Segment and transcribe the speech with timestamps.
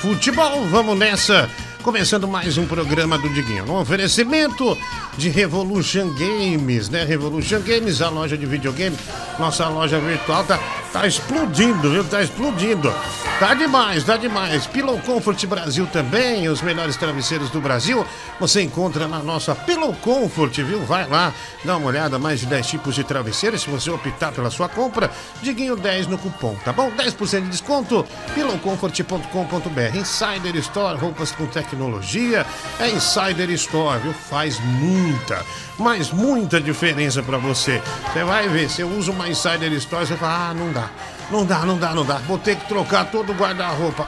[0.00, 1.48] futebol, vamos nessa.
[1.82, 3.66] Começando mais um programa do Diguinho.
[3.66, 4.76] No oferecimento
[5.16, 7.04] de Revolution Games, né?
[7.04, 8.96] Revolution Games, a loja de videogame.
[9.38, 10.58] Nossa loja virtual tá,
[10.92, 12.04] tá explodindo, viu?
[12.04, 12.92] Tá explodindo.
[13.38, 14.66] Tá demais, tá demais.
[14.66, 18.04] Pillow Comfort Brasil também, os melhores travesseiros do Brasil.
[18.38, 20.80] Você encontra na nossa Pillow Comfort, viu?
[20.84, 21.32] Vai lá,
[21.64, 23.62] dá uma olhada, mais de 10 tipos de travesseiros.
[23.62, 25.10] Se você optar pela sua compra,
[25.42, 26.90] Diguinho 10 no cupom, tá bom?
[26.92, 29.96] 10% de desconto, pillowcomfort.com.br.
[29.96, 32.46] Insider Store, roupas com tecnologia.
[32.78, 34.12] É Insider Store, viu?
[34.12, 35.44] Faz muita,
[35.78, 37.82] mas muita diferença pra você.
[38.12, 40.90] Você vai ver, você usa uma Insider Store, você fala, ah, não dá.
[41.30, 42.16] Não dá, não dá, não dá.
[42.18, 44.06] Vou ter que trocar todo o guarda-roupa.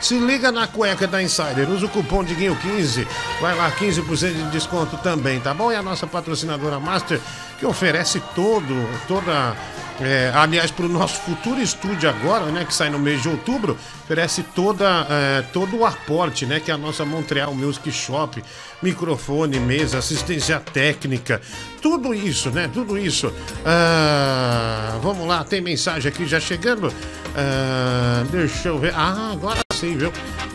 [0.00, 1.68] Se liga na cueca da Insider.
[1.68, 3.06] Usa o cupom Diguinho15.
[3.40, 5.72] Vai lá, 15% de desconto também, tá bom?
[5.72, 7.20] E a nossa patrocinadora Master,
[7.58, 9.56] que oferece todo, toda.
[10.00, 13.78] É, aliás, para o nosso futuro estúdio agora, né, que sai no mês de outubro,
[14.02, 18.42] oferece toda, é, todo o aporte, né, que é a nossa Montreal Music Shop,
[18.82, 21.40] microfone, mesa, assistência técnica,
[21.80, 23.32] tudo isso, né, tudo isso.
[23.64, 26.92] Ah, vamos lá, tem mensagem aqui já chegando.
[27.36, 28.92] Ah, deixa eu ver.
[28.96, 30.12] Ah, agora sim, viu?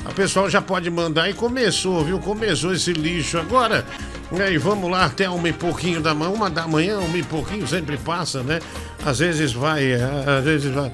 [0.09, 2.17] A pessoal já pode mandar e começou, viu?
[2.17, 3.85] Começou esse lixo agora.
[4.31, 7.21] E aí, vamos lá, até uma e pouquinho da manhã, uma da manhã, uma e
[7.21, 8.59] pouquinho, sempre passa, né?
[9.05, 10.91] Às vezes vai, às vezes vai,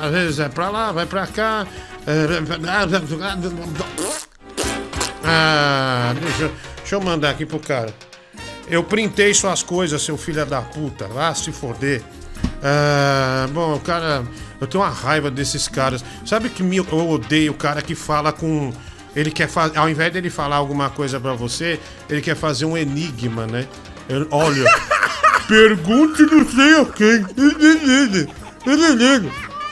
[0.00, 1.66] às vezes é pra lá, vai pra cá.
[5.24, 7.92] Ah, deixa, deixa eu mandar aqui pro cara.
[8.70, 11.08] Eu printei suas coisas, seu filho da puta.
[11.08, 12.02] Vá se foder.
[12.62, 14.24] Ah, bom, cara,
[14.60, 16.04] eu tenho uma raiva desses caras.
[16.24, 18.72] Sabe que eu odeio o cara que fala com.
[19.14, 19.78] Ele quer fazer.
[19.78, 23.66] Ao invés dele falar alguma coisa para você, ele quer fazer um enigma, né?
[24.08, 24.64] Eu, olha.
[25.48, 27.24] pergunte não sei a quem.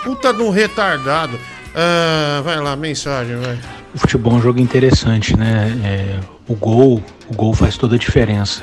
[0.03, 1.39] Puta de um retardado.
[1.75, 3.59] Ah, vai lá, mensagem, vai.
[3.95, 5.73] O futebol é um jogo interessante, né?
[5.85, 8.63] É, o gol, o gol faz toda a diferença.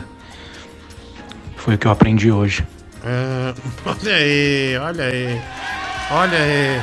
[1.56, 2.66] Foi o que eu aprendi hoje.
[3.04, 3.54] Ah,
[3.86, 5.42] olha aí, olha aí.
[6.12, 6.82] Olha aí.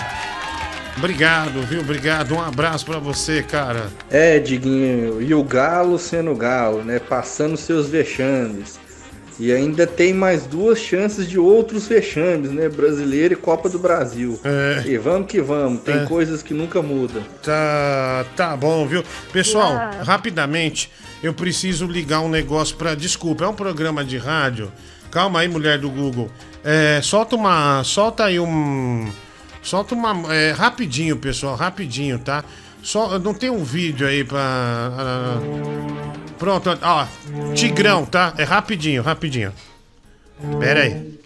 [0.97, 1.81] Obrigado, viu?
[1.81, 2.34] Obrigado.
[2.34, 3.88] Um abraço para você, cara.
[4.10, 6.98] É, Diguinho, e o Galo sendo Galo, né?
[6.98, 8.78] Passando seus vexames.
[9.38, 12.69] E ainda tem mais duas chances de outros vexames, né?
[12.69, 14.38] Brasileiro e Copa do Brasil.
[14.44, 14.82] É.
[14.87, 16.04] E vamos que vamos, tem É.
[16.04, 17.22] coisas que nunca mudam.
[17.42, 19.02] Tá, tá bom, viu?
[19.32, 19.72] Pessoal,
[20.05, 20.90] rapidamente,
[21.22, 24.70] eu preciso ligar um negócio para Desculpa, é um programa de rádio.
[25.10, 26.30] Calma aí, mulher do Google.
[26.64, 27.82] É, solta uma.
[27.84, 29.10] Solta aí um.
[29.62, 30.34] Solta uma.
[30.34, 32.44] é, rapidinho, pessoal, rapidinho, tá?
[32.82, 34.40] Só, não tem um vídeo aí pra.
[34.40, 35.38] ah,
[36.38, 37.06] pronto, ó.
[37.54, 38.34] Tigrão, tá?
[38.38, 39.52] É rapidinho, rapidinho.
[40.58, 41.20] Pera aí.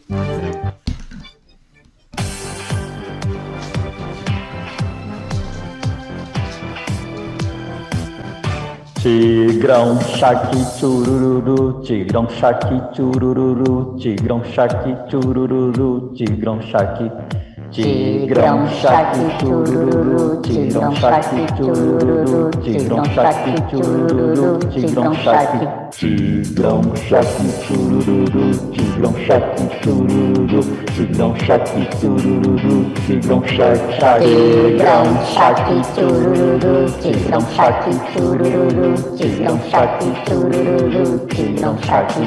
[9.05, 17.05] Tigrão, chaqui, churururu, tigrão, chaqui, churururu, tigrão, chaqui, churururu, tigrão, chaqui.
[17.05, 17.44] Tigrão,
[17.75, 25.69] chaqui, churururu, tigrão, chaqui, churururu, tigrão, chaqui, churururu, tigrão, chaqui.
[25.91, 30.63] Tigrão, chaqui, churururu, tigrão, chaqui, churururu,
[30.95, 35.05] tigrão, chaqui, churururu, tigrão, chaqui, tigrão,
[35.35, 42.25] chaqui, churururu, tigrão, chaqui, churururu, tigrão, chaqui, churururu, tigrão, chaqui.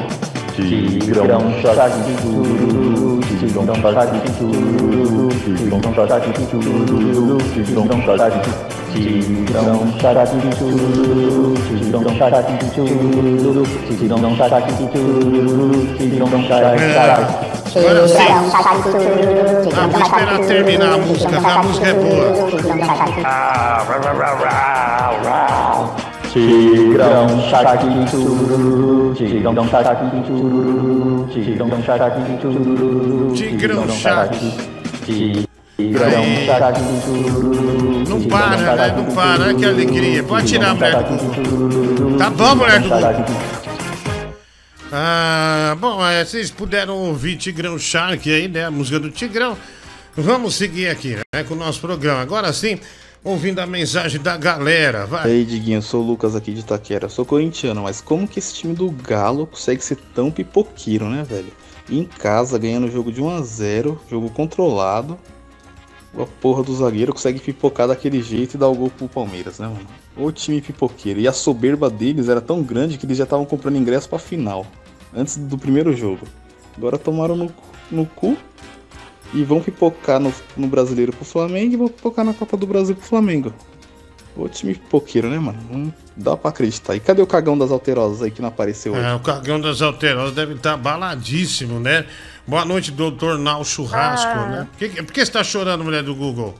[0.54, 3.07] Tigrão, chaqui, churururu,
[18.08, 18.18] sim.
[19.76, 23.28] Ah, vou esperar terminar a música, a música é boa.
[26.38, 35.48] Tigrão, chaqui, chururu, tigrão, chaqui, chururu, tigrão, chaqui, chururu, Tigrão chaqui.
[35.76, 38.94] Tigrão, chaqui, chururu, Não para, né?
[38.96, 40.22] Não para, olha que alegria.
[40.22, 42.18] Pode tirar, mulher do Google.
[42.18, 43.24] Tá bom, mulher do Google.
[44.92, 48.64] Ah, bom, é, vocês puderam ouvir Tigrão Shark aí, né?
[48.66, 49.56] A música do Tigrão.
[50.16, 51.42] Vamos seguir aqui, né?
[51.42, 52.22] Com o nosso programa.
[52.22, 52.78] Agora sim,
[53.22, 55.04] ouvindo a mensagem da galera.
[55.04, 55.30] E Vai.
[55.30, 57.08] aí, Diguinho, sou o Lucas aqui de Itaquera.
[57.08, 61.52] Sou corintiano, mas como que esse time do Galo consegue ser tão pipoqueiro, né, velho?
[61.90, 65.18] Em casa, ganhando o jogo de 1 a 0 jogo controlado.
[66.18, 69.68] A porra do zagueiro consegue pipocar daquele jeito e dar o gol pro Palmeiras, né,
[69.68, 69.86] mano?
[70.16, 71.20] O time pipoqueiro.
[71.20, 74.66] E a soberba deles era tão grande que eles já estavam comprando ingresso pra final.
[75.14, 76.26] Antes do primeiro jogo.
[76.76, 77.52] Agora tomaram no,
[77.90, 78.36] no cu
[79.34, 82.94] e vão pipocar no, no brasileiro pro Flamengo e vão pipocar na Copa do Brasil
[82.94, 83.52] pro Flamengo.
[84.36, 85.58] Ô time pipoqueiro, né, mano?
[85.70, 86.94] Não dá pra acreditar.
[86.94, 89.02] E cadê o cagão das alterosas aí que não apareceu hoje?
[89.04, 92.06] É, o cagão das alterosas deve estar baladíssimo, né?
[92.46, 94.46] Boa noite, doutor Nau Churrasco, Ah.
[94.48, 94.68] né?
[94.78, 96.54] Por que, por que você tá chorando, mulher do Google?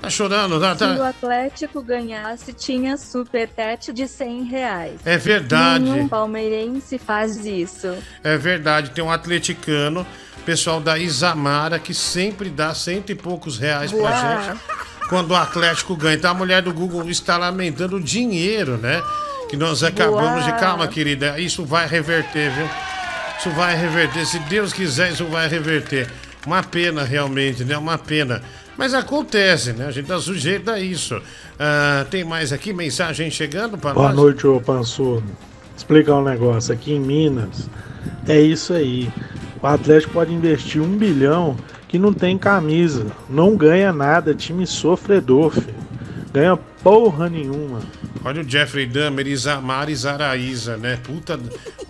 [0.00, 0.76] Tá chorando, tá?
[0.76, 1.08] Se o tá...
[1.08, 5.00] Atlético ganhasse, tinha supertete de 100 reais.
[5.04, 5.84] É verdade.
[5.84, 7.96] Nenhum palmeirense faz isso.
[8.22, 10.06] É verdade, tem um atleticano,
[10.46, 14.42] pessoal da Isamara, que sempre dá cento e poucos reais pra Boa.
[14.42, 14.60] gente
[15.08, 16.14] quando o Atlético ganha.
[16.14, 19.02] Então a mulher do Google está lamentando o dinheiro, né?
[19.50, 20.50] Que nós acabamos de.
[20.50, 20.60] Boa.
[20.60, 22.68] Calma, querida, isso vai reverter, viu?
[23.38, 24.24] Isso vai reverter.
[24.24, 26.08] Se Deus quiser, isso vai reverter.
[26.46, 27.76] Uma pena, realmente, né?
[27.76, 28.40] Uma pena.
[28.76, 29.86] Mas acontece, né?
[29.86, 31.20] A gente tá sujeito a isso.
[31.58, 34.16] Ah, tem mais aqui mensagem chegando para Boa nós?
[34.16, 35.24] noite, ô Pansudo.
[35.76, 36.72] Explicar um negócio.
[36.72, 37.68] Aqui em Minas,
[38.28, 39.10] é isso aí.
[39.66, 41.56] O Atlético pode investir um bilhão
[41.88, 43.08] que não tem camisa.
[43.28, 44.32] Não ganha nada.
[44.32, 45.74] Time sofredor, filho.
[46.32, 47.80] Ganha porra nenhuma.
[48.24, 51.00] Olha o Jeffrey Dahmer, Isamar e Zaraíza, né?
[51.02, 51.40] Puta.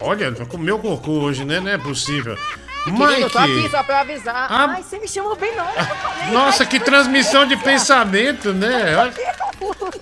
[0.00, 1.61] Olha, comeu cocô hoje, né?
[1.61, 2.34] Não é possível.
[2.84, 3.70] Querido, tô aqui Mike!
[3.70, 4.46] só pra avisar.
[4.50, 4.67] Ah.
[4.70, 5.67] Ai, você me chamou bem não.
[5.67, 8.96] falei, Nossa, que transmissão de pensamento, né?
[8.96, 9.14] Olha-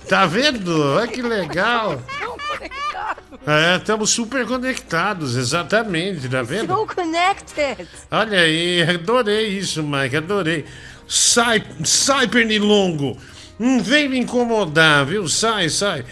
[0.07, 0.81] Tá vendo?
[0.93, 1.99] Olha que legal.
[3.47, 6.63] É, estamos super conectados, exatamente, tá vendo?
[6.63, 7.87] Estão connected.
[8.09, 10.65] Olha aí, adorei isso, Mike, adorei.
[11.07, 13.17] Sai, sai, pernilongo.
[13.59, 15.27] Não vem me incomodar, viu?
[15.27, 16.03] Sai, sai.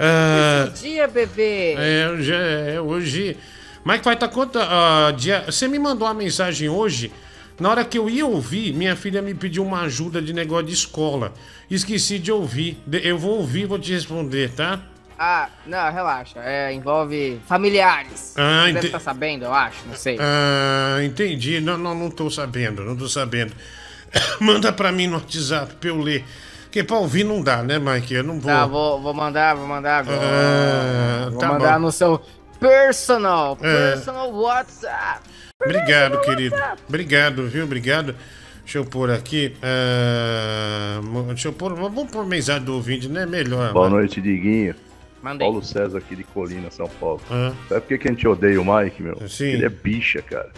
[0.00, 1.74] Ah, Bom dia, bebê.
[1.76, 2.32] É, hoje.
[2.32, 3.36] É, hoje...
[3.84, 4.60] Mike vai estar conta.
[4.62, 5.44] ah, dia...
[5.46, 7.12] Você me mandou uma mensagem hoje.
[7.60, 10.72] Na hora que eu ia ouvir, minha filha me pediu uma ajuda de negócio de
[10.72, 11.32] escola.
[11.70, 12.78] Esqueci de ouvir.
[12.90, 14.80] Eu vou ouvir e vou te responder, tá?
[15.18, 16.38] Ah, não, relaxa.
[16.44, 18.34] É, envolve familiares.
[18.36, 20.16] Ah, Você deve estar sabendo, eu acho, não sei.
[20.20, 21.60] Ah, entendi.
[21.60, 23.52] Não, não, não tô sabendo, não tô sabendo.
[24.40, 26.24] Manda pra mim no WhatsApp pra eu ler.
[26.64, 28.14] Porque pra ouvir não dá, né, Mike?
[28.14, 28.52] Eu não vou.
[28.52, 30.20] Tá, vou, vou mandar, vou mandar agora.
[30.22, 31.86] Ah, vou tá mandar bom.
[31.86, 32.20] no seu
[32.60, 33.92] personal, É.
[33.92, 35.20] personal WhatsApp.
[35.64, 36.54] Obrigado, querido.
[36.88, 37.64] Obrigado, viu?
[37.64, 38.14] Obrigado.
[38.62, 39.56] Deixa eu pôr aqui.
[39.62, 41.74] ah, deixa eu pôr.
[41.74, 43.26] Vamos pôr mensagem do ouvinte, né?
[43.26, 43.72] Melhor.
[43.72, 44.74] Boa noite, Diguinho.
[45.22, 45.46] Mandei.
[45.46, 47.20] Paulo César aqui de Colina, São Paulo.
[47.30, 47.52] Ah.
[47.68, 49.28] Sabe por que, que a gente odeia o Mike, meu?
[49.28, 49.46] Sim.
[49.46, 50.50] Ele é bicha, cara.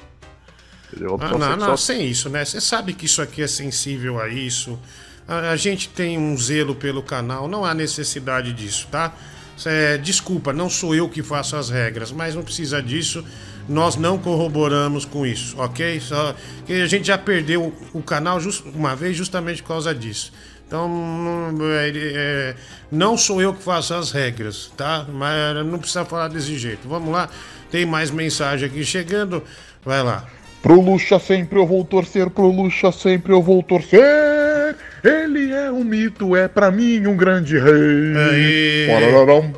[0.92, 1.16] Entendeu?
[1.20, 2.44] A Ah, não, sexual- não, sem isso, né?
[2.44, 4.78] Você sabe que isso aqui é sensível a isso.
[5.26, 9.14] A, a gente tem um zelo pelo canal, não há necessidade disso, tá?
[9.56, 13.24] Cê- desculpa, não sou eu que faço as regras, mas não precisa disso.
[13.68, 16.00] Nós não corroboramos com isso, ok?
[16.00, 16.34] Só
[16.66, 20.32] que a gente já perdeu o, canal jus- uma vez justamente por causa disso.
[20.70, 22.54] Então, não, é, é,
[22.92, 25.04] não sou eu que faço as regras, tá?
[25.12, 26.88] Mas não precisa falar desse jeito.
[26.88, 27.28] Vamos lá,
[27.72, 29.42] tem mais mensagem aqui chegando.
[29.84, 30.24] Vai lá.
[30.62, 34.76] Pro Lucha sempre eu vou torcer, pro Lucha sempre eu vou torcer.
[35.02, 38.86] Ele é um mito, é pra mim um grande rei.
[38.86, 39.52] Parararam.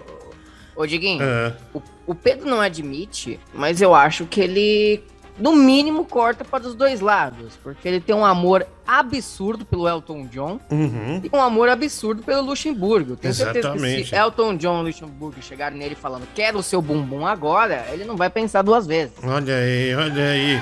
[0.75, 1.53] Ô, Diguinho, Ah.
[1.75, 5.03] o, o Pedro não admite, mas eu acho que ele,
[5.43, 7.59] no mínimo, corta para os dois lados.
[7.63, 11.21] Porque ele tem um amor absurdo pelo Elton John Uhum.
[11.23, 13.17] e um amor absurdo pelo Luxemburgo.
[13.17, 14.09] Tenho certeza que Exatamente.
[14.09, 18.17] se Elton John e Luxemburgo chegarem nele falando quero o seu bumbum agora, ele não
[18.17, 19.15] vai pensar duas vezes.
[19.23, 20.61] Olha aí, olha aí.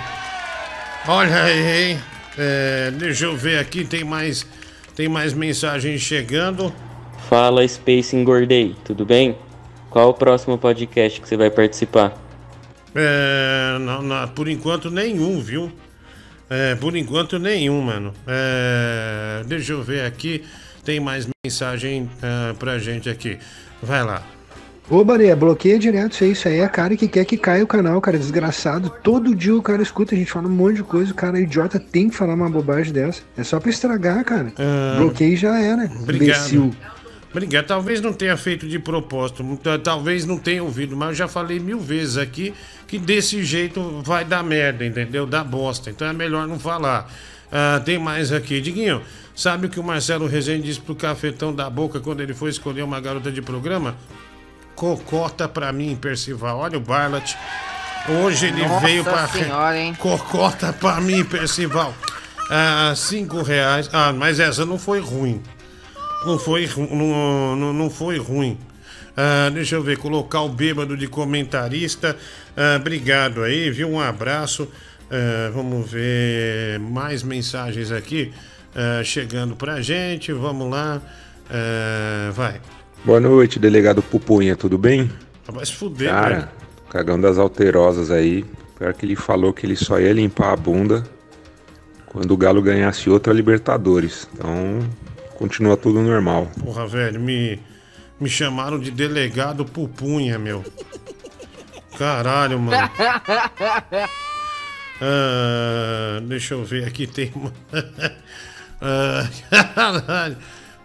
[1.08, 1.98] Olha aí, hein?
[2.38, 4.46] É, deixa eu ver aqui, tem mais,
[4.94, 6.72] tem mais mensagens chegando.
[7.28, 9.36] Fala Space Engordei, tudo bem?
[9.90, 12.12] Qual o próximo podcast que você vai participar?
[12.94, 15.70] É, não, não, por enquanto nenhum, viu?
[16.48, 18.12] É, por enquanto nenhum, mano.
[18.26, 20.44] É, deixa eu ver aqui,
[20.84, 23.38] tem mais mensagem ah, pra gente aqui.
[23.82, 24.22] Vai lá.
[24.90, 26.32] Ô, Maria, bloqueia direto isso aí.
[26.32, 28.18] Isso aí é cara que quer que caia o canal, cara.
[28.18, 28.92] Desgraçado.
[29.04, 31.12] Todo dia o cara escuta, a gente fala um monte de coisa.
[31.12, 33.22] O cara idiota tem que falar uma bobagem dessa.
[33.36, 34.52] É só pra estragar, cara.
[34.98, 35.84] Bloqueia e já era.
[35.84, 36.38] Obrigado.
[36.38, 36.74] Imbecil.
[37.30, 37.66] Obrigado.
[37.66, 41.60] Talvez não tenha feito de propósito, ta- talvez não tenha ouvido, mas eu já falei
[41.60, 42.52] mil vezes aqui
[42.88, 45.24] que desse jeito vai dar merda, entendeu?
[45.26, 45.90] Dá bosta.
[45.90, 47.08] Então é melhor não falar.
[47.52, 48.60] Ah, tem mais aqui.
[48.60, 49.00] Diguinho,
[49.34, 52.82] sabe o que o Marcelo Rezende disse pro cafetão da boca quando ele foi escolher
[52.82, 53.94] uma garota de programa?
[54.74, 56.58] Cocota pra mim, Percival.
[56.58, 57.34] Olha o Barlat.
[58.24, 59.28] Hoje ele Nossa veio pra.
[59.28, 59.94] senhora, hein?
[59.98, 61.94] Cocota pra mim, Percival.
[62.50, 63.88] Ah, cinco reais.
[63.92, 65.40] Ah, mas essa não foi ruim.
[66.24, 68.58] Não foi, não, não, não foi ruim.
[69.16, 72.16] Ah, deixa eu ver, colocar o bêbado de comentarista.
[72.56, 73.88] Ah, obrigado aí, viu?
[73.88, 74.68] Um abraço.
[75.10, 78.32] Ah, vamos ver mais mensagens aqui
[79.04, 80.32] chegando pra gente.
[80.32, 81.00] Vamos lá.
[82.34, 82.60] Vai.
[83.04, 85.10] Boa noite, delegado Pupunha, tudo bem?
[85.50, 86.48] Vai se fuder, Cara, velho.
[86.90, 88.44] cagão das alterosas aí.
[88.78, 91.02] Pior que ele falou que ele só ia limpar a bunda
[92.06, 94.28] quando o Galo ganhasse outra Libertadores.
[94.34, 94.78] Então,
[95.40, 96.46] continua tudo normal.
[96.62, 97.58] Porra, velho, me.
[98.20, 100.62] Me chamaram de delegado pupunha, meu.
[101.98, 102.90] Caralho, mano.
[105.02, 107.50] Ah, deixa eu ver aqui, tem uma.
[108.82, 109.26] Ah,
[109.74, 110.36] caralho.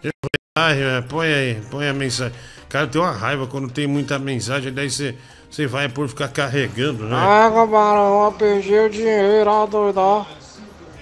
[0.02, 0.40] Deixa eu ver.
[0.56, 2.34] Ai, é, põe aí, põe a mensagem.
[2.66, 5.14] Cara, tem uma raiva quando tem muita mensagem, daí você,
[5.50, 7.14] você vai por ficar carregando, né?
[7.14, 10.22] Ah, camarão, eu perdi o dinheiro, ó, doido, ó.
[10.22, 10.26] O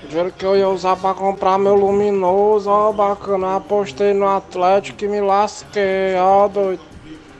[0.04, 3.56] dinheiro que eu ia usar pra comprar meu luminoso, ó, bacana.
[3.56, 6.82] Apostei no Atlético e me lasquei, ó, doido.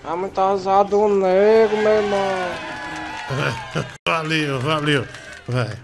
[0.06, 2.50] É muito azar do nego, meu irmão.
[4.06, 5.06] valeu, valeu.
[5.49, 5.78] Vai.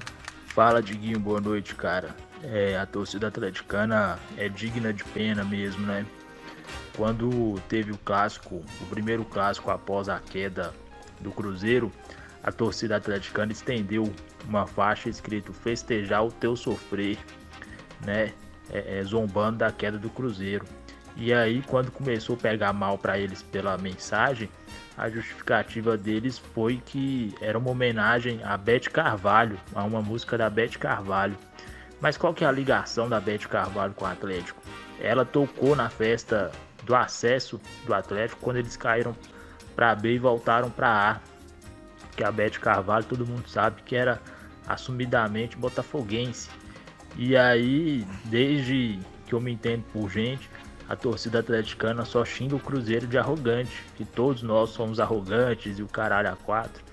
[0.48, 2.14] Fala, Diguinho, boa noite, cara.
[2.42, 6.04] É, a torcida atleticana é digna de pena mesmo, né?
[6.96, 10.74] Quando teve o clássico, o primeiro clássico após a queda
[11.20, 11.92] do Cruzeiro,
[12.42, 14.12] a torcida atleticana estendeu
[14.46, 17.18] uma faixa escrito festejar o teu sofrer,
[18.04, 18.32] né?
[18.72, 20.64] É, é, zombando da queda do Cruzeiro.
[21.16, 24.48] E aí, quando começou a pegar mal para eles pela mensagem,
[24.96, 30.48] a justificativa deles foi que era uma homenagem a Beth Carvalho, a uma música da
[30.48, 31.36] Beth Carvalho.
[32.00, 34.62] Mas qual que é a ligação da Beth Carvalho com o Atlético?
[35.00, 36.50] Ela tocou na festa
[36.84, 39.14] do acesso do Atlético quando eles caíram
[39.74, 41.20] para B e voltaram para A.
[42.20, 44.20] Que a Beth Carvalho, todo mundo sabe que era
[44.68, 46.50] assumidamente botafoguense.
[47.16, 50.50] E aí, desde que eu me entendo por gente,
[50.86, 55.82] a torcida atleticana só xinga o Cruzeiro de arrogante, que todos nós somos arrogantes e
[55.82, 56.84] o caralho a quatro.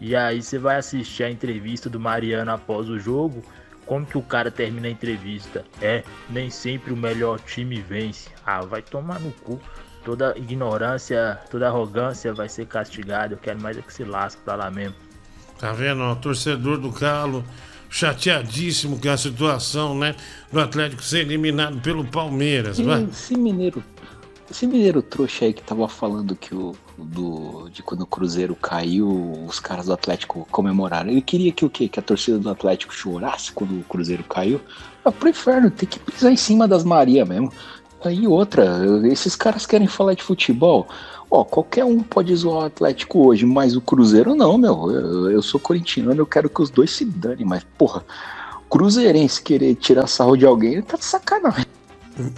[0.00, 3.44] E aí você vai assistir a entrevista do Mariano após o jogo,
[3.84, 5.62] como que o cara termina a entrevista?
[5.82, 8.30] É, nem sempre o melhor time vence.
[8.46, 9.60] Ah, vai tomar no cu.
[10.04, 13.34] Toda ignorância, toda arrogância vai ser castigada.
[13.34, 14.94] Eu quero mais é que se lasque pra lá mesmo.
[15.58, 16.02] Tá vendo?
[16.02, 17.44] O torcedor do Galo
[17.88, 20.16] chateadíssimo com a situação, né?
[20.52, 22.78] Do Atlético ser eliminado pelo Palmeiras.
[22.80, 23.04] Vai.
[23.04, 23.82] Esse mineiro,
[24.50, 29.46] esse mineiro trouxa aí que tava falando que o do de quando o Cruzeiro caiu,
[29.46, 31.10] os caras do Atlético comemoraram.
[31.10, 31.88] Ele queria que o quê?
[31.88, 34.60] Que a torcida do Atlético chorasse quando o Cruzeiro caiu.
[35.04, 37.52] Ah, pro inferno, tem que pisar em cima das Maria mesmo.
[38.08, 40.88] Aí outra, esses caras querem falar de futebol.
[41.30, 44.90] Ó, qualquer um pode zoar o Atlético hoje, mas o Cruzeiro não, meu.
[44.90, 48.04] Eu, eu sou corintiano, eu quero que os dois se danem, mas porra,
[48.68, 51.66] cruzeirense querer tirar sarro de alguém, ele tá de sacanagem.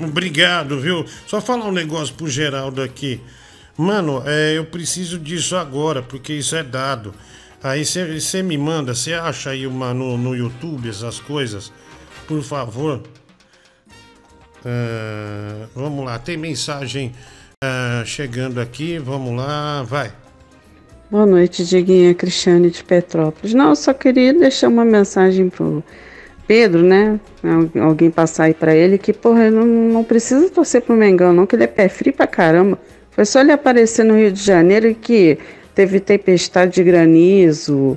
[0.03, 1.05] Obrigado, viu?
[1.27, 3.21] Só falar um negócio pro Geraldo aqui.
[3.77, 7.15] Mano, é, eu preciso disso agora, porque isso é dado.
[7.63, 11.73] Aí você me manda, você acha aí uma no, no YouTube essas coisas?
[12.27, 13.03] Por favor.
[14.69, 17.13] Ah, vamos lá, tem mensagem
[17.63, 18.99] ah, chegando aqui.
[18.99, 20.11] Vamos lá, vai.
[21.09, 23.55] Boa noite, Diguinha Cristiane de Petrópolis.
[23.55, 25.85] Não, só queria deixar uma mensagem pro
[26.49, 27.21] Pedro, né?
[27.45, 31.47] Al- Alguém passar aí pra ele que, porra, não, não precisa torcer pro Mengão, não,
[31.47, 32.77] que ele é pé frio pra caramba.
[33.13, 35.39] Foi só ele aparecer no Rio de Janeiro que
[35.77, 37.97] teve tempestade de granizo,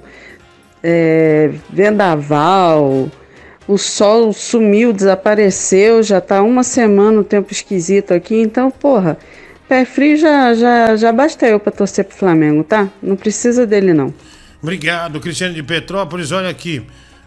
[0.83, 3.09] é, vendaval,
[3.69, 9.15] o sol sumiu, desapareceu, já tá uma semana o tempo esquisito aqui, então, porra,
[9.67, 12.89] pé frio já, já, já basta eu pra torcer pro Flamengo, tá?
[12.99, 14.11] Não precisa dele, não.
[14.59, 16.31] Obrigado, Cristiano de Petrópolis.
[16.31, 16.81] Olha aqui.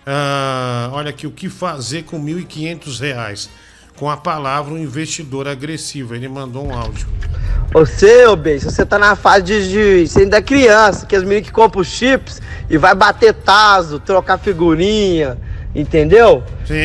[0.04, 3.48] ah, olha aqui o que fazer com 1.500 reais.
[3.96, 6.12] Com a palavra um investidor agressivo.
[6.12, 7.06] Ele mandou um áudio.
[7.72, 11.22] Você, ô beijo, você tá na fase de, de você ainda é criança, que as
[11.22, 15.38] meninas que compram os chips e vai bater taso, trocar figurinha,
[15.74, 16.42] entendeu?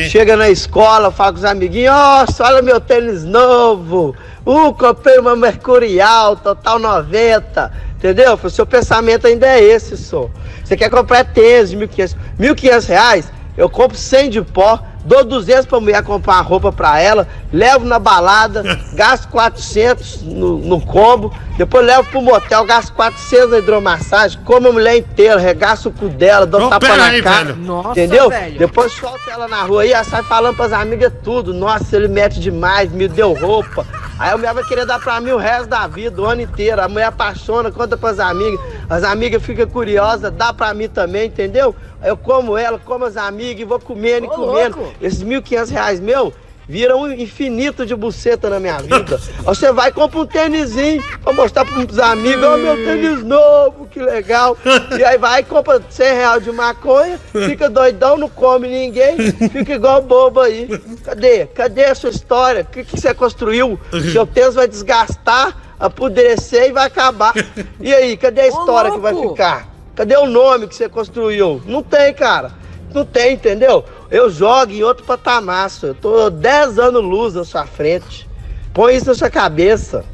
[0.08, 4.14] Chega na escola, fala com os amiguinhos, nossa, olha meu tênis novo,
[4.44, 8.38] uh, comprei uma Mercurial, total 90, entendeu?
[8.42, 10.28] O seu pensamento ainda é esse, só.
[10.64, 15.66] Você quer comprar tênis de 1.500, 1.500 reais, eu compro 100 de pó, dou 200
[15.66, 18.62] pra mulher comprar uma roupa pra ela, levo na balada,
[18.94, 24.72] gasto 400 no, no combo, depois levo pro motel, gasto 400 na hidromassagem, como a
[24.72, 27.58] mulher inteira, regaço o cu dela, dou Ô, tapa na aí, cara, velho.
[27.58, 28.28] Nossa, entendeu?
[28.28, 28.58] velho.
[28.58, 32.38] Depois solta ela na rua aí, ela sai falando pras amigas tudo, nossa, ele mete
[32.40, 33.86] demais, me deu roupa,
[34.18, 36.80] aí a mulher vai querer dar pra mim o resto da vida, o ano inteiro,
[36.82, 41.74] a mulher apaixona, conta pras amigas, as amigas ficam curiosas, dá pra mim também, entendeu?
[42.02, 44.78] Eu como ela, como as amigas e vou comendo e Ô, comendo.
[44.78, 44.94] louco.
[45.00, 46.32] Esses 1.500 reais meu
[46.68, 49.18] viram um infinito de buceta na minha vida.
[49.38, 53.86] Aí Você vai e compra um tênisinho pra mostrar pros amigos, ó meu tênis novo,
[53.86, 54.56] que legal.
[54.96, 59.74] E aí vai e compra 100 reais de maconha, fica doidão, não come ninguém, fica
[59.74, 60.68] igual bobo aí.
[61.02, 61.46] Cadê?
[61.46, 62.60] Cadê a sua história?
[62.62, 63.80] O que, que você construiu?
[64.12, 67.32] Seu tênis vai desgastar, apodrecer e vai acabar.
[67.80, 69.77] E aí, cadê a história que vai ficar?
[69.98, 71.60] Cadê o nome que você construiu?
[71.66, 72.52] Não tem, cara.
[72.94, 73.84] Não tem, entendeu?
[74.08, 75.68] Eu jogo em outro patamar.
[75.82, 78.28] Eu tô 10 anos luz à sua frente.
[78.72, 80.04] Põe isso na sua cabeça.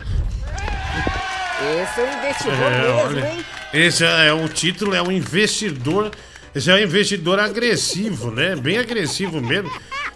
[1.82, 3.44] Esse é um investidor É, mesmo, olha, hein?
[3.74, 6.10] esse é o título, é um investidor.
[6.54, 8.56] Esse é um investidor agressivo, né?
[8.56, 9.70] Bem agressivo mesmo.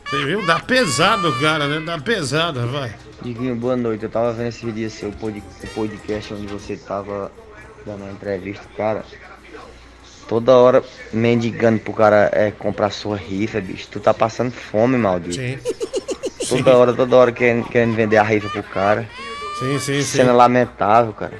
[0.09, 0.47] Você viu?
[0.47, 1.85] Dá pesado, cara, né?
[1.85, 2.95] Dá pesada, vai.
[3.21, 4.05] Diguinho, boa noite.
[4.05, 7.31] Eu tava vendo esse dia seu podcast onde você tava
[7.85, 9.05] dando uma entrevista, cara.
[10.29, 13.89] Toda hora mendigando pro cara é, comprar sua rifa, bicho.
[13.91, 15.37] Tu tá passando fome, maldito.
[15.37, 15.59] Sim.
[16.49, 19.09] Toda hora, toda hora querendo, querendo vender a rifa pro cara.
[19.59, 20.03] Sim, sim, sim.
[20.19, 21.33] Cena lamentável, cara.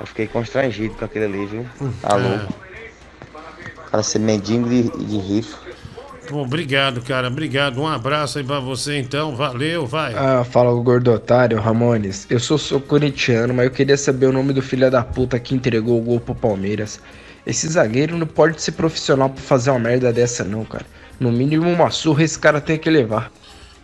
[0.00, 1.66] Eu fiquei constrangido com aquele ali, viu?
[2.00, 2.16] Tá É.
[2.16, 2.54] louco.
[3.86, 5.58] O cara ser mendigo de, de rifa.
[6.30, 7.26] Bom, obrigado, cara.
[7.26, 7.80] Obrigado.
[7.80, 9.34] Um abraço aí pra você, então.
[9.34, 10.14] Valeu, vai.
[10.14, 12.24] Ah, fala o gordo otário, Ramones.
[12.30, 15.56] Eu sou, sou corintiano, mas eu queria saber o nome do filho da puta que
[15.56, 17.00] entregou o gol pro Palmeiras.
[17.46, 20.84] Esse zagueiro não pode ser profissional pra fazer uma merda dessa, não, cara.
[21.18, 23.30] No mínimo uma surra esse cara tem que levar.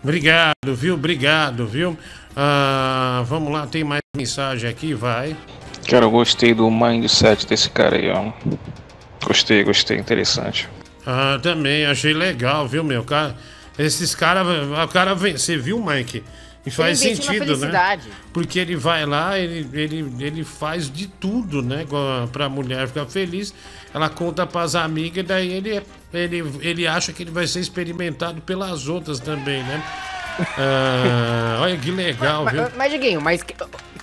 [0.03, 0.95] Obrigado, viu?
[0.95, 1.99] Obrigado, viu?
[2.37, 5.37] Ah, vamos lá, tem mais mensagem aqui, vai.
[5.89, 8.33] Cara, eu gostei do mindset desse cara aí, ó.
[9.25, 10.69] Gostei, gostei, interessante.
[11.07, 13.05] Ah, também, achei legal, viu, meu?
[13.05, 13.37] Cara,
[13.79, 16.23] esses caras, o cara vem, você viu, Mike?
[16.67, 18.01] E faz sentido, né?
[18.33, 21.87] Porque ele vai lá, ele, ele, ele faz de tudo, né?
[22.33, 23.55] Pra mulher ficar feliz.
[23.95, 25.81] Ela conta pras amigas, e daí ele,
[26.13, 29.83] ele, ele acha que ele vai ser experimentado pelas outras também, né?
[30.59, 32.63] Ah, olha que legal, Mas, viu?
[32.65, 33.43] mas, mas, Diguinho, mas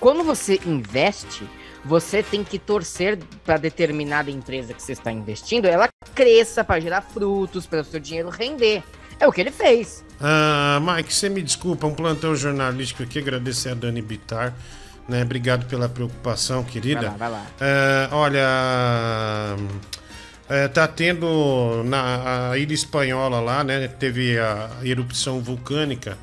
[0.00, 1.48] quando você investe,
[1.84, 7.02] você tem que torcer para determinada empresa que você está investindo, ela cresça para gerar
[7.02, 8.82] frutos, para o seu dinheiro render.
[9.20, 10.03] É o que ele fez.
[10.20, 14.54] Ah, Mike, você me desculpa, um plantão jornalístico aqui, agradecer a Dani Bitar,
[15.08, 15.22] né?
[15.22, 17.10] Obrigado pela preocupação, querida.
[17.10, 17.46] Vai lá, vai lá.
[17.60, 19.56] Ah, olha,
[20.48, 23.88] é, tá tendo na a ilha espanhola lá, né?
[23.88, 26.18] Teve a erupção vulcânica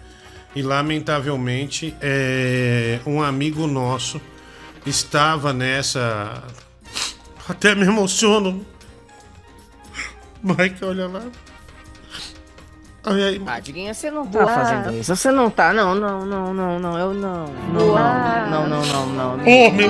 [0.55, 4.21] e lamentavelmente é, um amigo nosso
[4.85, 6.43] estava nessa.
[7.47, 8.65] Até me emociono.
[10.43, 11.23] Mike, olha lá.
[13.63, 14.53] Diguinho, você não tá Boa.
[14.53, 15.15] fazendo isso.
[15.15, 15.73] Você não tá.
[15.73, 16.99] Não, não, não, não, não.
[16.99, 17.45] Eu não.
[17.73, 19.45] Não, não, não, não, não, não.
[19.45, 19.89] Oh, meu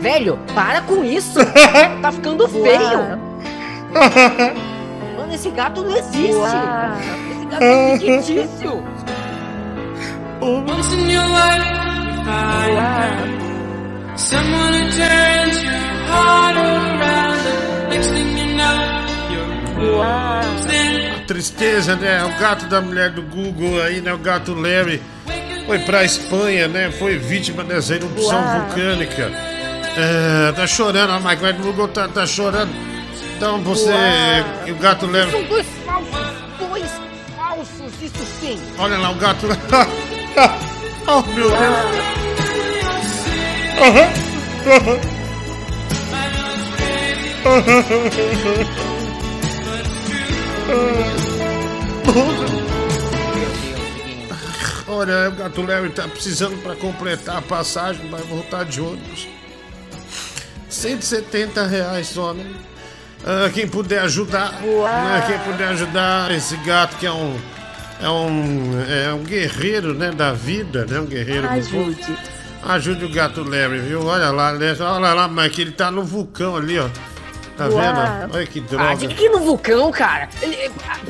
[0.00, 1.38] Velho, para com isso!
[2.00, 3.18] tá ficando feio!
[5.18, 6.32] Mano, esse gato não existe!
[6.32, 6.96] Boa.
[7.30, 8.82] Esse gato é fictício!
[10.40, 13.50] Once in your life, you find
[14.18, 15.74] someone who turns your
[16.08, 17.46] heart around.
[17.46, 18.78] And next thing you know,
[19.30, 20.89] you're.
[21.30, 22.24] Tristeza, né?
[22.24, 24.12] O gato da mulher do Google aí, né?
[24.12, 25.00] O gato Larry
[25.64, 26.90] foi pra Espanha, né?
[26.90, 28.62] Foi vítima dessa erupção Uau.
[28.62, 29.30] vulcânica.
[29.96, 32.72] É, tá chorando, a Mike, mas o Google tá, tá chorando.
[33.36, 34.70] Então você, Uau.
[34.70, 35.30] o gato Larry.
[35.30, 36.10] São dois falsos!
[36.58, 36.90] Dois
[37.36, 38.60] falsos, isso sim!
[38.76, 39.46] Olha lá, o gato.
[41.06, 41.62] oh, meu Deus.
[43.78, 44.10] Aham.
[54.86, 59.28] Olha, o gato Larry tá precisando para completar a passagem, vai voltar de ônibus.
[60.68, 62.44] 170 reais só, né?
[63.24, 65.24] Ah, quem puder ajudar, né?
[65.26, 67.38] quem puder ajudar esse gato que é um
[68.00, 71.48] é um é um guerreiro, né, da vida, né, um guerreiro.
[71.48, 72.18] Ajude.
[72.62, 74.04] Ajude o gato Larry, viu?
[74.04, 74.74] Olha lá, né?
[74.80, 76.88] olha lá, mas que ele tá no vulcão ali, ó.
[77.60, 78.34] Tá vendo?
[78.34, 78.96] Olha que Ah, droga.
[78.96, 80.28] de que no vulcão, cara?
[80.40, 80.56] Ele-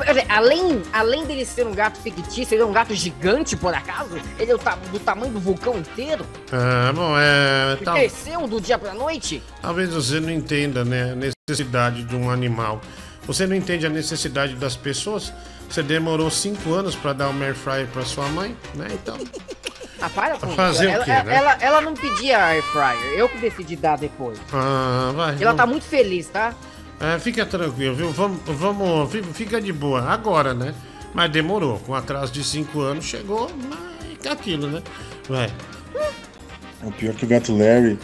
[0.08, 4.10] dizer, além, além dele ser um gato fictício, ele é um gato gigante, por acaso?
[4.38, 6.26] Ele é o ta- do tamanho do vulcão inteiro?
[6.52, 7.76] Ah, bom, é.
[7.76, 9.40] Que Tal, cresceu do dia pra noite?
[9.62, 12.80] talvez você não entenda, né, a necessidade de um animal.
[13.26, 15.32] Você não entende a necessidade das pessoas.
[15.68, 18.88] Você demorou cinco anos pra dar uma air fryer pra sua mãe, né?
[18.92, 19.16] Então.
[20.00, 20.92] Ah, para com Fazer isso.
[20.92, 21.34] o ela, quê, ela, né?
[21.36, 24.38] ela, ela não pedia air fryer, eu que decidi dar depois.
[24.52, 25.34] Ah, vai.
[25.34, 26.54] Ela não- tá muito feliz, tá?
[27.00, 28.10] É, fica tranquilo, viu?
[28.12, 30.02] Vamos, vamos, fi- fica de boa.
[30.02, 30.74] Agora, né?
[31.14, 31.78] Mas demorou.
[31.80, 34.82] Com atraso de cinco anos, chegou, mas é aquilo, né?
[35.28, 35.50] Vai.
[36.82, 37.98] O pior que o gato Larry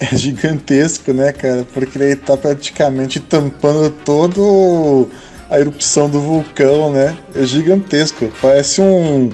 [0.00, 1.66] é gigantesco, né, cara?
[1.72, 5.10] Porque ele tá praticamente tampando todo
[5.50, 7.16] a erupção do vulcão, né?
[7.34, 8.30] É gigantesco.
[8.40, 9.30] Parece um.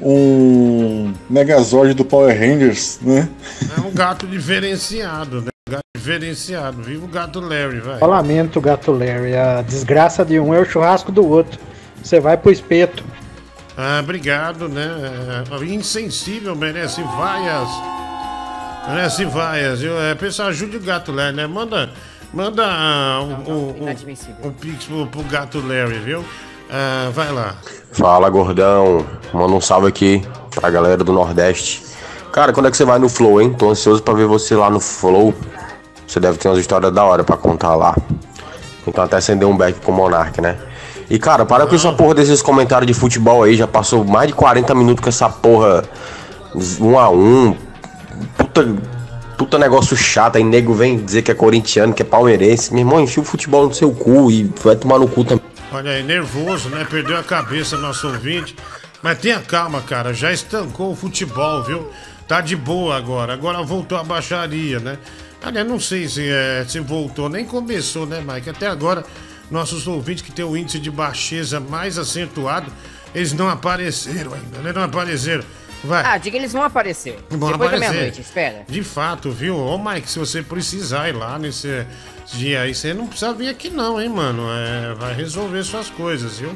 [0.00, 3.28] Um Megazord do Power Rangers, né?
[3.76, 5.50] É um gato diferenciado, né?
[5.68, 6.82] Um gato diferenciado.
[6.82, 8.00] Viva o gato Larry, vai.
[8.00, 9.36] Eu lamento, gato Larry.
[9.36, 11.58] A desgraça de um é o churrasco do outro.
[12.02, 13.04] Você vai pro espeto.
[13.76, 14.88] Ah, obrigado, né?
[15.50, 17.68] É, insensível merece vaias.
[18.88, 19.82] Merece vaias.
[19.82, 21.46] Eu, é, pessoal, ajude o gato Larry, né?
[21.46, 21.90] Manda,
[22.32, 23.86] manda ah, o, o,
[24.42, 26.24] o, o pix pro, pro gato Larry, viu?
[26.70, 27.54] Ah, vai lá.
[27.92, 31.84] Fala gordão, manda um salve aqui pra galera do Nordeste.
[32.32, 33.52] Cara, quando é que você vai no Flow, hein?
[33.52, 35.32] Tô ansioso pra ver você lá no Flow.
[36.06, 37.96] Você deve ter umas histórias da hora pra contar lá.
[38.86, 40.58] Então até acender um back com o Monark, né?
[41.08, 43.54] E cara, para com essa porra desses comentários de futebol aí.
[43.54, 45.84] Já passou mais de 40 minutos com essa porra
[46.80, 47.56] um a um.
[48.36, 48.76] Puta,
[49.38, 50.36] puta negócio chato.
[50.36, 52.72] Aí nego vem dizer que é corintiano, que é palmeirense.
[52.72, 55.53] Meu irmão, enfia o futebol no seu cu e vai tomar no cu também.
[55.74, 56.86] Olha aí, nervoso, né?
[56.88, 58.54] Perdeu a cabeça nosso ouvinte.
[59.02, 60.14] Mas tenha calma, cara.
[60.14, 61.90] Já estancou o futebol, viu?
[62.28, 63.32] Tá de boa agora.
[63.32, 64.96] Agora voltou a baixaria, né?
[65.42, 68.50] Aliás, não sei se, é, se voltou, nem começou, né, Mike?
[68.50, 69.04] Até agora,
[69.50, 72.72] nossos ouvintes que tem o índice de baixeza mais acentuado,
[73.12, 74.72] eles não apareceram ainda, né?
[74.72, 75.42] Não apareceram.
[75.84, 76.02] Vai.
[76.04, 77.18] Ah, diga eles vão aparecer.
[77.30, 77.90] Vão Depois da aparecer.
[77.90, 78.64] meia-noite, espera.
[78.66, 79.56] De fato, viu?
[79.56, 81.86] Ô, Mike, se você precisar ir lá nesse
[82.32, 84.44] dia aí, você não precisa vir aqui não, hein, mano?
[84.50, 86.54] É, vai resolver suas coisas, viu?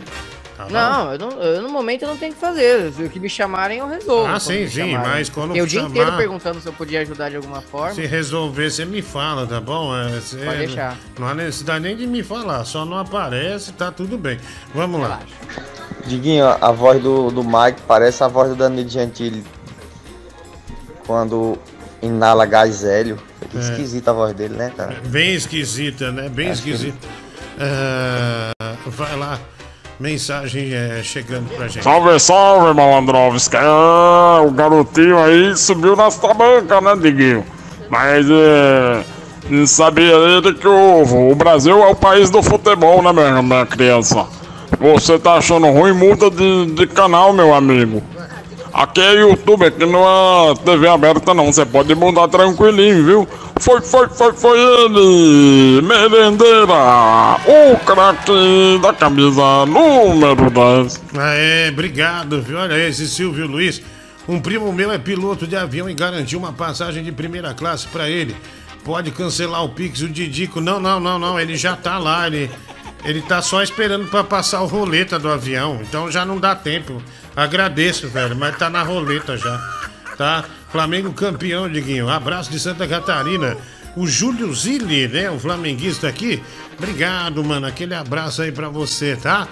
[0.70, 2.92] Não, eu não, eu, no momento eu não tenho que fazer.
[2.92, 4.26] Se o que me chamarem, eu resolvo.
[4.32, 7.00] Ah, sim, me sim, mas quando Fiquei o dia chamar- inteiro perguntando se eu podia
[7.02, 7.94] ajudar de alguma forma.
[7.94, 9.96] Se resolver, você me fala, tá bom?
[9.96, 10.96] É, você- Pode deixar.
[11.18, 14.38] Não há necessidade nem de me falar, só não aparece, tá tudo bem.
[14.74, 15.20] Vamos lá.
[16.06, 19.44] Diguinho, a voz do, do Mike parece a voz do Danilo Gentili
[21.06, 21.58] quando
[22.02, 23.18] inala gás hélio.
[23.40, 23.60] Fica É.
[23.60, 24.96] esquisita a voz dele, né, cara?
[25.06, 26.28] Bem esquisita, né?
[26.28, 27.06] Bem Acho que esquisita.
[27.60, 28.52] É,
[28.86, 29.38] vai lá,
[29.98, 31.82] mensagem é, chegando pra gente.
[31.82, 33.56] Salve, salve, Malandrovski.
[33.56, 37.44] É, o garotinho aí subiu nessa banca, né, Diguinho?
[37.90, 39.02] Mas é.
[39.48, 43.66] não Sabia ele que o, o Brasil é o país do futebol, né, minha, minha
[43.66, 44.26] criança?
[44.78, 48.02] Você tá achando ruim, muda de, de canal, meu amigo.
[48.72, 53.28] Aqui é YouTube, aqui não é TV aberta não, você pode mudar tranquilinho, viu?
[53.60, 61.02] Foi, foi, foi, foi ele, merendeira, o craque da camisa número 10.
[61.16, 62.58] Ah, é, obrigado, viu?
[62.58, 63.82] Olha esse Silvio Luiz.
[64.28, 68.08] Um primo meu é piloto de avião e garantiu uma passagem de primeira classe pra
[68.08, 68.36] ele.
[68.84, 70.60] Pode cancelar o Pix, o Didico.
[70.60, 71.40] Não, não, não, não.
[71.40, 72.26] Ele já tá lá.
[72.26, 72.50] Ele,
[73.04, 75.80] ele tá só esperando pra passar o roleta do avião.
[75.82, 77.02] Então já não dá tempo.
[77.34, 79.58] Agradeço, velho, mas tá na roleta já.
[80.16, 80.44] Tá?
[80.70, 82.08] Flamengo campeão, Diguinho.
[82.08, 83.56] Abraço de Santa Catarina.
[83.96, 85.30] O Júlio Zilli, né?
[85.30, 86.42] O flamenguista aqui.
[86.78, 87.66] Obrigado, mano.
[87.66, 89.48] Aquele abraço aí pra você, tá?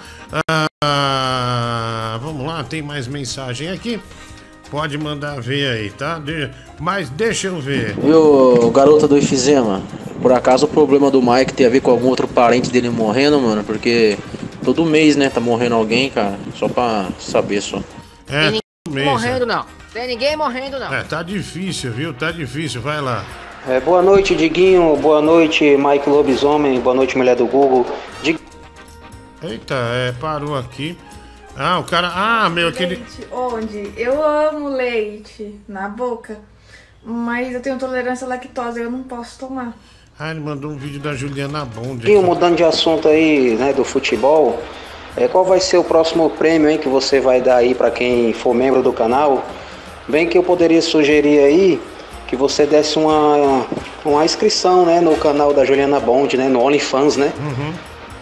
[0.83, 3.99] Ah, vamos lá, tem mais mensagem aqui.
[4.69, 6.19] Pode mandar ver aí, tá?
[6.19, 6.49] De-
[6.79, 7.95] Mas deixa eu ver.
[7.95, 9.81] Viu, garota do enfisema?
[10.21, 13.39] Por acaso o problema do Mike tem a ver com algum outro parente dele morrendo,
[13.39, 13.63] mano?
[13.63, 14.17] Porque
[14.63, 16.37] todo mês, né, tá morrendo alguém, cara.
[16.55, 17.81] Só pra saber só.
[18.27, 19.65] É, todo mês, morrendo, não.
[19.97, 20.93] Tem ninguém morrendo, não.
[20.93, 22.13] É, tá difícil, viu?
[22.13, 23.25] Tá difícil, vai lá.
[23.67, 24.95] É, boa noite, Diguinho.
[24.97, 26.79] Boa noite, Mike Lobisomem.
[26.79, 27.83] Boa noite, mulher do Google.
[28.21, 28.39] Dig-
[29.41, 30.95] Eita, é, parou aqui.
[31.57, 32.11] Ah, o cara.
[32.13, 32.97] Ah, meu, aquele.
[32.97, 33.91] Leite, onde?
[33.97, 36.37] Eu amo leite na boca,
[37.03, 39.73] mas eu tenho tolerância à lactose, eu não posso tomar.
[40.19, 42.01] Ah, ele mandou um vídeo da Juliana Bond.
[42.01, 44.61] Diguinho, mudando de assunto aí, né, do futebol,
[45.15, 48.31] é, qual vai ser o próximo prêmio hein, que você vai dar aí pra quem
[48.31, 49.43] for membro do canal?
[50.07, 51.81] Bem que eu poderia sugerir aí
[52.27, 53.65] que você desse uma,
[54.03, 57.31] uma inscrição, né, no canal da Juliana Bond, né, no OnlyFans, né?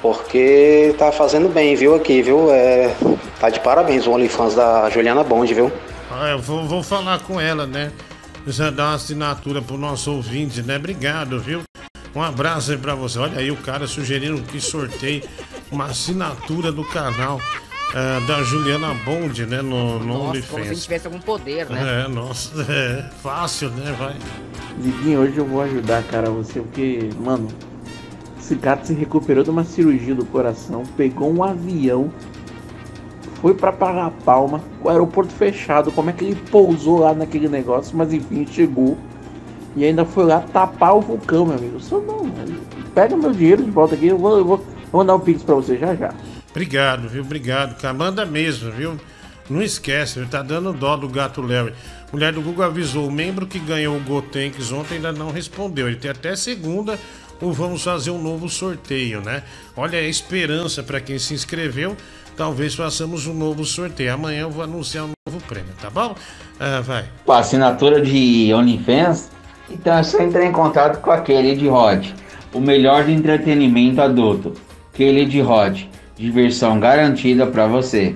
[0.01, 2.51] Porque tá fazendo bem, viu, aqui, viu?
[2.51, 2.93] É,
[3.39, 5.71] tá de parabéns o OnlyFans da Juliana Bond, viu?
[6.11, 7.91] Ah, eu vou, vou falar com ela, né?
[8.45, 10.75] Já dar uma assinatura pro nosso ouvinte, né?
[10.77, 11.63] Obrigado, viu?
[12.15, 13.17] Um abraço aí pra você.
[13.17, 15.23] Olha aí, o cara sugerindo que sorteie
[15.71, 17.41] uma assinatura do canal
[17.95, 19.61] ah, da Juliana Bond, né?
[19.61, 20.83] No, no Nossa, como se a gente OnlyFans.
[20.83, 22.03] tivesse algum poder, né?
[22.03, 23.95] É, nossa, é fácil, né?
[23.97, 24.15] Vai.
[24.77, 27.47] Diguinho, hoje eu vou ajudar, cara, você, porque, mano,
[28.37, 32.11] esse gato se recuperou de uma cirurgia do coração, pegou um avião,
[33.41, 37.47] foi pra pagar a palma, o aeroporto fechado, como é que ele pousou lá naquele
[37.47, 38.97] negócio, mas enfim, chegou.
[39.73, 41.79] E ainda foi lá tapar o vulcão, meu amigo.
[41.79, 42.57] Só não, mano.
[42.93, 45.43] pega meu dinheiro de volta aqui, eu vou, eu vou, eu vou mandar um pix
[45.43, 46.13] pra você já já.
[46.55, 47.21] Obrigado, viu?
[47.21, 47.93] Obrigado, cara.
[47.93, 48.97] Manda mesmo, viu?
[49.49, 50.27] Não esquece, viu?
[50.29, 51.73] tá dando dó do gato Larry.
[52.13, 55.87] Mulher do Google avisou, o membro que ganhou o Gotenks ontem ainda não respondeu.
[55.87, 56.97] Ele tem até segunda
[57.41, 59.43] ou vamos fazer um novo sorteio, né?
[59.75, 61.97] Olha a esperança para quem se inscreveu.
[62.37, 64.13] Talvez façamos um novo sorteio.
[64.13, 66.15] Amanhã eu vou anunciar um novo prêmio, tá bom?
[66.57, 67.03] Ah, vai.
[67.25, 69.29] Com a assinatura de OnlyFans,
[69.69, 72.07] então é só entrar em contato com aquele de Rod.
[72.53, 74.53] O melhor de entretenimento adulto.
[74.93, 75.83] Aquele de Rod.
[76.17, 78.15] Diversão garantida pra você.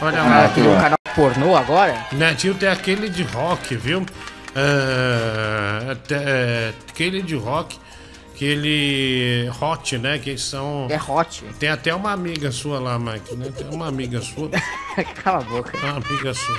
[0.00, 0.48] Olha Ah, lá.
[0.48, 2.06] que um canal pornô agora?
[2.12, 4.04] Netinho tem aquele de rock, viu?
[4.54, 7.78] É, te- é, aquele de rock,
[8.34, 9.50] que ele.
[9.60, 10.18] Hot, né?
[10.18, 10.86] Que eles são.
[10.90, 11.42] É hot.
[11.58, 13.46] Tem até uma amiga sua lá, Mike, né?
[13.56, 14.50] Tem uma amiga sua.
[15.22, 15.76] Cala a boca.
[15.78, 16.58] Uma amiga sua.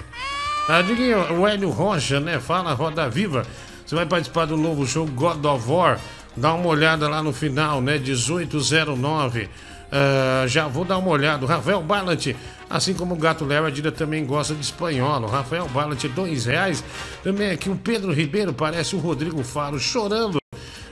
[0.70, 2.40] Ah, Diguinho, o Hélio Rocha, né?
[2.40, 3.46] Fala Roda Viva.
[3.86, 6.00] Você vai participar do novo show God of War.
[6.36, 7.98] Dá uma olhada lá no final, né?
[8.00, 9.50] 1809.
[9.96, 11.46] Ah, já vou dar uma olhada.
[11.46, 12.34] O Rafael Ballant,
[12.68, 15.22] assim como o Gato Léo, a Dida também gosta de espanhol.
[15.22, 16.84] O Rafael Ballant, dois reais.
[17.24, 20.40] Também aqui o Pedro Ribeiro, parece o Rodrigo Faro chorando.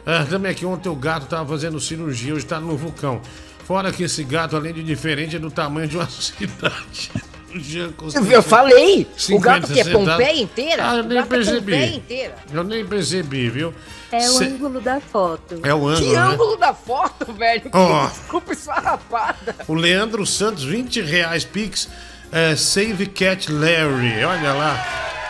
[0.05, 3.19] Ah, também aqui ontem o gato tava fazendo cirurgia, hoje tá no vulcão.
[3.65, 7.11] Fora que esse gato, além de diferente, é do tamanho de uma cidade.
[7.53, 8.31] O Jean Constantino.
[8.33, 9.07] Eu falei!
[9.15, 9.83] o 50 gato que é.
[9.91, 10.89] Pompeia inteira?
[10.89, 11.95] Ah, eu O nem gato é percebi.
[11.95, 12.35] inteira.
[12.53, 13.73] Eu nem percebi, viu?
[14.11, 15.59] É o Cê- ângulo da foto.
[15.63, 16.19] É o ângulo, Que né?
[16.19, 17.69] ângulo da foto, velho.
[17.73, 18.07] Ó.
[18.07, 19.55] Desculpa esfarrapada.
[19.67, 21.87] O Leandro Santos, 20 reais Pix.
[22.31, 24.85] É, Save Cat Larry, olha lá.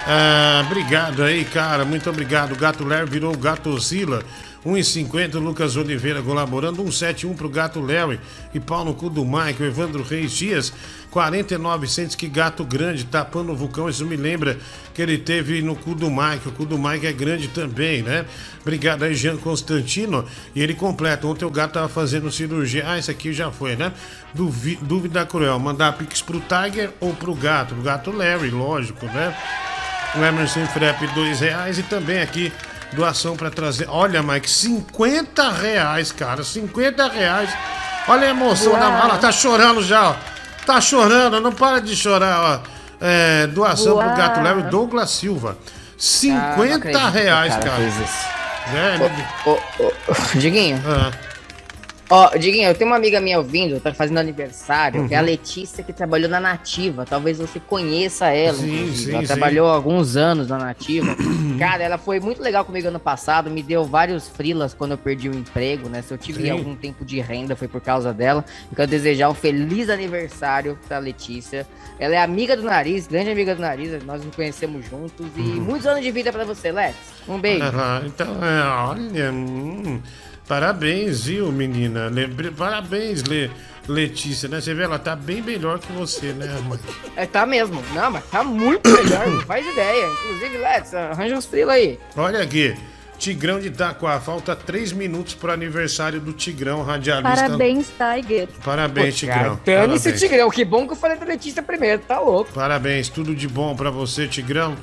[0.08, 1.86] Ah, obrigado aí, cara.
[1.86, 2.54] Muito obrigado.
[2.54, 4.24] O Gato Larry virou o Gatozilla.
[4.66, 6.78] 1,50 Lucas Oliveira colaborando.
[6.78, 8.20] 171 pro Gato Larry.
[8.54, 9.24] E pau no cu do.
[9.24, 10.72] O Evandro Reis Dias.
[11.10, 12.16] 49 centos.
[12.16, 13.06] Que gato grande.
[13.06, 13.90] Tapando o vulcão.
[13.90, 14.58] Isso me lembra
[14.94, 16.48] que ele teve no cu do Mike.
[16.48, 18.26] O cu do Mike é grande também, né?
[18.62, 20.26] Obrigado aí, Jean Constantino.
[20.56, 21.26] E ele completa.
[21.26, 22.84] Ontem o gato tava fazendo cirurgia.
[22.88, 23.92] Ah, esse aqui já foi, né?
[24.34, 25.58] Duvi- dúvida cruel.
[25.60, 27.74] Mandar pix pro Tiger ou pro gato?
[27.74, 29.36] Pro gato Larry, lógico, né?
[30.16, 31.80] O Emerson Frep, dois reais.
[31.80, 32.52] E também aqui,
[32.94, 33.88] doação para trazer.
[33.90, 36.44] Olha, Mike, 50 reais, cara.
[36.44, 37.50] 50 reais.
[38.08, 39.18] Olha a emoção da mala.
[39.18, 40.16] Tá chorando já, ó.
[40.66, 42.82] Tá chorando, não para de chorar, ó.
[43.00, 44.18] É, doação pro Uau.
[44.18, 45.58] gato Léo Douglas Silva.
[45.98, 47.84] 50 acredito que o reais, cara cara.
[49.46, 49.94] Ô, ô, ô,
[50.36, 50.82] Diguinho.
[50.86, 51.31] Ah.
[52.14, 55.08] Ó, Diguinho, eu tenho uma amiga minha ouvindo, tá fazendo aniversário, Uhum.
[55.08, 57.06] que é a Letícia, que trabalhou na Nativa.
[57.10, 59.28] Talvez você conheça ela, Sim, sim, ela sim.
[59.28, 61.16] trabalhou alguns anos na Nativa.
[61.58, 65.30] Cara, ela foi muito legal comigo ano passado, me deu vários frilas quando eu perdi
[65.30, 66.02] o emprego, né?
[66.02, 68.44] Se eu tive algum tempo de renda, foi por causa dela.
[68.70, 71.66] Eu quero desejar um feliz aniversário pra Letícia.
[71.98, 75.26] Ela é amiga do Nariz, grande amiga do Nariz, nós nos conhecemos juntos.
[75.38, 75.62] E Uhum.
[75.62, 76.94] muitos anos de vida pra você, Lex.
[77.26, 77.64] Um beijo.
[77.64, 80.02] Aham, então, é, olha, hum,
[80.56, 82.10] parabéns, viu, menina?
[82.10, 83.50] Lembre- Parabéns, Le-
[83.88, 84.60] Letícia, né?
[84.60, 86.78] Você vê, ela tá bem melhor que você, né, mãe?
[87.16, 87.82] É, tá mesmo.
[87.94, 90.06] Não, mas tá muito melhor, não faz ideia.
[90.08, 91.98] Inclusive, Lex, arranja uns frila aí.
[92.18, 92.76] Olha aqui,
[93.18, 97.46] Tigrão de Itaquá, falta três minutos pro aniversário do Tigrão, radialista.
[97.46, 98.48] Parabéns, Tiger.
[98.62, 99.58] Parabéns, Tigrão.
[99.66, 100.12] Dane-se.
[100.14, 100.50] Tigrão.
[100.50, 102.52] Que bom que eu falei da Letícia primeiro, tá louco.
[102.52, 104.76] Parabéns, tudo de bom pra você, Tigrão.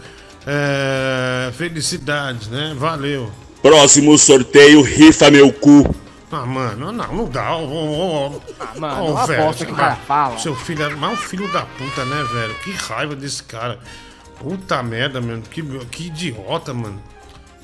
[0.47, 2.75] É, felicidades, né?
[2.75, 3.31] Valeu.
[3.69, 5.95] Próximo sorteio, rifa meu cu.
[6.33, 7.55] Ah, mano, não, não dá.
[7.55, 8.33] Ó, ó, ó.
[8.59, 10.39] Ah, mano, uma velho, aposta que o cara fala.
[10.39, 12.55] Seu filho é mais um filho da puta, né, velho?
[12.65, 13.79] Que raiva desse cara.
[14.41, 15.43] Puta merda, mano.
[15.43, 16.99] Que, que idiota, mano.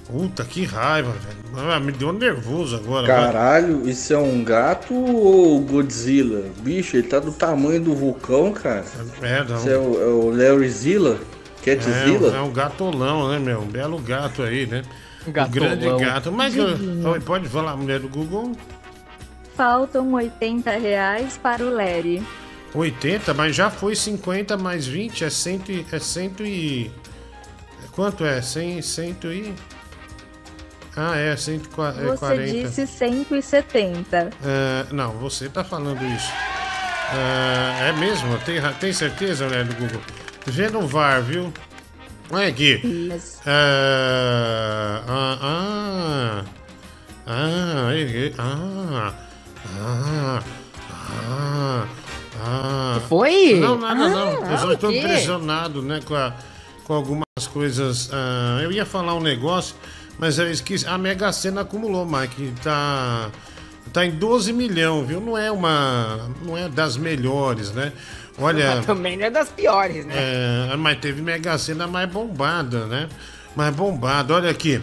[0.06, 1.70] Puta, que raiva, velho.
[1.70, 3.06] Ah, me deu nervoso agora.
[3.06, 6.44] Caralho, isso é um gato ou Godzilla?
[6.58, 8.84] Bicho, ele tá do tamanho do vulcão, cara.
[9.22, 9.56] É, não.
[9.56, 11.18] Isso é o, é o Larryzilla?
[11.64, 12.36] É, Catzilla?
[12.36, 13.60] é um gatolão, né, meu?
[13.60, 14.82] Um belo gato aí, né?
[15.26, 15.76] Gatolão.
[15.76, 16.32] grande gato.
[16.32, 17.08] Mas Diguinho.
[17.08, 18.52] Oi, pode falar, mulher do Google?
[19.56, 22.22] Faltam 80 reais para o Larry.
[22.74, 25.86] 80, mas já foi 50 mais 20, é 100 e...
[25.92, 26.90] É 100 e...
[27.92, 28.42] Quanto é?
[28.42, 29.54] 100, 100 e...
[30.96, 32.16] Ah, é, 140.
[32.16, 34.30] Você disse 170.
[34.44, 36.32] É, não, você tá falando isso.
[37.12, 38.38] É, é mesmo?
[38.38, 40.00] Tem, tem certeza, né, do Google?
[40.46, 41.52] Vê no VAR, viu?
[42.30, 42.80] Olha aqui.
[43.46, 46.44] É, ah, ah,
[47.26, 47.92] ah,
[48.38, 49.14] ah,
[49.78, 50.42] ah,
[51.26, 51.86] ah,
[52.42, 53.00] ah.
[53.08, 53.58] Foi?
[53.60, 54.44] Não, nada, não.
[54.44, 56.34] Ah, Eu só estou impressionado, né, com, a-
[56.84, 58.10] com algumas coisas.
[58.12, 59.74] ah, eu ia falar um negócio,
[60.18, 60.86] mas eu esqueci.
[60.86, 62.52] A Mega Sena acumulou, Mike.
[62.62, 63.30] Tá,
[63.92, 65.20] tá em 12 milhões, viu?
[65.20, 66.30] Não é uma.
[66.44, 67.92] Não é das melhores, né?
[68.38, 68.82] Olha.
[68.82, 70.14] Também não é das piores, né?
[70.72, 73.08] É, mas teve Mega Sena mais bombada, né?
[73.54, 74.34] Mais bombada.
[74.34, 74.80] Olha aqui.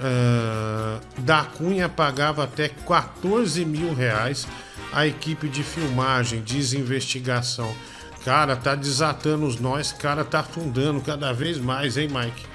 [0.00, 4.46] ah, da Cunha pagava até 14 mil reais
[4.92, 7.72] a equipe de filmagem, diz investigação.
[8.24, 12.46] Cara, tá desatando os nós, cara, tá afundando cada vez mais, hein, Mike?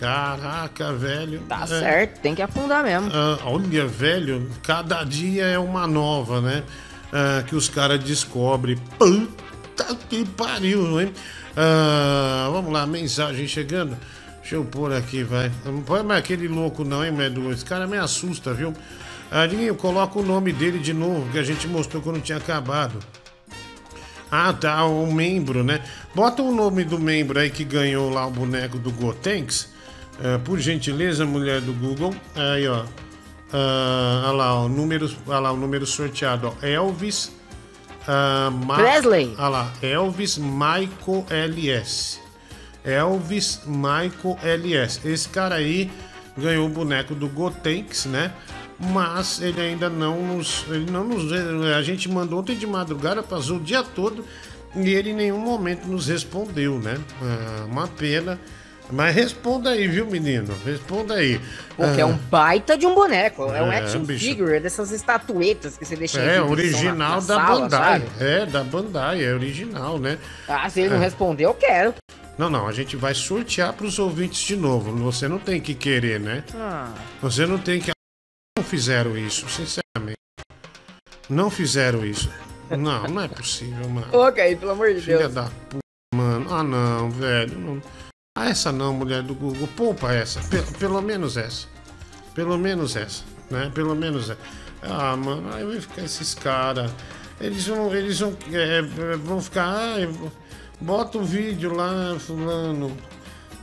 [0.00, 1.40] Caraca, velho.
[1.48, 1.66] Tá É.
[1.66, 3.10] certo, tem que afundar mesmo.
[3.12, 6.64] Ah, olha, velho, cada dia é uma nova, né?
[7.12, 8.76] Ah, que os caras descobrem.
[8.98, 9.43] Puta
[10.08, 11.12] que pariu, hein?
[11.56, 13.96] Ah, vamos lá, mensagem chegando.
[14.40, 15.50] Deixa eu pôr aqui, vai.
[15.64, 17.50] Não põe mais aquele louco, não, hein, Medu?
[17.50, 18.74] Esse cara me assusta, viu?
[19.30, 22.98] Ah, Diguinho, coloca o nome dele de novo, que a gente mostrou quando tinha acabado.
[24.30, 25.80] Ah, tá, o membro, né?
[26.14, 29.72] Bota o nome do membro aí que ganhou lá o boneco do Gotenks.
[30.22, 32.14] É, por gentileza, mulher do Google.
[32.36, 32.84] Aí, ó.
[33.52, 36.66] Ah, olha lá, ó, números, olha lá, o número sorteado, ó.
[36.66, 37.32] Elvis.
[38.06, 39.34] Ah, Ma- Presley.
[39.38, 42.20] Olha lá, Elvis Michael LS.
[42.84, 45.00] Elvis Michael LS.
[45.08, 45.90] Esse cara aí
[46.36, 48.32] ganhou o boneco do Gotenks, né?
[48.78, 50.64] Mas ele ainda não nos.
[50.68, 51.32] Ele não nos.
[51.76, 54.24] A gente mandou ontem de madrugada, passou o dia todo
[54.74, 56.98] e ele em nenhum momento nos respondeu, né?
[57.22, 58.38] Ah, uma pena.
[58.90, 60.54] Mas responda aí, viu, menino?
[60.64, 61.40] Responda aí.
[61.76, 63.44] Porque é um baita de um boneco.
[63.52, 64.24] É, um É, action bicho.
[64.24, 68.00] figure dessas estatuetas que você deixa É, original na- na da sala, Bandai.
[68.00, 68.06] sabe?
[68.24, 70.18] É, da Bandai, é original, né?
[70.46, 71.00] Ah, se ele não É.
[71.00, 71.94] responder, eu quero.
[72.36, 74.92] Não, não, a gente vai sortear para os ouvintes de novo.
[75.10, 76.44] Você não tem que querer, né?
[76.54, 76.92] Ah.
[77.22, 77.90] Você não tem que.
[78.58, 80.18] Não fizeram isso, sinceramente.
[81.28, 82.30] Não fizeram isso.
[82.70, 84.06] Não, não é possível, mano.
[84.12, 85.34] Ok, pelo amor de Filha Deus.
[85.34, 85.78] da p,
[86.14, 86.46] mano.
[86.52, 87.58] Ah, não, velho.
[87.58, 87.82] Não.
[88.36, 89.68] Ah, essa não, mulher do Google.
[89.76, 90.40] Poupa essa.
[90.40, 91.68] Pe- pelo menos essa.
[92.34, 93.70] Pelo menos essa, né?
[93.72, 94.38] Pelo menos essa.
[94.82, 96.90] Ah, mano, aí vai ficar esses caras.
[97.40, 99.68] Eles vão, eles vão, é, é, vão ficar.
[99.68, 100.32] Ah,
[100.80, 102.96] bota o vídeo lá, fulano.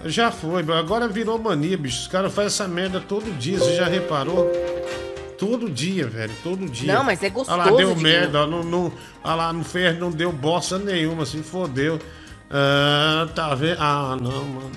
[0.06, 2.04] Já foi, agora virou mania, bicho.
[2.04, 4.50] Os caras fazem essa merda todo dia, você já reparou?
[5.38, 6.96] Todo dia, velho, todo dia.
[6.96, 8.00] Não, mas é Olha gostoso, lá, deu Diguinho.
[8.02, 12.00] merda, ó, não, não, olha lá, não fez, não deu bosta nenhuma, se fodeu.
[12.54, 13.78] Ah, tá vendo?
[13.80, 14.72] Ah, não, mano.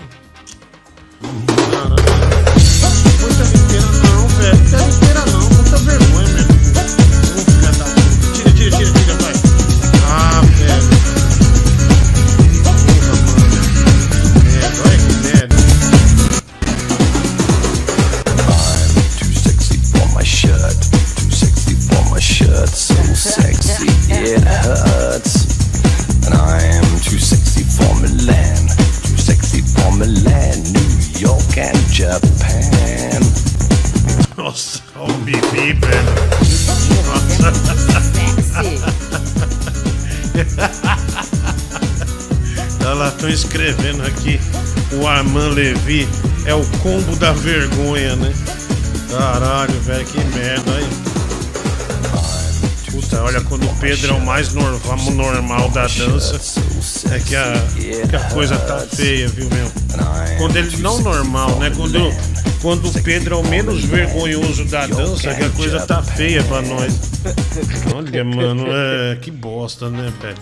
[3.20, 4.56] Muita inteira não, velho.
[4.58, 6.52] Muita inteira não, muita vergonha mesmo.
[7.34, 7.84] Vou ficar puta.
[8.34, 9.32] Tira, tira, tira, tira, vai.
[10.08, 10.94] Ah, velho.
[22.20, 22.68] Shirt.
[22.68, 25.53] So sexy it hurts.
[26.26, 28.68] And I am too sexy for Milan.
[29.02, 33.20] Too sexy for Milan, New York and Japan.
[34.36, 36.14] Nossa, olha o Bibi, velho.
[37.04, 37.52] Nossa.
[42.80, 44.40] Olha lá, estão escrevendo aqui.
[44.92, 46.08] O Armand Levi
[46.46, 48.32] é o combo da vergonha, né?
[49.10, 51.13] Caralho, velho, que merda aí.
[53.12, 56.40] Olha, quando o Pedro é o mais normal, normal da dança,
[57.14, 57.52] é que a,
[58.08, 59.70] que a coisa tá feia, viu, meu?
[60.38, 61.70] Quando ele não normal, né?
[61.76, 61.98] Quando,
[62.60, 66.62] quando o Pedro é o menos vergonhoso da dança, que a coisa tá feia pra
[66.62, 67.00] nós.
[67.94, 70.36] Olha, mano, é, que bosta, né, velho?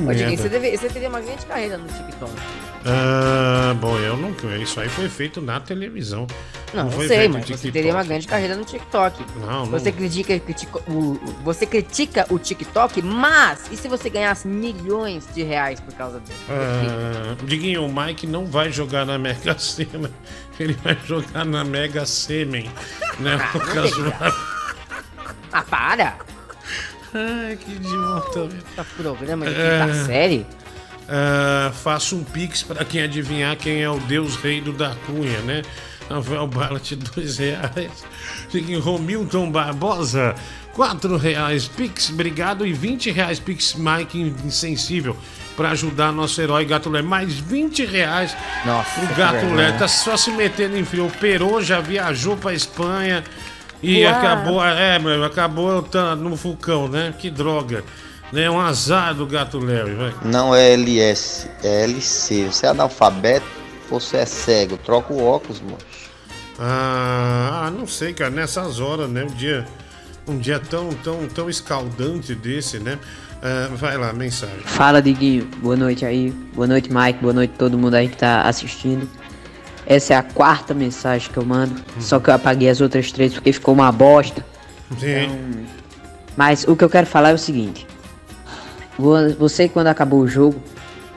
[0.00, 2.32] Que Ô, Diguinho, você, deve, você teria uma grande carreira no TikTok.
[2.84, 4.30] Ah, bom, eu não.
[4.60, 6.26] Isso aí foi feito na televisão.
[6.74, 9.24] Não, foi sei, feito mas você teria uma grande carreira no TikTok.
[9.40, 9.66] Não, não.
[9.66, 15.42] Você critica, critica o, você critica o TikTok, mas e se você ganhasse milhões de
[15.42, 16.38] reais por causa dele?
[16.50, 20.10] Ah, Diguinho, o Mike não vai jogar na Mega Sena.
[20.60, 22.70] Ele vai jogar na Mega Semen.
[23.18, 23.38] Né?
[23.40, 24.36] Ah, Por não causa
[25.52, 26.35] Ah, para!
[27.16, 28.48] Ai, que idiota.
[28.74, 30.46] Tá programa de quinta série?
[31.08, 35.40] Ah, faço um pix para quem adivinhar quem é o Deus Rei do da Cunha,
[35.40, 35.62] né?
[36.10, 38.04] Rafael Ballat, dois reais.
[38.82, 40.34] Romilton Barbosa,
[40.72, 41.66] quatro reais.
[41.68, 42.66] Pix, obrigado.
[42.66, 45.16] E 20 reais, Pix Mike Insensível,
[45.56, 47.02] para ajudar nosso herói Gato Lé.
[47.02, 49.56] Mais 20 reais Nossa, o que Gato vergonha.
[49.56, 49.72] Lé.
[49.72, 51.06] Tá só se metendo em frio.
[51.06, 53.24] O Perô já viajou pra Espanha
[53.82, 54.14] e Uau.
[54.14, 57.14] acabou, é, meu, acabou tá no vulcão, né?
[57.18, 57.84] Que droga.
[58.32, 58.50] Né?
[58.50, 60.14] Um azar do Gato Larry, vai.
[60.24, 62.46] Não é LS, é LC.
[62.46, 63.46] Você é analfabeto
[63.90, 64.76] ou você é cego?
[64.76, 65.78] Troca o óculos, mano.
[66.58, 69.24] Ah, ah, não sei, cara, nessas horas, né?
[69.24, 69.66] Um dia,
[70.26, 72.98] um dia tão, tão, tão escaldante desse, né?
[73.42, 74.60] Ah, vai lá, mensagem.
[74.64, 75.48] Fala, Diguinho.
[75.58, 76.30] Boa noite aí.
[76.54, 77.20] Boa noite, Mike.
[77.20, 79.08] Boa noite todo mundo aí que tá assistindo.
[79.86, 81.80] Essa é a quarta mensagem que eu mando.
[82.00, 84.44] Só que eu apaguei as outras três porque ficou uma bosta.
[84.98, 85.64] Sim.
[86.36, 87.86] Mas o que eu quero falar é o seguinte.
[88.98, 90.60] Vo- Você, quando acabou o jogo,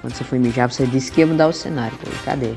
[0.01, 1.97] quando você foi mijar, você disse que ia mudar o cenário.
[1.97, 2.53] Pô, cadê?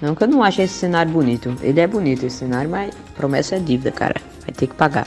[0.00, 1.56] Não que eu não acho esse cenário bonito.
[1.62, 4.16] Ele é bonito esse cenário, mas promessa é dívida, cara.
[4.40, 5.06] Vai ter que pagar.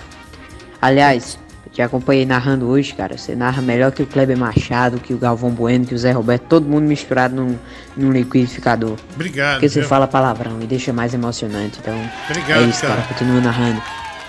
[0.82, 1.38] Aliás,
[1.76, 3.18] te acompanhei narrando hoje, cara.
[3.18, 6.44] Você narra melhor que o Kleber Machado, que o Galvão Bueno, que o Zé Roberto,
[6.44, 7.58] todo mundo misturado num,
[7.98, 8.96] num liquidificador.
[9.14, 9.56] Obrigado.
[9.56, 9.90] Porque você viu?
[9.90, 11.78] fala palavrão e deixa mais emocionante.
[11.82, 11.94] Então,
[12.30, 12.96] Obrigado, é isso, cara.
[12.96, 13.08] cara.
[13.10, 13.82] Continua narrando.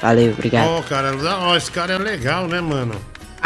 [0.02, 0.66] Valeu, obrigado.
[0.66, 2.96] Ó, cara, ó, esse cara é legal, né, mano?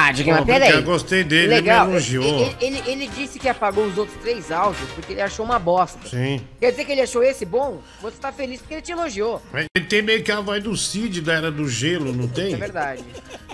[0.09, 0.13] Ah,
[0.45, 0.69] peraí.
[0.69, 1.79] obrigado, Gostei dele, Legal.
[1.83, 2.41] ele me elogiou.
[2.61, 5.99] Ele, ele- ele disse que apagou os outros três áudios porque ele achou uma bosta.
[6.09, 6.41] Sim.
[6.59, 7.81] Quer dizer que ele achou esse bom?
[8.03, 9.41] Você tá feliz porque ele te elogiou.
[9.53, 12.55] Mas Ele tem meio que a voz do Cid da Era do Gelo, não tem?
[12.55, 13.05] É verdade.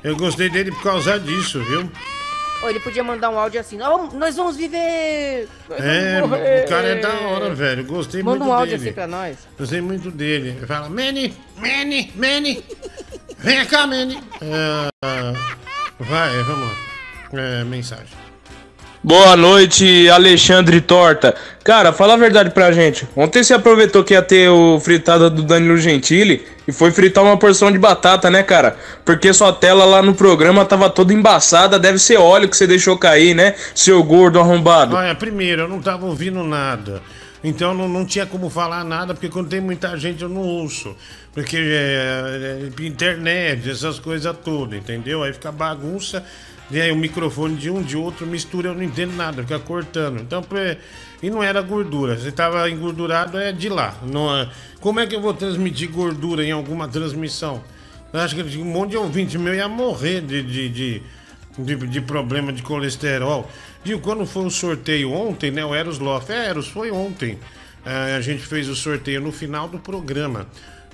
[0.04, 1.90] Eu gostei dele por causa disso, viu?
[2.62, 5.46] Ou ele podia mandar um áudio assim, "Nós vamos- nós vamos viver.
[5.68, 7.84] nós É, vamos morrer." o cara é da hora, velho.
[7.84, 8.88] Gostei Manda muito um áudio dele.
[8.88, 9.36] assim pra nós.
[9.58, 10.54] Gostei muito dele.
[10.56, 12.64] Ele fala, Manny, Manny, Manny,
[13.38, 14.18] vem cá, Manny.
[14.40, 15.36] É,
[16.00, 17.40] vai, vamos lá.
[17.40, 18.26] É, mensagem.
[19.06, 21.32] Boa noite, Alexandre Torta.
[21.62, 23.06] Cara, fala a verdade pra gente.
[23.14, 27.36] Ontem você aproveitou que ia ter o fritada do Danilo Gentili e foi fritar uma
[27.36, 28.76] porção de batata, né, cara?
[29.04, 32.98] Porque sua tela lá no programa tava toda embaçada, deve ser óleo que você deixou
[32.98, 33.54] cair, né?
[33.76, 34.96] Seu gordo arrombado.
[34.96, 37.00] Olha, primeiro, eu não tava ouvindo nada.
[37.46, 40.96] Então não, não tinha como falar nada, porque quando tem muita gente eu não ouço.
[41.32, 45.22] Porque é, é, internet, essas coisas todas, entendeu?
[45.22, 46.24] Aí fica bagunça,
[46.68, 50.20] e aí o microfone de um, de outro, mistura, eu não entendo nada, fica cortando.
[50.20, 50.44] Então,
[51.22, 52.18] e não era gordura.
[52.18, 53.94] Se tava engordurado, é de lá.
[54.02, 57.62] Não é- Como é que eu vou transmitir gordura em alguma transmissão?
[58.12, 61.02] Eu acho que um monte de ouvinte meu ia morrer de, de, de,
[61.58, 63.50] de, de problema de colesterol.
[63.84, 65.64] Viu, quando foi o sorteio ontem, né?
[65.64, 66.32] O Eros Loff.
[66.32, 67.38] É, Eros, foi ontem.
[67.84, 70.46] Ah, a gente fez o sorteio no final do programa.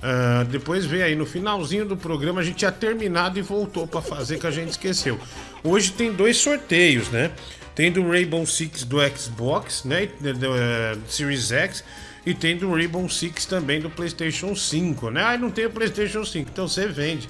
[0.05, 4.01] Ah, depois veio aí no finalzinho do programa, a gente tinha terminado e voltou pra
[4.01, 5.17] fazer que a gente esqueceu.
[5.63, 7.31] Hoje tem dois sorteios, né?
[7.73, 10.03] Tem do Rainbow Six do Xbox, né?
[10.03, 11.83] e Do, eh, Series X.
[12.25, 15.21] E tem do Rainbow Six também do PlayStation 5, né?
[15.21, 17.27] Ah, não tem o PlayStation 5, então você vende.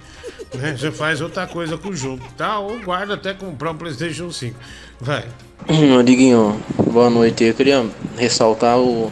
[0.54, 0.76] Né?
[0.78, 2.60] Você faz outra coisa com o jogo, tá?
[2.60, 4.56] Ou guarda até comprar um PlayStation 5.
[5.02, 5.26] Vai.
[5.98, 7.44] Ô, Diguinho, boa noite.
[7.44, 7.84] Eu queria
[8.18, 9.12] ressaltar o.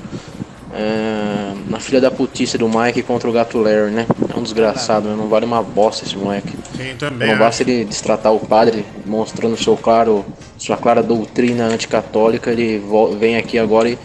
[0.72, 4.06] é, na filha da putice do Mike contra o gato Larry, né?
[4.32, 5.16] É um desgraçado, né?
[5.16, 6.54] não vale uma bosta esse moleque.
[6.78, 7.28] Sim, também.
[7.28, 7.44] Não acho.
[7.44, 10.24] basta ele destratar o padre, mostrando seu claro,
[10.60, 12.84] sua clara doutrina anticatólica, ele
[13.18, 13.98] vem aqui agora e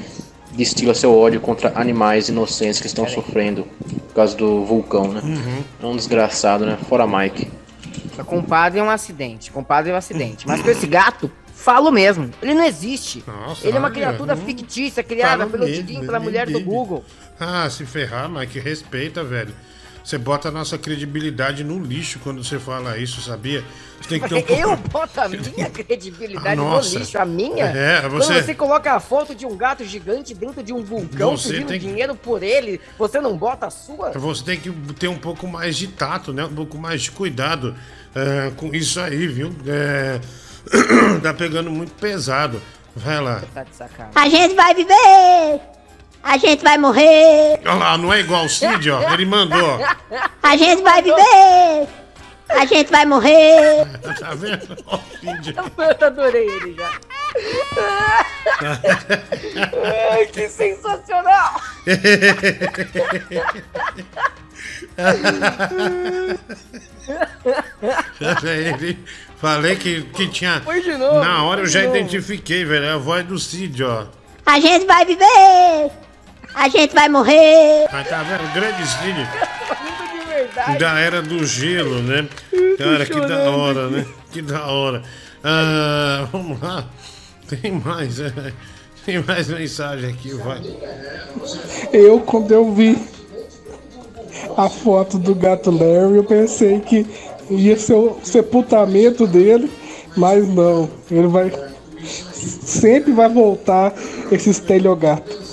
[0.57, 3.67] destila seu ódio contra animais inocentes que estão sofrendo
[4.09, 5.21] por causa do vulcão, né?
[5.23, 5.65] Uhum.
[5.83, 6.79] É um desgraçado, né?
[6.89, 7.49] Fora Mike.
[8.25, 9.51] Compadre é um acidente.
[9.51, 10.47] Compadre é um acidente.
[10.47, 12.31] Mas com esse gato, falo mesmo.
[12.41, 13.23] Ele não existe.
[13.27, 16.61] Nossa, ele é uma criatura hum, fictícia criada fala pelo ele pela mulher do.
[16.61, 17.05] Google.
[17.39, 19.55] Ah, se ferrar, Mike, respeita, velho.
[20.07, 23.65] Você bota a nossa credibilidade no lixo quando você fala isso, sabia?
[24.01, 24.63] Você tem que ter um pouco...
[24.63, 26.97] Eu boto a minha credibilidade Ah, no nossa.
[27.01, 27.65] lixo, a minha?
[27.65, 31.37] É, você- Quando você coloca a foto de um gato gigante dentro de um vulcão
[31.37, 34.13] Você pedindo tem que- dinheiro por ele, você não bota a sua?
[34.13, 36.45] Você tem que ter um pouco mais de tato, né?
[36.45, 37.75] Um pouco mais de cuidado
[38.15, 39.53] é, com isso aí, viu?
[39.67, 40.21] É,
[41.21, 42.63] tá pegando muito pesado.
[42.95, 43.43] Vai lá.
[43.53, 43.67] Tá.
[44.15, 45.76] A gente vai viver!
[46.29, 47.61] A gente vai morrer!
[47.65, 49.01] Olha lá, não é igual o Cid, ó.
[49.13, 49.79] Ele mandou.
[50.43, 51.87] A gente vai viver!
[52.49, 53.87] A gente vai morrer!
[54.19, 54.77] Tá vendo?
[54.87, 55.55] Ó, o Cid.
[55.79, 56.91] Eu adorei ele já.
[60.13, 61.61] Ai, que sensacional!
[68.43, 68.99] Ele-
[69.39, 70.61] Falei que, que tinha.
[70.63, 71.95] Foi de novo, Na hora eu já novo.
[71.97, 72.85] identifiquei, velho.
[72.87, 74.07] É a voz do Cid, ó.
[74.47, 75.91] A gente vai viver!
[76.57, 77.87] A gente vai morrer!
[77.93, 78.51] Mas tá vendo?
[78.55, 79.29] Grande Cid.
[79.83, 80.79] Muito de verdade.
[80.79, 82.27] Da era do gelo, né?
[82.79, 84.07] Cara, que da hora, né?
[84.33, 85.03] Que da hora.
[85.45, 86.87] Ah, vamos lá.
[87.47, 88.33] Tem mais, é.
[89.05, 90.63] Tem mais mensagem aqui, vai.
[91.93, 92.99] Eu, quando eu vi
[94.57, 97.07] a foto do gato Larry, eu pensei que
[97.51, 99.71] ia ser o sepultamento dele,
[100.17, 100.89] mas não.
[101.11, 101.53] Ele vai.
[102.03, 103.93] Sempre vai voltar
[104.33, 105.46] esse esteliogato.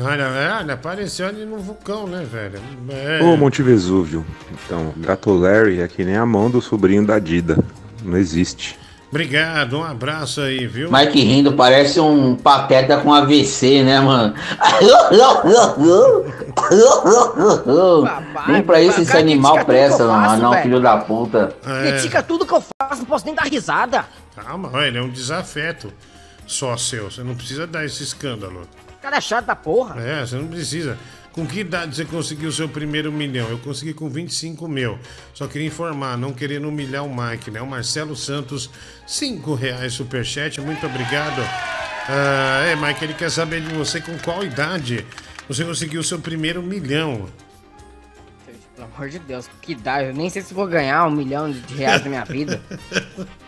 [0.00, 2.60] Olha, é, olha, apareceu ali no vulcão, né, velho?
[2.90, 3.22] É.
[3.22, 4.24] Ô, Monte Vesúvio.
[4.52, 7.58] Então, Gato Larry é que nem a mão do sobrinho da Dida.
[8.02, 8.78] Não existe.
[9.10, 10.92] Obrigado, um abraço aí, viu?
[10.92, 14.34] Mike rindo parece um pateta com AVC, né, mano?
[18.46, 21.56] Nem pra isso esse animal presta, eu não, filho da puta.
[21.66, 21.92] É.
[21.92, 24.04] Critica tudo que eu faço, não posso nem dar risada.
[24.36, 25.90] Calma, olha, é um desafeto
[26.46, 27.10] só seu.
[27.10, 28.68] Você não precisa dar esse escândalo.
[29.08, 29.98] Cara é chato da porra.
[30.02, 30.98] É, você não precisa.
[31.32, 33.48] Com que idade você conseguiu o seu primeiro milhão?
[33.48, 34.98] Eu consegui com 25 mil.
[35.32, 37.62] Só queria informar, não querendo humilhar o Mike, né?
[37.62, 38.68] O Marcelo Santos,
[39.06, 41.40] 5 reais superchat, muito obrigado.
[42.06, 45.06] Ah, é, Mike, ele quer saber de você com qual idade
[45.48, 47.30] você conseguiu o seu primeiro milhão.
[48.76, 50.02] Pelo amor de Deus, que dá.
[50.02, 52.60] Eu nem sei se vou ganhar um milhão de reais na minha vida.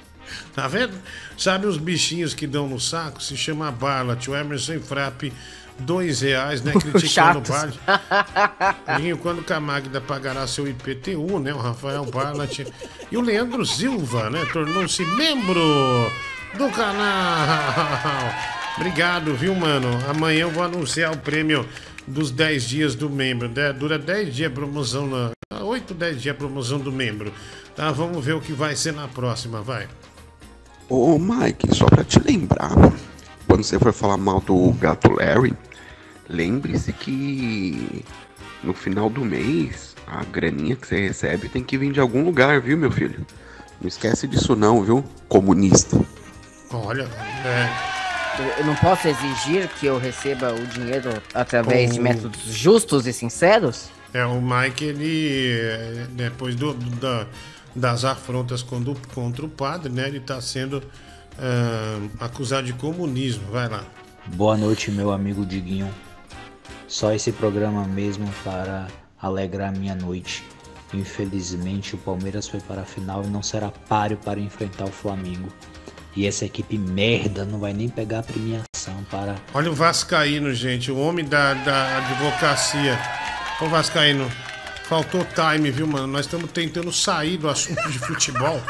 [0.55, 0.95] Tá vendo?
[1.37, 3.23] Sabe os bichinhos que dão no saco?
[3.23, 4.17] Se chama bala.
[4.17, 5.33] Tio Emerson Frappe,
[5.79, 6.73] dois reais, né?
[6.73, 7.79] Criticando o Chatos.
[8.99, 11.53] Dinho, quando o Camagda pagará seu IPTU, né?
[11.53, 12.61] O Rafael Barlat.
[13.11, 14.45] E o Leandro Silva, né?
[14.53, 15.61] Tornou-se membro
[16.57, 18.35] do canal.
[18.77, 19.89] Obrigado, viu, mano?
[20.09, 21.67] Amanhã eu vou anunciar o prêmio
[22.07, 23.49] dos 10 dias do membro.
[23.49, 23.73] né?
[23.73, 25.31] Dura 10 dias a promoção, na...
[25.63, 27.33] 8, 10 dias a promoção do membro.
[27.77, 29.89] Tá, vamos ver o que vai ser na próxima, vai.
[30.91, 32.73] Ô Mike, só pra te lembrar,
[33.47, 35.55] quando você for falar mal do gato Larry,
[36.29, 38.05] lembre-se que
[38.63, 42.61] no final do mês a graninha que você recebe tem que vir de algum lugar,
[42.61, 43.25] viu, meu filho?
[43.81, 45.99] Não esquece disso não, viu, comunista.
[46.73, 47.09] Olha,
[47.45, 53.13] é, eu não posso exigir que eu receba o dinheiro através de métodos justos e
[53.13, 53.89] sinceros?
[54.13, 57.27] É, o Mike, ele, é, depois do, do- da-
[57.75, 60.09] das afrontas contra o, contra o padre, né?
[60.09, 60.83] Ele tá sendo
[61.39, 63.51] ah, acusado de comunismo.
[63.51, 63.85] Vai lá.
[64.27, 65.93] Boa noite, meu amigo Diguinho.
[66.87, 68.89] Só esse programa mesmo para
[69.21, 70.45] alegrar minha noite.
[70.93, 75.49] Infelizmente, o Palmeiras foi para a final e não será páreo para enfrentar o Flamengo.
[76.17, 79.37] E essa equipe merda não vai nem pegar a premiação para.
[79.55, 82.99] Olha o Vascaíno, gente, o homem da, da advocacia.
[83.61, 84.29] Ô Vascaíno,
[84.91, 86.09] faltou time, viu, mano?
[86.09, 88.61] Nós estamos tentando sair do assunto de futebol.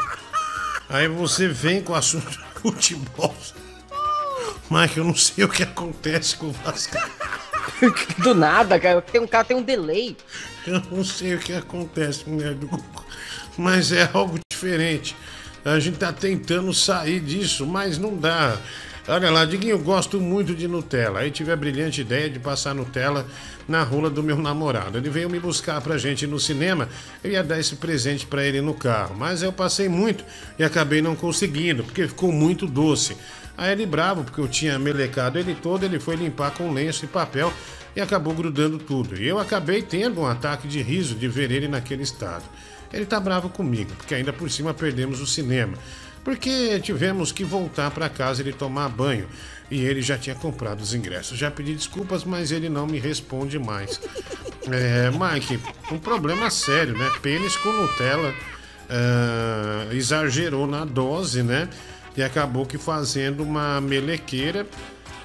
[0.87, 3.35] Aí você vem com o assunto de futebol.
[4.69, 7.11] Mike, eu não sei o que acontece com o Vascaíno.
[8.21, 9.01] Do nada, cara.
[9.01, 10.15] Tem um cara tem um delay.
[10.67, 13.05] Eu não sei o que acontece, mulher do Google.
[13.57, 15.15] Mas é algo diferente.
[15.65, 18.59] A gente tá tentando sair disso, mas não dá.
[19.07, 21.21] Olha lá, Diguinho, eu gosto muito de Nutella.
[21.21, 23.25] Aí tive a brilhante ideia de passar Nutella
[23.71, 24.97] na rola do meu namorado.
[24.97, 26.89] Ele veio me buscar pra gente no cinema.
[27.23, 30.23] Eu ia dar esse presente pra ele no carro, mas eu passei muito
[30.59, 33.15] e acabei não conseguindo, porque ficou muito doce.
[33.57, 37.07] Aí ele bravo, porque eu tinha melecado ele todo, ele foi limpar com lenço e
[37.07, 37.51] papel
[37.95, 39.19] e acabou grudando tudo.
[39.19, 42.43] E eu acabei tendo um ataque de riso de ver ele naquele estado.
[42.91, 45.77] Ele tá bravo comigo, porque ainda por cima perdemos o cinema.
[46.23, 49.27] Porque tivemos que voltar para casa e ele tomar banho.
[49.71, 51.37] E ele já tinha comprado os ingressos.
[51.37, 53.99] Já pedi desculpas, mas ele não me responde mais.
[54.71, 55.59] É, Mike,
[55.91, 57.09] um problema sério, né?
[57.19, 58.31] Pênis com Nutella
[58.87, 61.67] ah, exagerou na dose, né?
[62.15, 64.67] E acabou que fazendo uma melequeira.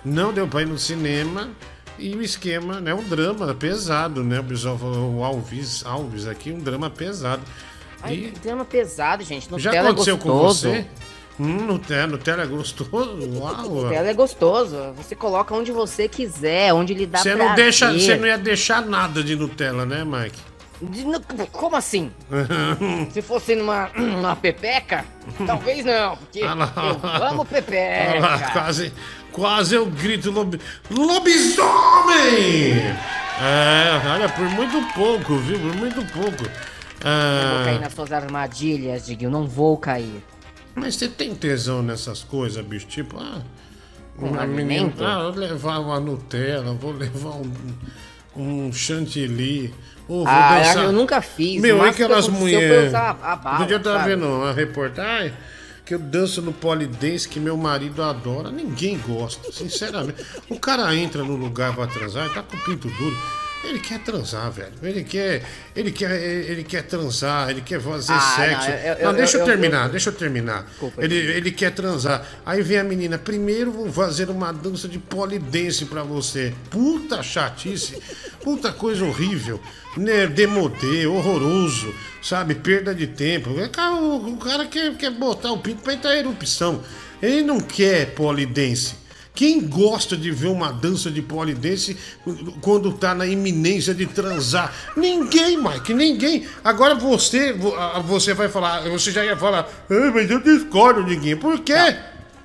[0.03, 1.51] Não deu pra ir no cinema.
[1.99, 2.95] E o esquema, né?
[2.95, 4.39] Um drama pesado, né?
[4.41, 7.43] O Alves, Alves aqui, um drama pesado.
[8.03, 9.49] Ai, E drama pesado, gente.
[9.59, 10.87] já Nutella aconteceu é com você?
[11.39, 13.19] Hum, Nutella, Nutella é gostoso?
[13.39, 13.69] Uau!
[13.85, 14.93] Nutella é gostoso.
[14.97, 17.47] Você coloca onde você quiser, onde lhe dá Você prazer.
[17.49, 20.39] não, deixa, você não ia deixar nada de Nutella, né, Mike?
[20.81, 21.05] De-
[21.53, 22.11] Como assim?
[23.11, 25.05] Se fosse numa, numa pepeca,
[25.47, 26.73] talvez não, porque Ah lá.
[26.77, 28.11] eu amo pepeca.
[28.13, 28.93] Olha lá, quase,
[29.33, 30.61] quase eu grito lobi,
[30.91, 32.77] lobisomem!
[33.41, 35.59] É, olha, por muito pouco, viu?
[35.59, 36.45] Por muito pouco.
[36.45, 40.23] Eu vou cair Ah, nas suas armadilhas, Diguinho, não vou cair.
[40.77, 42.87] Mas você tem tesão nessas coisas, bicho?
[42.87, 43.43] Tipo, ah,
[44.19, 47.53] Um uma menina, ah, eu vou levar uma Nutella, vou levar um,
[48.37, 49.75] um chantilly.
[50.09, 50.85] Ou vou Ah, dançar.
[50.85, 51.61] eu nunca fiz.
[51.61, 52.93] Meu, é aquelas mulheres.
[52.95, 55.33] Outro dia eu tava vendo uma reportagem
[55.85, 58.51] que eu danço no polidense que meu marido adora.
[58.51, 60.25] Ninguém gosta, sinceramente.
[60.49, 63.17] O cara entra no lugar pra transar, tá com o pinto duro.
[63.65, 64.73] Ele quer transar, velho.
[64.83, 65.43] Ele quer,
[65.75, 68.69] ele quer, ele quer transar, ele quer fazer Ah, sexo.
[68.71, 70.63] não, eu- eu- Não, deixa eu, eu- terminar, deixa eu terminar.
[70.65, 72.25] Desculpa, ele, ele quer transar.
[72.45, 76.55] Aí vem a menina, primeiro vou fazer uma dança de polidense pra você.
[76.71, 78.01] Puta chatice,
[78.43, 79.61] puta coisa horrível.
[79.97, 81.93] Né, demodê, horroroso,
[82.23, 82.55] sabe?
[82.55, 83.51] Perda de tempo.
[83.51, 86.83] O, o cara quer, quer botar o pinto pra entrar em erupção.
[87.21, 88.95] Ele não quer polidense.
[89.37, 91.97] Quem gosta de ver uma dança de polidense
[92.63, 94.73] quando tá na iminência de transar?
[94.97, 96.47] Ninguém, Mike, ninguém.
[96.65, 97.75] Agora você, vo-
[98.05, 101.37] você vai falar, você já ia falar, "Ah, mas eu discordo, Diguinho.
[101.39, 101.75] Por quê?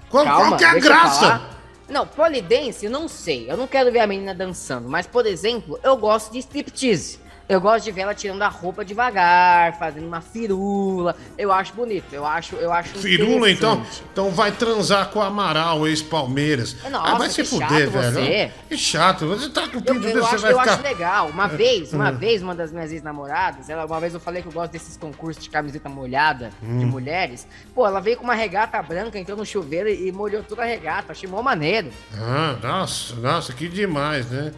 [0.10, 1.42] Qual, Calma, qual que é a graça?
[1.90, 3.50] Não, polidense, eu não sei.
[3.50, 4.90] Eu não quero ver a menina dançando.
[4.90, 7.21] Mas, por exemplo, eu gosto de striptease.
[7.52, 11.16] Eu gosto de ver ela tirando a roupa devagar, fazendo uma firula.
[11.38, 12.14] Eu acho bonito.
[12.14, 13.86] Eu acho, eu acho Firula, então?
[14.14, 16.78] Então vai transar com o Amaral, ex-Palmeiras.
[16.90, 18.14] Nossa, ah, vai se fuder, velho.
[18.14, 18.52] você.
[18.70, 19.28] Que chato.
[19.28, 20.74] Você tá com o Eu, pinto eu desse, você acho, vai eu ficar...
[20.76, 21.28] acho legal.
[21.28, 22.18] Uma vez, uma Hum.
[22.18, 25.44] vez, uma das minhas ex-namoradas, ela, uma vez eu falei que eu gosto desses concursos
[25.44, 26.88] de camiseta molhada de Hum.
[26.88, 27.46] mulheres.
[27.76, 30.66] Pô, ela veio com uma regata branca, entrou no chuveiro e e molhou toda a
[30.66, 31.12] regata.
[31.12, 31.92] Achei mó maneiro.
[32.18, 34.52] Ah, nossa, nossa, que demais, né?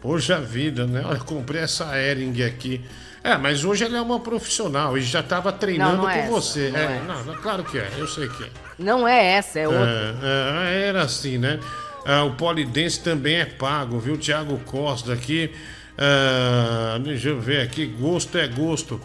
[0.00, 1.02] Poxa vida, né?
[1.04, 2.80] Olha, comprei essa Ering aqui.
[3.22, 6.20] É, mas hoje ela é uma profissional e já tava treinando Não, não é com
[6.20, 6.70] essa, você.
[6.70, 8.48] não é, é não, claro que é, eu sei que é.
[8.78, 10.16] Não é essa, é outra.
[10.22, 11.60] É, é, era assim, né?
[12.06, 14.16] Ah, o polidense também é pago, viu?
[14.16, 15.52] Tiago Costa aqui.
[15.98, 17.84] Ah, deixa eu ver aqui.
[17.84, 18.98] Gosto é gosto.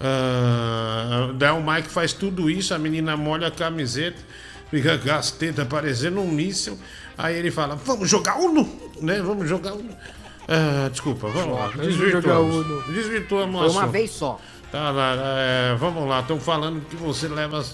[0.00, 4.18] Ah, daí o Mike faz tudo isso, a menina molha a camiseta,
[4.68, 6.76] fica com as tetas parecendo um míssil.
[7.16, 8.68] Aí ele fala: Vamos jogar Uno,
[9.00, 9.20] né?
[9.22, 9.94] Vamos jogar Uno.
[10.48, 11.68] Ah, desculpa, vamos lá.
[11.68, 12.86] Desvirtuamos.
[12.86, 14.38] Desvirtuamos Foi uma vez só.
[14.70, 17.64] Tá lá, é, vamos lá, estão falando que você leva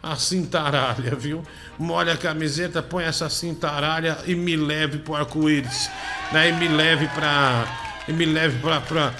[0.00, 1.42] a cintaralha, viu?
[1.78, 5.90] Molha a camiseta, põe essa cintaralha e me leve pro arco-íris.
[6.30, 6.50] Né?
[6.50, 7.66] E me leve pra.
[8.06, 9.14] E me leve pra, pra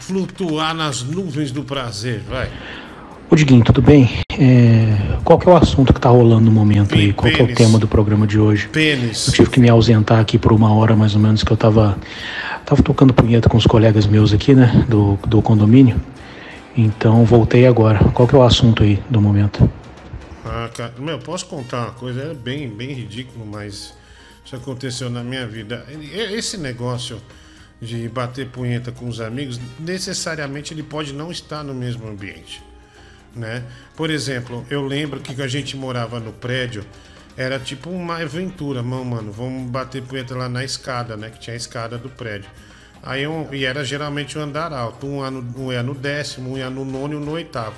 [0.00, 2.50] flutuar nas nuvens do prazer, vai.
[3.28, 4.08] Ô Diguinho, tudo bem?
[4.38, 7.12] É, qual que é o assunto que tá rolando no momento aí?
[7.12, 8.68] Qual que é o tema do programa de hoje?
[8.68, 9.26] Pênis.
[9.26, 11.98] Eu tive que me ausentar aqui por uma hora mais ou menos, que eu tava,
[12.64, 14.84] tava tocando punheta com os colegas meus aqui, né?
[14.88, 16.00] Do, do condomínio.
[16.76, 17.98] Então voltei agora.
[18.14, 19.68] Qual que é o assunto aí do momento?
[20.44, 22.22] Ah, cara, meu, posso contar uma coisa?
[22.22, 23.92] É bem, bem ridículo, mas
[24.44, 25.84] isso aconteceu na minha vida.
[26.32, 27.20] Esse negócio
[27.82, 32.62] de bater punheta com os amigos, necessariamente ele pode não estar no mesmo ambiente,
[33.36, 33.62] né?
[33.96, 36.84] Por exemplo, eu lembro que a gente morava no prédio,
[37.36, 41.30] era tipo uma aventura, mano, mano, vamos bater punheta lá na escada, né?
[41.30, 42.48] Que tinha a escada do prédio.
[43.02, 46.52] Aí um, e era geralmente um andar alto, um, ia no- um ia no décimo,
[46.54, 47.76] um ia no nono e um no oitavo.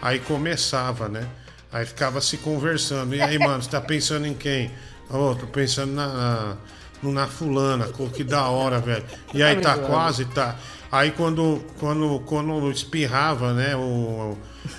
[0.00, 1.26] Aí começava, né?
[1.72, 3.14] Aí ficava se conversando.
[3.14, 4.70] E aí, mano, você tá pensando em quem?
[5.10, 6.56] Ô, tô pensando na,
[7.02, 9.04] na, na fulana, que da hora, velho.
[9.34, 10.56] E aí tá quase, tá.
[10.92, 14.36] Aí quando, quando, quando espirrava, né, o,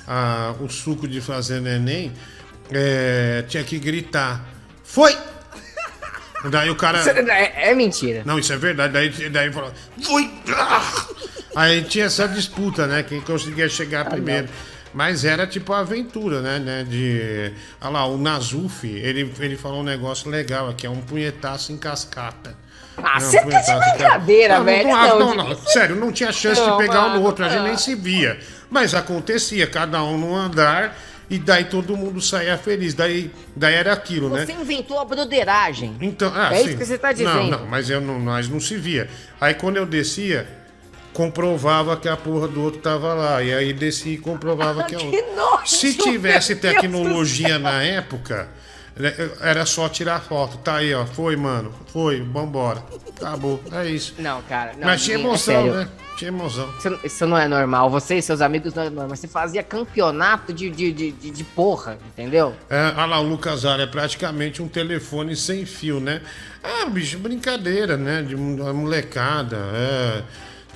[0.07, 2.13] a- o suco de fazer neném,
[2.71, 4.47] é, tinha que gritar.
[4.83, 5.17] Foi!
[6.51, 6.99] Daí o cara.
[6.99, 8.21] Isso é, é mentira.
[8.25, 8.93] Não, isso é verdade.
[8.93, 9.71] Daí, daí falou.
[10.03, 10.29] Foi!
[10.55, 11.05] Ah!
[11.55, 13.01] Aí tinha essa disputa, né?
[13.03, 14.49] Quem conseguia chegar primeiro.
[14.93, 16.59] Mas era tipo a aventura, né?
[16.59, 17.51] né, De.
[17.81, 21.77] Olha lá, o Nazuf, ele, ele falou um negócio legal aqui, é um punhetaço em
[21.77, 22.55] cascata.
[22.97, 24.89] Ah, você tá de ca- brincadeira, Não, velho.
[24.89, 27.59] Não, Não, não, não, sério, não tinha chance de pegar um no outro, a gente
[27.59, 27.63] ah.
[27.63, 28.39] nem se via.
[28.69, 30.95] Mas acontecia, cada um num andar,
[31.29, 32.93] e daí todo mundo saía feliz.
[32.93, 34.45] Daí, daí era aquilo, né?
[34.45, 35.95] Você inventou a broderagem.
[36.01, 36.65] Então, ah, é sim.
[36.69, 37.49] isso que você tá dizendo.
[37.49, 39.09] Não, não, mas eu não, nós não se via.
[39.39, 40.47] Aí quando eu descia,
[41.13, 43.41] comprovava que a porra do outro tava lá.
[43.41, 45.35] E aí descia e comprovava que é outro.
[45.35, 48.49] nojo, Se tivesse tecnologia na época,
[49.41, 50.57] era só tirar foto.
[50.57, 51.05] Tá aí, ó.
[51.05, 51.73] Foi, mano.
[51.87, 52.83] Foi, vambora.
[53.17, 53.61] Acabou.
[53.71, 54.13] É isso.
[54.19, 54.73] Não, cara.
[54.77, 55.89] Não, Mas tinha é emoção, né?
[56.17, 56.69] Tinha emoção.
[56.77, 57.89] Isso, isso não é normal.
[57.89, 59.15] Você e seus amigos não é normal.
[59.15, 62.53] Você fazia campeonato de, de, de, de, porra, entendeu?
[62.69, 66.21] É, olha lá, o Lucas Ara é praticamente um telefone sem fio, né?
[66.63, 68.21] Ah, bicho, brincadeira, né?
[68.21, 69.57] De uma molecada.
[69.73, 70.23] É,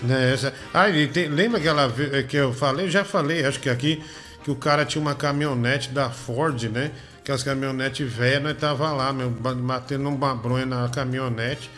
[0.01, 0.34] né?
[0.34, 0.53] Essa...
[0.74, 1.91] Ah, e tem- lembra aquela
[2.28, 2.88] que eu falei?
[2.88, 4.03] Eu já falei, acho que aqui,
[4.43, 6.91] que o cara tinha uma caminhonete da Ford, né?
[7.28, 11.69] Aquelas caminhonetes velhas, nós tava lá, meu, ba- batendo uma bronha na caminhonete.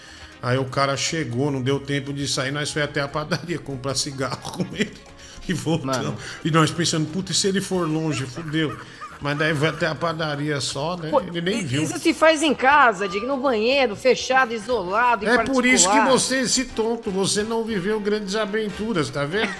[0.43, 3.95] Aí o cara chegou, não deu tempo de sair, nós foi até a padaria comprar
[3.95, 4.93] cigarro com ele
[5.47, 6.22] e voltamos.
[6.45, 8.78] E nós pensando, puta, e se ele for longe, fudeu.
[9.20, 11.10] Mas daí vai até a padaria só, né?
[11.10, 11.82] Pô, ele nem viu.
[11.82, 16.41] Isso se faz em casa, no banheiro, fechado, isolado, em É por isso que você,
[16.41, 19.52] esse tonto, você não viveu grandes aventuras, tá vendo?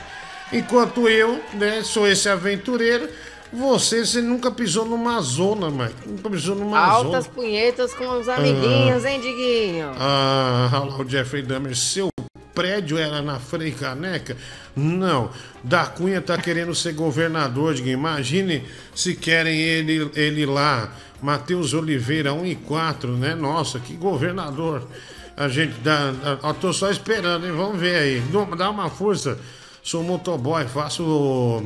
[0.54, 3.10] Enquanto eu, né, sou esse aventureiro,
[3.52, 5.94] você, você nunca pisou numa zona, mano.
[6.06, 7.36] Nunca pisou numa Altas zona.
[7.36, 9.92] punhetas com os amiguinhos, hein, Diguinho?
[9.98, 12.10] Ah, olha lá o Jeffrey Dahmer, seu
[12.54, 14.36] prédio era na Frei Caneca?
[14.76, 15.30] Não,
[15.64, 17.98] da Cunha tá querendo ser governador, Diguinho.
[17.98, 20.92] Imagine se querem ele, ele lá.
[21.22, 23.36] Matheus Oliveira, 1 e 4, né?
[23.36, 24.88] Nossa, que governador.
[25.36, 26.14] A gente dá.
[26.44, 27.52] Eu tô só esperando, hein?
[27.52, 28.24] Vamos ver aí.
[28.58, 29.38] Dá uma força.
[29.82, 31.64] Sou motoboy, faço.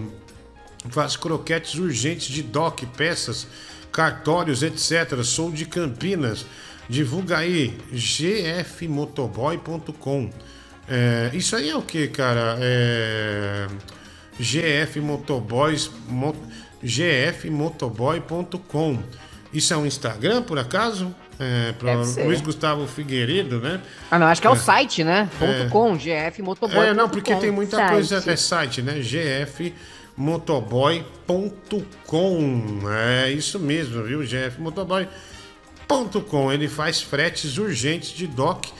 [0.89, 3.47] Faço croquetes urgentes de doc, peças,
[3.91, 5.21] cartórios, etc.
[5.23, 6.45] Sou de Campinas.
[6.89, 10.29] Divulga aí, gfmotoboy.com.
[10.89, 12.57] É, isso aí é o que, cara?
[12.59, 13.67] É,
[14.37, 15.89] GF Motoboys,
[16.83, 18.99] gfmotoboy.com.
[19.53, 21.15] Isso é um Instagram, por acaso?
[21.39, 21.95] É, para.
[22.25, 23.79] Luiz Gustavo Figueiredo, né?
[24.11, 24.57] Ah, não, acho que é o É.
[24.57, 25.29] site, né?
[25.39, 25.67] É.
[25.69, 26.87] .com, GF Motoboy.
[26.87, 27.91] É, não, porque tem muita Site.
[27.91, 28.23] coisa.
[28.27, 28.99] É site, né?
[30.17, 32.89] gfmotoboy.com.
[32.89, 34.23] É isso mesmo, viu?
[34.23, 36.51] gfmotoboy.com.
[36.51, 38.71] Ele faz fretes urgentes de dock,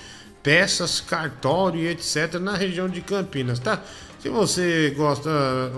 [0.41, 2.35] peças, cartório e etc.
[2.39, 3.83] na região de Campinas, tá?
[4.19, 5.29] Se você gosta,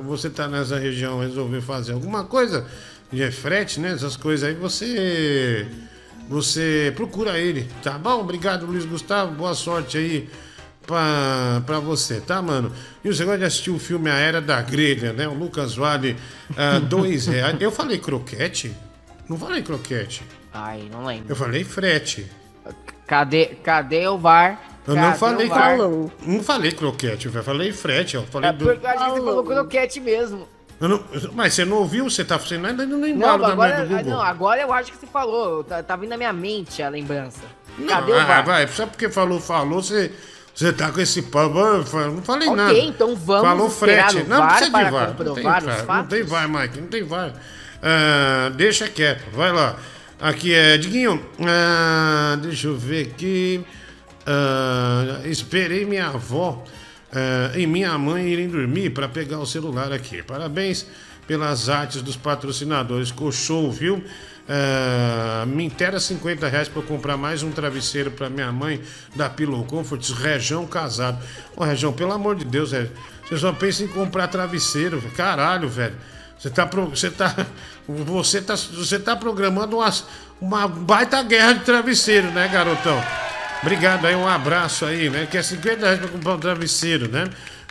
[0.05, 2.67] você tá nessa região, resolver fazer alguma coisa
[3.11, 3.93] de frete, né?
[3.93, 5.65] Essas coisas aí, você.
[6.27, 8.19] Você procura ele, tá bom?
[8.19, 9.35] Obrigado, Luiz Gustavo.
[9.35, 10.27] Boa sorte aí
[10.85, 12.71] pra, pra você, tá, mano?
[13.03, 15.27] E você gosta de assistir o filme A Era da Grelha, né?
[15.27, 16.15] O Lucas vale
[16.57, 17.55] ah, dois reais.
[17.59, 18.75] Eu falei croquete?
[19.29, 20.23] Não falei croquete.
[20.53, 21.25] Ai, não lembro.
[21.29, 22.25] Eu falei frete.
[23.07, 24.59] Cadê, cadê o VAR?
[24.87, 25.75] Eu não Cadê falei o VAR?
[25.75, 26.11] cro...
[26.25, 28.15] Não falei croquete, eu falei frete.
[28.15, 28.65] Eu falei É do...
[28.65, 30.47] porque eu acho que você falou croquete mesmo.
[30.79, 32.09] Não- Mas você não ouviu?
[32.09, 34.03] Você tá você ainda não Não, embalo da agora, Google.
[34.05, 35.63] não, agora eu acho que você falou.
[35.63, 37.41] Tá, tá vindo na minha mente a lembrança.
[37.87, 38.45] Cadê Não, o ah, VAR?
[38.45, 40.11] vai, só porque falou, falou, você,
[40.55, 41.59] você tá com esse papo.
[41.59, 42.77] ah, fa- Não falei Ok, nada.
[42.79, 44.23] então vamos Falou frete.
[44.23, 45.07] Não VAR precisa de VAR.
[45.19, 46.81] Não tem, VAR, não tem VAR, Mike.
[46.81, 47.33] Não tem VAR.
[47.83, 49.75] Ah, deixa quieto, vai lá.
[50.19, 53.65] Aqui é, Diguinho, ah, deixa eu ver aqui.
[54.25, 56.63] Ah, esperei minha avó
[57.13, 60.23] eh, e minha mãe irem dormir para pegar o celular aqui.
[60.23, 60.85] Parabéns
[61.27, 63.13] pelas artes dos patrocinadores.
[63.31, 64.03] Show, viu?
[64.47, 68.79] Eh, me intera 50 reais para comprar mais um travesseiro para minha mãe
[69.15, 71.17] da Pillow Comforts, Rejão Casado.
[71.55, 72.91] Ô, Rejão, pelo amor de Deus, velho.
[73.27, 75.01] Você só pensa em comprar travesseiro.
[75.15, 75.95] Caralho, velho.
[76.37, 77.35] Você tá, você tá,
[77.87, 79.93] você tá, você tá programando uma,
[80.39, 83.01] uma baita guerra de travesseiro, né, garotão?
[83.61, 85.27] Obrigado aí, um abraço aí, né?
[85.29, 87.23] Que é 50 reais pra comprar um travesseiro, né?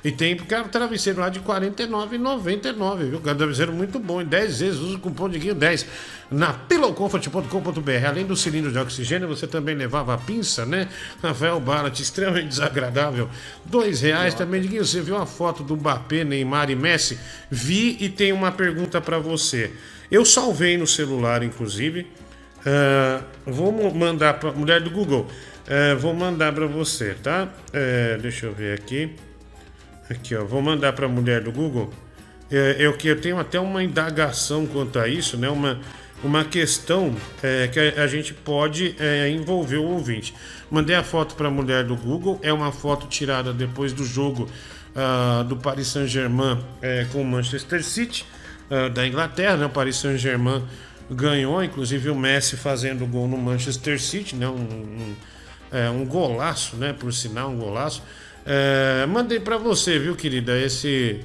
[0.05, 3.19] E tem cara, travesseiro lá de R$ 49,99, viu?
[3.19, 5.87] Um travesseiro muito bom, em 10 vezes, usa o cupom de Guinho 10
[6.31, 8.07] na pillowcomfort.com.br.
[8.07, 10.89] Além do cilindro de oxigênio, você também levava a pinça, né?
[11.23, 13.31] Rafael Barat, extremamente desagradável.
[13.65, 17.19] Dois reais também, Diguinho, você viu a foto do Mbappé, Neymar e Messi?
[17.51, 19.73] Vi e tem uma pergunta pra você.
[20.11, 22.07] Eu salvei no celular, inclusive.
[22.67, 25.27] Ah, vou mandar para mulher do Google.
[25.67, 27.49] Ah, vou mandar para você, tá?
[27.73, 29.15] Eh, deixa eu ver aqui.
[30.15, 30.45] Aqui, ó.
[30.45, 31.93] Vou mandar para a mulher do Google.
[32.51, 35.49] É, eu que eu tenho até uma indagação quanto a isso, né?
[35.49, 35.81] Uma,
[36.23, 40.35] uma questão é, que a, a gente pode é, envolver o ouvinte.
[40.71, 42.39] Mandei a foto para a mulher do Google.
[42.43, 44.49] É uma foto tirada depois do jogo
[44.95, 48.25] ah, do Paris Saint-Germain é, com o Manchester City
[48.71, 49.67] ah, da Inglaterra, né?
[49.67, 50.63] O Paris Saint-Germain
[51.11, 54.47] ganhou, inclusive o Messi fazendo gol no Manchester City, né?
[54.47, 55.15] Um, um,
[55.73, 56.93] é, um golaço, né?
[56.93, 58.03] Por sinal, um golaço.
[58.47, 60.59] É, mandei para você, viu, querida?
[60.59, 61.21] Esse,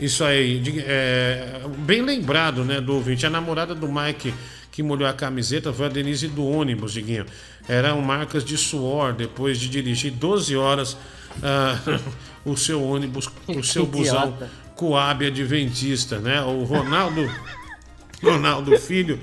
[0.00, 3.26] isso aí, de- é, bem lembrado, né, do ouvinte.
[3.26, 4.32] A namorada do Mike
[4.70, 7.26] que molhou a camiseta foi a Denise do ônibus, Diguinho.
[7.68, 10.96] Eram marcas de suor depois de dirigir 12 horas
[11.42, 11.78] ah,
[12.44, 14.50] o seu ônibus, o seu busão Idiota.
[14.74, 16.40] Coab Adventista, né?
[16.40, 17.30] O Ronaldo,
[18.24, 19.20] Ronaldo Filho.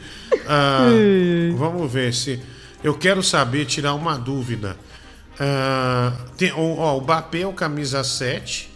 [0.47, 0.87] ah,
[1.57, 2.39] vamos ver se.
[2.83, 4.77] Eu quero saber, tirar uma dúvida.
[5.39, 8.69] Ah, tem, o, ó, o Mbappé é o camisa 7.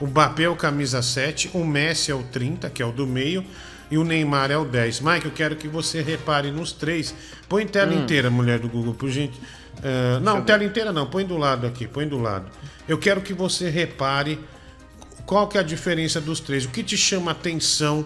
[0.00, 1.50] O Mbappé é o camisa 7.
[1.54, 3.44] O Messi é o 30, que é o do meio.
[3.90, 5.00] E o Neymar é o 10.
[5.00, 7.14] Mike, eu quero que você repare nos três.
[7.48, 8.02] Põe tela Hum.
[8.02, 9.40] inteira, mulher do Google, por gente.
[9.82, 11.06] Ah, não, tela inteira não.
[11.06, 11.86] Põe do lado aqui.
[11.86, 12.50] Põe do lado.
[12.88, 14.38] Eu quero que você repare
[15.24, 16.64] qual que é a diferença dos três.
[16.64, 18.04] O que te chama atenção?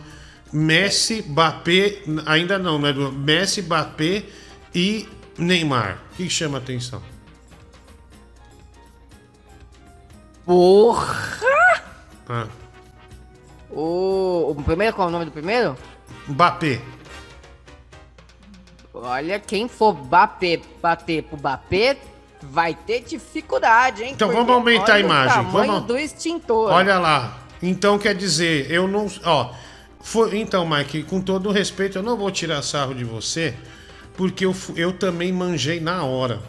[0.53, 2.93] Messi, Mbappé, ainda não, né?
[2.93, 4.25] Messi, Mbappé
[4.75, 5.99] e Neymar.
[6.13, 7.01] O que chama atenção?
[10.51, 11.39] Porra!
[12.29, 12.47] Ah,
[13.71, 15.77] O, o primeiro, qual é o nome do primeiro?
[16.27, 16.81] Mbappé.
[18.93, 21.99] Olha, quem for bater, bater pro Mbappé
[22.43, 24.11] vai ter dificuldade, hein?
[24.13, 26.73] Então Porque vamos aumentar a imagem, O tamanho vamos- do extintor.
[26.73, 27.39] Olha lá.
[27.63, 29.07] Então quer dizer, eu não.
[29.25, 29.53] Ó,
[30.01, 33.55] foi, então, Mike, com todo respeito, eu não vou tirar sarro de você,
[34.17, 36.41] porque eu, eu também manjei na hora.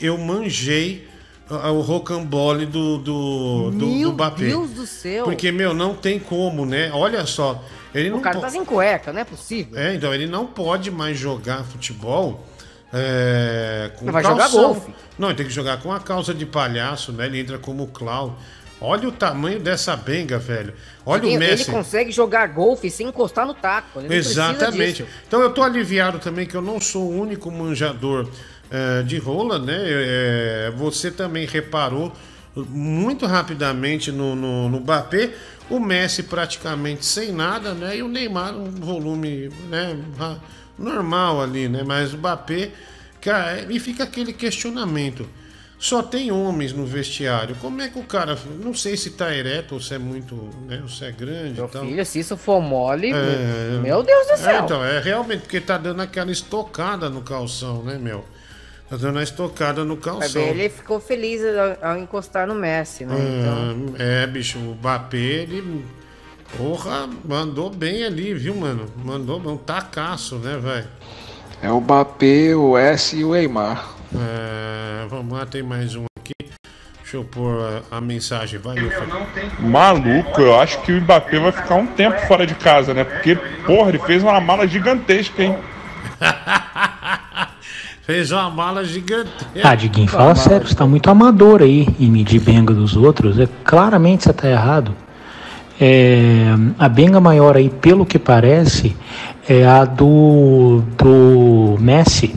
[0.00, 1.08] Eu manjei
[1.50, 4.44] o rocambole do, do, do, Meu do Mbappé.
[4.46, 5.24] Deus do céu.
[5.24, 6.90] Porque, meu, não tem como, né?
[6.92, 7.62] Olha só.
[7.94, 9.78] Ele não O cara po- tá sem cueca, não é possível.
[9.78, 12.44] É, então ele não pode mais jogar futebol
[12.92, 14.62] é, com Não vai jogar calção.
[14.74, 14.94] golfe.
[15.18, 17.26] Não, ele tem que jogar com a calça de palhaço, né?
[17.26, 18.34] Ele entra como clown.
[18.80, 20.72] Olha o tamanho dessa benga, velho.
[21.04, 21.64] Olha Ele- o Messi.
[21.64, 24.00] Ele consegue jogar golfe sem encostar no taco.
[24.00, 25.04] Não Exatamente.
[25.26, 28.28] Então eu tô aliviado também que eu não sou o único manjador
[28.70, 29.76] eh, de rola, né?
[29.78, 32.12] Eh, você também reparou
[32.54, 35.30] muito rapidamente no, no, no Mbappé,
[35.70, 37.96] o Messi praticamente sem nada, né?
[37.96, 39.96] E o Neymar um volume né,
[40.78, 41.82] normal ali, né?
[41.84, 42.70] Mas o Mbappé,
[43.20, 45.28] cara, e fica aquele questionamento.
[45.78, 47.54] Só tem homens no vestiário.
[47.60, 48.36] Como é que o cara.
[48.60, 50.34] Não sei se tá ereto ou se é muito.
[50.66, 51.54] Né, ou se é grande.
[51.54, 51.84] Meu e tal.
[51.84, 54.50] filho, se isso for mole, É, meu Deus do céu.
[54.50, 58.24] É, então, é realmente porque tá dando aquela estocada no calção, né, meu?
[58.88, 60.40] Tá dando a estocada no calção.
[60.42, 63.14] ele ficou feliz ao, ao encostar no Messi, né?
[63.14, 65.84] Então, Ah, É, bicho, o Mbappé, ele.
[66.56, 68.86] Porra, mandou bem ali, viu, mano?
[69.04, 70.86] Mandou um tacaço, né, velho?
[71.62, 73.86] É o Mbappé, o S e o Neymar.
[74.14, 76.32] É, vamos lá, tem mais um aqui.
[77.02, 79.26] Deixa eu pôr a, a mensagem, vai, meu filho.
[79.60, 83.04] Maluco, eu acho que o Mbappé vai ficar um tempo fora de casa, né?
[83.04, 83.36] Porque,
[83.66, 85.58] porra, ele fez uma mala gigantesca, hein?
[88.08, 89.30] Fez uma mala gigante.
[89.62, 93.38] Ah, Diguinho, fala sério, você tá muito amador aí em medir benga dos outros.
[93.38, 94.94] É, claramente você tá errado.
[95.78, 96.46] É,
[96.78, 98.96] a benga maior aí, pelo que parece,
[99.46, 102.34] é a do, do Messi,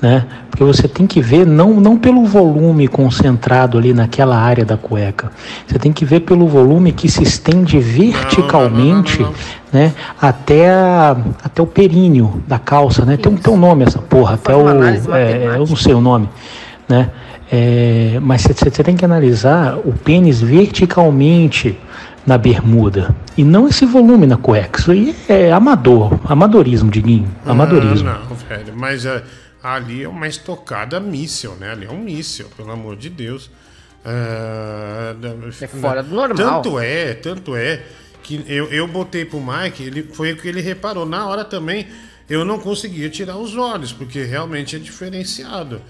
[0.00, 0.24] né?
[0.50, 5.30] Porque você tem que ver não, não pelo volume concentrado ali naquela área da cueca.
[5.66, 9.24] Você tem que ver pelo volume que se estende verticalmente,
[9.72, 9.92] né?
[10.20, 13.16] Até, a, até o períneo da calça, né?
[13.16, 14.68] Tem, um- tem um nome essa porra, até o.
[15.16, 16.28] é, eu não sei o nome,
[16.88, 17.10] né?
[17.50, 21.78] É, mas você tem que analisar o pênis verticalmente
[22.26, 24.78] na bermuda e não esse volume na cueca.
[24.78, 28.10] Isso aí é amador, amadorismo, Diguinho, amadorismo.
[28.10, 29.22] Ah, não, velho, mas é,
[29.62, 31.72] ali é uma estocada míssil, né?
[31.72, 33.50] Ali é um míssil, pelo amor de Deus.
[34.04, 35.14] Ah,
[35.60, 36.62] É fora do normal.
[36.62, 37.82] Tanto é, tanto é
[38.22, 41.04] que eu, eu botei pro Mike, ele, foi o que ele reparou.
[41.06, 41.88] Na hora também
[42.28, 45.80] eu não conseguia tirar os olhos, porque realmente é diferenciado.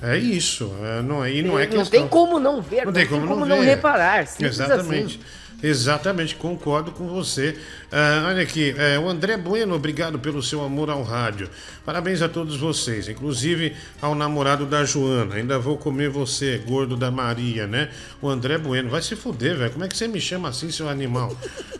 [0.00, 0.72] É isso.
[0.82, 3.60] É, não, e não é não tem como não ver, Não tem como, não, não
[3.60, 3.66] ver.
[3.66, 4.26] reparar.
[4.26, 5.16] simples Exatamente.
[5.16, 5.38] assim.
[5.60, 7.58] Exatamente, concordo com você.
[7.90, 11.50] Ah, olha aqui, é, o André Bueno, obrigado pelo seu amor ao rádio.
[11.84, 15.34] Parabéns a todos vocês, inclusive ao namorado da Joana.
[15.34, 17.90] Ainda vou comer você, gordo da Maria, né?
[18.22, 19.72] O André Bueno, vai se fuder, velho.
[19.72, 21.36] Como é que você me chama assim, seu animal?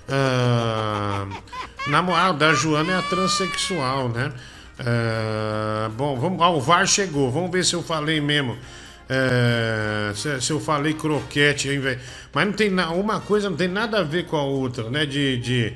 [0.09, 1.29] Ah,
[1.87, 4.33] namorado da Joana é a transexual, né?
[4.81, 8.57] Ah, bom, vamos, ah, o VAR chegou, vamos ver se eu falei mesmo.
[9.09, 11.99] É, se, se eu falei croquete, hein, velho.
[12.33, 15.07] Mas não tem na, uma coisa não tem nada a ver com a outra, né?
[15.07, 15.73] De de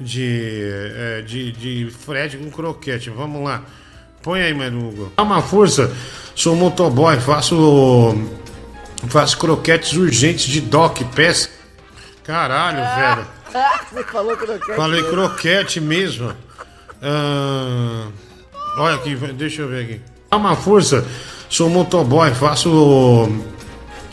[0.00, 0.62] de,
[0.96, 3.10] é, de, de Fred com croquete.
[3.10, 3.62] Vamos lá.
[4.22, 5.12] Põe aí, Manugo.
[5.16, 5.92] Dá uma força.
[6.34, 8.14] Sou motoboy, faço
[9.08, 11.48] faço croquetes urgentes de doc, peça.
[12.24, 13.26] Caralho, velho.
[13.92, 14.76] Você falou croquete.
[14.76, 15.16] Falei mesmo.
[15.16, 16.32] croquete mesmo.
[17.02, 18.08] Ah,
[18.78, 20.00] olha aqui, deixa eu ver aqui.
[20.30, 21.04] Dá uma força.
[21.52, 23.28] Sou motoboy, faço.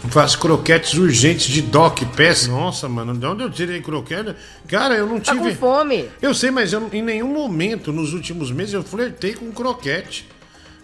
[0.09, 2.49] Faço croquetes urgentes de doc, peça.
[2.49, 4.35] Nossa, mano, de onde eu tirei croquete?
[4.67, 5.51] Cara, eu não Tá tive.
[5.51, 6.09] com fome.
[6.21, 10.27] Eu sei, mas eu, em nenhum momento nos últimos meses eu flertei com croquete.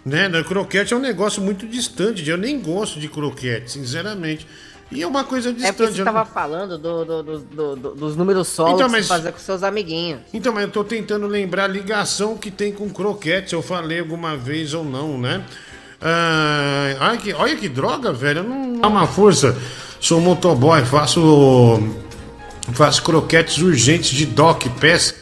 [0.04, 0.30] Né?
[0.46, 2.26] Croquete é um negócio muito distante.
[2.28, 4.46] Eu nem gosto de croquete, sinceramente.
[4.92, 5.76] E é uma coisa É distante.
[5.76, 8.86] porque você eu tava não- falando do, do- do- do- do- dos números solos Então,
[8.86, 10.20] que mas- você fazia com seus amiguinhos.
[10.32, 13.98] Então, mas eu tô tentando lembrar a ligação que tem com croquete, se eu falei
[13.98, 15.44] alguma vez ou não, né?
[16.00, 18.42] Ah, ai, que, olha que droga, velho.
[18.42, 18.80] Não.
[18.80, 19.56] Dá uma força.
[20.00, 21.82] Sou motoboy, faço.
[22.72, 25.14] Faço croquetes urgentes de doc, peça.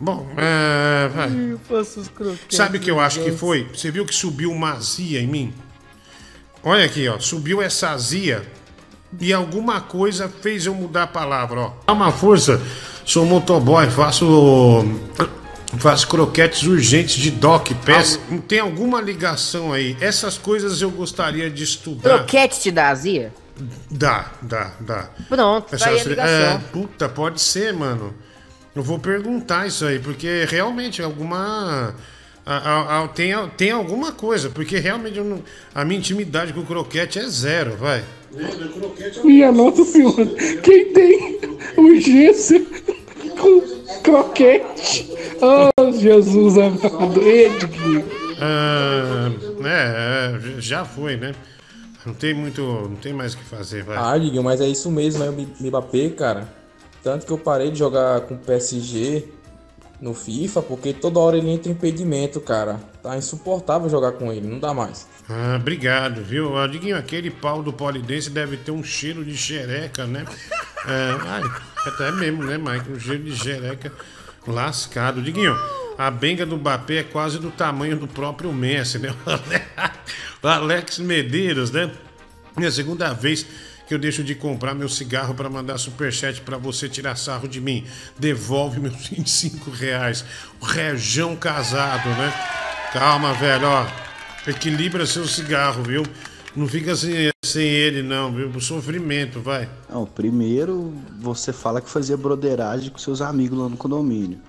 [0.00, 1.28] Bom, é, vai.
[1.28, 2.56] Eu faço os croquetes.
[2.56, 3.68] Sabe o que eu acho que foi?
[3.72, 5.54] Você viu que subiu uma azia em mim?
[6.64, 7.18] Olha aqui, ó.
[7.18, 8.42] Subiu essa azia
[9.20, 11.72] e alguma coisa fez eu mudar a palavra, ó.
[11.86, 12.60] Dá uma força.
[13.04, 14.84] Sou motoboy, faço.
[15.78, 18.18] Faço croquetes urgentes de doc, peça.
[18.46, 19.96] Tem alguma ligação aí?
[20.00, 22.18] Essas coisas eu gostaria de estudar.
[22.18, 23.32] Croquete te dá azia?
[23.90, 25.10] Dá, dá, dá.
[25.28, 26.34] Pronto, tá aí a Essas- ligação.
[26.34, 28.14] é, puta, pode ser, mano.
[28.74, 31.94] Eu vou perguntar isso aí, porque realmente alguma.
[32.44, 35.42] a- a- a- tem, tem alguma coisa, porque realmente eu não-
[35.74, 38.02] a minha intimidade com o croquete é zero, vai.
[39.22, 40.26] Minha Nossa Senhora,
[40.62, 41.38] quem tem
[41.76, 42.60] urgência
[43.38, 45.12] com croquete?
[45.40, 48.04] Oh, Jesus amado, Edguinho.
[48.40, 49.30] Ah,
[49.64, 51.34] é, é, já foi, né?
[52.04, 52.62] Não tem muito.
[52.62, 53.96] Não tem mais o que fazer, vai.
[53.96, 55.30] Ah, Diguinho, mas é isso mesmo, né?
[55.30, 56.48] O Mbappé, cara.
[57.02, 59.28] Tanto que eu parei de jogar com PSG
[60.02, 62.80] no FIFA, porque toda hora ele entra em impedimento, cara.
[63.00, 65.06] Tá insuportável jogar com ele, não dá mais.
[65.30, 66.58] Ah, obrigado, viu?
[66.58, 70.24] Ah, Diguinho, aquele pau do polidense deve ter um cheiro de xereca, né?
[70.84, 71.42] É, ai,
[71.86, 72.90] até mesmo, né, Mike?
[72.90, 73.92] Um cheiro de xereca
[74.44, 75.22] lascado.
[75.22, 75.56] Diguinho,
[75.96, 79.14] a benga do Mbappé é quase do tamanho do próprio Messi, né?
[80.42, 81.88] O Alex Medeiros, né?
[82.60, 83.46] É a segunda vez
[83.92, 87.60] que eu deixo de comprar meu cigarro para mandar superchat para você tirar sarro de
[87.60, 87.84] mim.
[88.18, 90.24] Devolve meus 25 reais.
[90.62, 92.32] O Rejão casado, né?
[92.90, 93.86] Calma, velho, ó.
[94.46, 96.04] Equilibra seu cigarro, viu?
[96.56, 98.48] Não fica sem, sem ele, não, viu?
[98.48, 99.68] O sofrimento, vai.
[99.90, 104.40] Não, primeiro você fala que fazia broderagem com seus amigos lá no condomínio.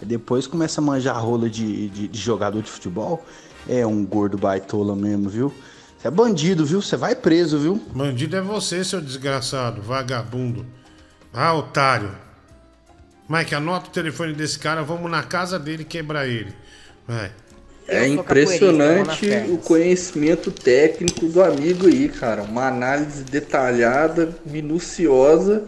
[0.00, 3.24] Aí depois começa a manjar rola de, de, de jogador de futebol.
[3.68, 5.54] É um gordo baitola mesmo, viu?
[6.00, 6.80] Você é bandido, viu?
[6.80, 7.78] Você vai preso, viu?
[7.94, 10.64] Bandido é você, seu desgraçado, vagabundo.
[11.30, 12.10] Ah, otário.
[13.28, 16.54] Mike, anota o telefone desse cara, vamos na casa dele quebrar ele.
[17.06, 17.30] Vai.
[17.86, 22.42] É impressionante o conhecimento técnico do amigo aí, cara.
[22.44, 25.64] Uma análise detalhada, minuciosa,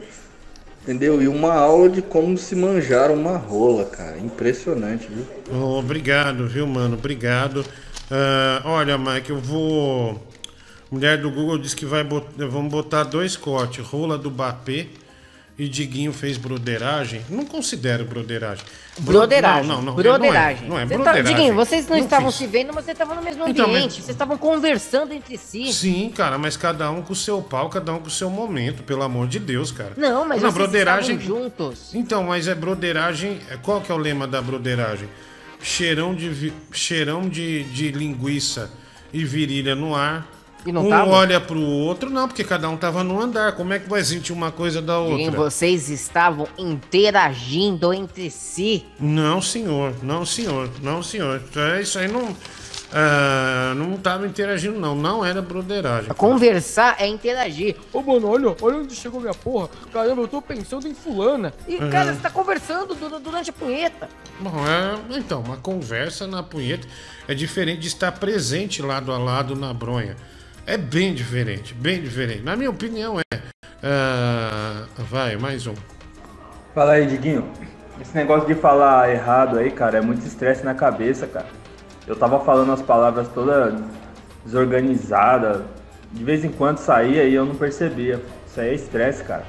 [0.82, 1.20] entendeu?
[1.20, 4.18] E uma aula de como se manjar uma rola, cara.
[4.18, 5.26] Impressionante, viu?
[5.52, 6.94] Oh, obrigado, viu, mano?
[6.94, 7.66] Obrigado.
[8.14, 10.22] Ah, olha, Mike, eu vou.
[10.90, 12.26] Mulher do Google disse que vai bot...
[12.36, 14.88] vamos botar dois cortes: rola do Bapê
[15.58, 17.22] e Diguinho fez broderagem.
[17.30, 18.62] Não considero broderagem.
[18.98, 19.66] Bro- Broderagem.
[19.66, 19.94] Não, não, não.
[19.94, 20.68] broderagem.
[20.68, 21.34] Não é, não é Você tá- broderagem.
[21.36, 22.38] Diguinho, vocês não, Não estavam fiz.
[22.38, 23.94] se vendo, mas vocês estavam no mesmo Então, mas- ambiente.
[23.94, 25.72] Vocês estavam conversando entre si.
[25.72, 28.82] Sim, cara, mas cada um com o seu pau, cada um com o seu momento,
[28.82, 29.92] pelo amor de Deus, cara.
[29.96, 31.18] Não, mas Não, vocês broderagem.
[31.18, 31.94] juntos.
[31.94, 33.40] Então, mas é broderagem.
[33.62, 35.08] Qual que é o lema da broderagem?
[35.62, 38.70] Cheirão de, cheirão de, de linguiça
[39.12, 40.26] e virilha no ar.
[40.64, 41.10] E não um tava?
[41.10, 43.52] olha pro outro, não, porque cada um tava no andar.
[43.52, 45.30] Como é que vai sentir uma coisa da outra?
[45.32, 48.84] vocês estavam interagindo entre si.
[48.98, 49.94] Não, senhor.
[50.02, 50.70] Não, senhor.
[50.80, 51.42] Não, senhor.
[51.56, 52.36] É, Isso aí não.
[52.94, 54.94] Ah, não tava interagindo, não.
[54.94, 56.12] Não era broderagem.
[56.14, 57.76] Conversar é interagir.
[57.92, 59.68] Ô, mano, olha, olha onde chegou minha porra.
[59.92, 61.52] Caramba, eu tô pensando em fulana.
[61.66, 61.90] E, Uhum.
[61.90, 64.08] cara, você tá conversando du- durante a punheta.
[64.38, 66.86] Bom, é, então, uma conversa na punheta
[67.26, 70.16] é diferente de estar presente lado a lado na bronha.
[70.66, 72.42] É bem diferente, bem diferente.
[72.42, 73.38] Na minha opinião, é.
[73.82, 75.74] Ah, vai, mais um.
[76.74, 77.50] Fala aí, Diguinho.
[78.00, 81.46] Esse negócio de falar errado aí, cara, é muito estresse na cabeça, cara.
[82.06, 83.76] Eu tava falando as palavras toda
[84.44, 85.64] desorganizada.
[86.12, 88.22] De vez em quando saía e eu não percebia.
[88.46, 89.44] Isso aí é estresse, cara.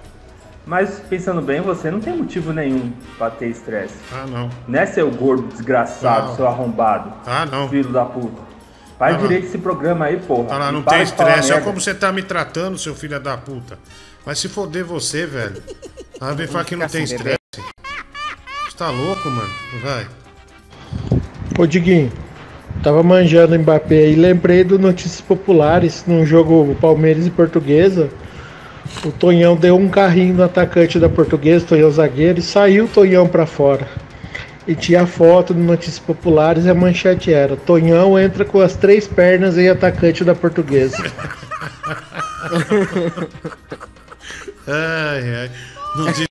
[0.65, 3.95] Mas pensando bem, você não tem motivo nenhum pra ter estresse.
[4.13, 4.49] Ah, não.
[4.65, 6.35] Né, seu gordo desgraçado, Não.
[6.37, 7.11] seu arrombado?
[7.25, 7.67] Ah, não.
[7.67, 8.41] Filho da puta.
[8.97, 10.47] Faz Ah, direito esse programa aí, porra.
[10.51, 11.51] Olha lá, não tem estresse.
[11.51, 13.77] Olha como você tá me tratando, seu filho da puta.
[14.25, 15.61] Vai se foder você, velho.
[16.21, 17.39] Ah, vem falar que não tem estresse.
[18.69, 19.49] Você tá louco, mano?
[19.83, 20.07] Vai.
[21.59, 22.09] Ô Diguinho,
[22.83, 28.09] tava manjando o Mbappé e lembrei do Notícias Populares, num jogo Palmeiras e Portuguesa.
[29.05, 33.27] O Tonhão deu um carrinho no atacante da Portuguesa, Tonhão zagueiro, e saiu o Tonhão
[33.27, 33.87] pra fora.
[34.67, 39.07] E tinha foto do Notícias Populares e a manchete era: Tonhão entra com as três
[39.07, 40.97] pernas em atacante da Portuguesa.
[44.65, 45.51] Ai, ai.
[45.97, 46.27] Notícias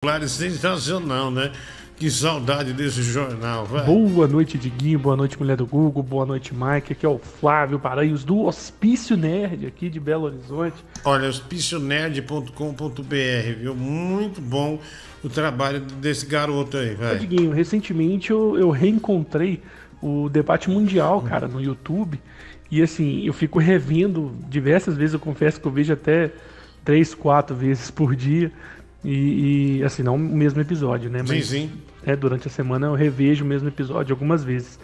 [0.00, 1.52] populares sensacional, né?
[1.96, 3.84] Que saudade desse jornal, vai.
[3.84, 4.98] Boa noite, Diguinho.
[4.98, 6.02] Boa noite, mulher do Google.
[6.02, 6.92] Boa noite, Mike.
[6.92, 10.74] Aqui é o Flávio Paranhos do Hospício Nerd, aqui de Belo Horizonte.
[11.04, 13.76] Olha, hospicionerd.com.br, viu?
[13.76, 14.80] Muito bom
[15.22, 17.16] o trabalho desse garoto aí, vai.
[17.16, 19.62] Diguinho, recentemente eu, eu reencontrei
[20.02, 22.20] o debate mundial, cara, no YouTube.
[22.70, 26.32] E assim, eu fico revendo diversas vezes, eu confesso que eu vejo até
[26.84, 28.50] três, quatro vezes por dia.
[29.04, 31.22] E, e, assim, não o mesmo episódio, né?
[31.26, 31.70] Sim, sim.
[32.06, 34.78] É, durante a semana eu revejo o mesmo episódio algumas vezes.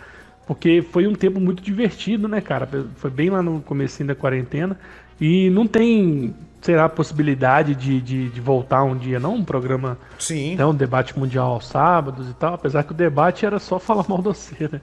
[0.47, 2.69] Porque foi um tempo muito divertido, né, cara?
[2.97, 4.79] Foi bem lá no comecinho da quarentena.
[5.21, 9.37] E não tem, será, possibilidade de, de, de voltar um dia, não?
[9.37, 9.97] Um programa.
[10.19, 10.57] Sim.
[10.57, 12.55] Né, um debate mundial aos sábados e tal.
[12.55, 14.81] Apesar que o debate era só falar mal de você, né?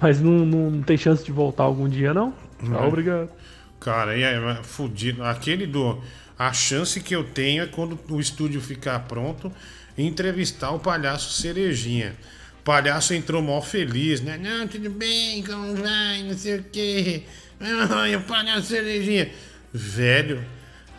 [0.00, 2.30] Mas não, não, não tem chance de voltar algum dia, não?
[2.30, 2.88] Tá, Não.
[2.88, 3.30] obrigado.
[3.80, 5.24] Cara, e aí, fudido.
[5.24, 5.98] Aquele do.
[6.38, 9.52] A chance que eu tenho é quando o estúdio ficar pronto,
[9.96, 12.14] entrevistar o palhaço Cerejinha.
[12.60, 14.38] O palhaço entrou mó feliz, né?
[14.40, 17.22] Não, tudo bem, como vai, não sei o quê.
[17.60, 19.30] Ai, o palhaço Cerejinha.
[19.72, 20.44] Velho.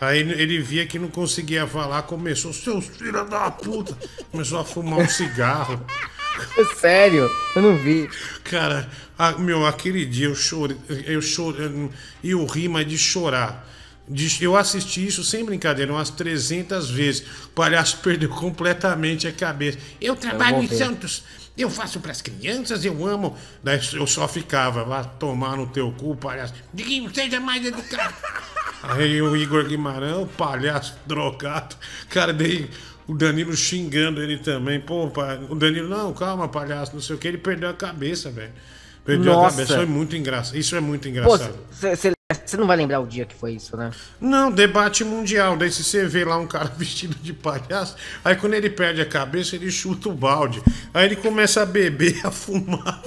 [0.02, 3.98] Aí ele via que não conseguia falar, começou, seus filhos da puta.
[4.32, 5.86] Começou a fumar um cigarro.
[6.80, 7.30] Sério?
[7.56, 8.10] Eu não vi.
[8.46, 11.90] Cara, a- meu, aquele dia eu chorei, eu chorei,
[12.24, 13.68] e eu ri, mas de chorar.
[14.42, 17.24] Eu assisti isso sem brincadeira umas 300 vezes.
[17.46, 19.78] O palhaço perdeu completamente a cabeça.
[20.02, 20.68] Eu trabalho vou em.
[20.68, 21.24] Santos,
[21.58, 23.38] eu faço pras crianças, eu amo.
[23.64, 26.54] Daí eu só ficava, vá tomar no teu cu, palhaço.
[26.74, 28.14] Diguinho, seja mais educado.
[28.82, 31.76] Aí o Igor Guimarães, o palhaço drogado.
[32.10, 32.70] Cara, daí
[33.06, 34.80] o Danilo xingando ele também.
[34.80, 35.12] Pô,
[35.50, 37.28] o Danilo, não, calma, palhaço, não sei o que.
[37.28, 38.54] Ele perdeu a cabeça, velho.
[39.04, 39.58] Perdeu a Nossa.
[39.58, 39.76] cabeça.
[39.76, 40.56] Foi muito engraçado.
[40.58, 41.60] Isso é muito Pô, engraçado.
[42.50, 43.92] Você não vai lembrar o dia que foi isso, né?
[44.20, 45.56] Não, debate mundial.
[45.56, 49.06] Daí se você vê lá um cara vestido de palhaço, aí quando ele perde a
[49.06, 50.62] cabeça, ele chuta o balde.
[50.94, 53.02] Aí ele começa a beber, a fumar.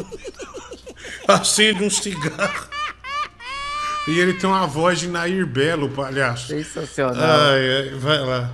[1.26, 2.68] Acende um cigarro.
[4.08, 6.48] E ele tem uma voz de Nair Belo, palhaço.
[6.48, 7.14] Sensacional.
[7.22, 8.50] Ai, ai, vai lá.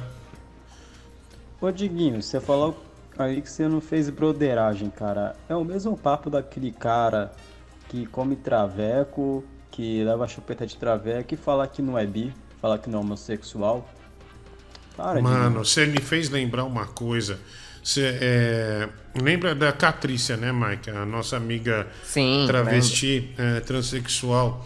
[1.60, 2.84] Ô Diguinho, você falou
[3.18, 5.34] aí que você não fez broderagem, cara.
[5.48, 7.32] É o mesmo papo daquele cara
[7.88, 9.42] que come traveco,
[9.78, 13.02] que leva chupeta de traveco e fala que não é bi, fala que não é
[13.02, 13.88] homossexual.
[14.96, 17.38] Para, Mano, você me fez lembrar uma coisa.
[17.80, 20.90] Você é, lembra da Catrícia, né, Mike?
[20.90, 24.64] A nossa amiga Sim, travesti, é, transexual.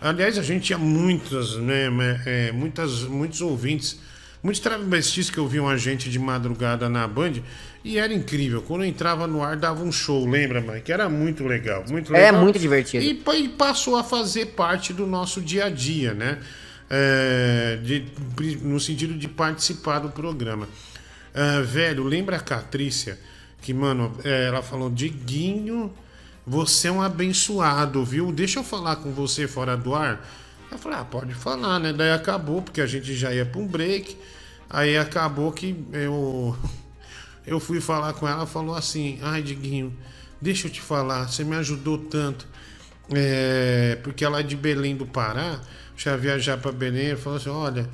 [0.00, 1.90] Aliás, a gente tinha muitas, né,
[2.24, 4.00] é, muitas, muitos ouvintes,
[4.42, 7.34] muitos travestis que ouviam a gente de madrugada na Band
[7.84, 8.62] e era incrível.
[8.62, 10.90] Quando entrava no ar, dava um show, lembra, Mike?
[10.90, 12.42] Era muito legal, muito É legal.
[12.42, 13.04] muito divertido.
[13.04, 16.38] E, e passou a fazer parte do nosso dia a dia, né?
[16.88, 18.04] É, de-
[18.62, 20.68] no sentido de participar do programa.
[21.34, 23.18] Ah, velho, lembra a Catrícia?
[23.60, 25.92] Que, mano, é, ela falou: Diguinho,
[26.46, 28.30] você é um abençoado, viu?
[28.30, 30.24] Deixa eu falar com você fora do ar.
[30.70, 31.92] Eu falei: ah, pode falar, né?
[31.92, 34.16] Daí acabou, porque a gente já ia pra um break.
[34.70, 36.56] Aí acabou que eu.
[37.46, 39.96] Eu fui falar com ela, falou assim: Ai, Diguinho,
[40.40, 42.46] deixa eu te falar, você me ajudou tanto.
[43.12, 45.60] É, porque ela é de Belém do Pará,
[45.96, 47.88] já viajar para Belém, falou assim: olha,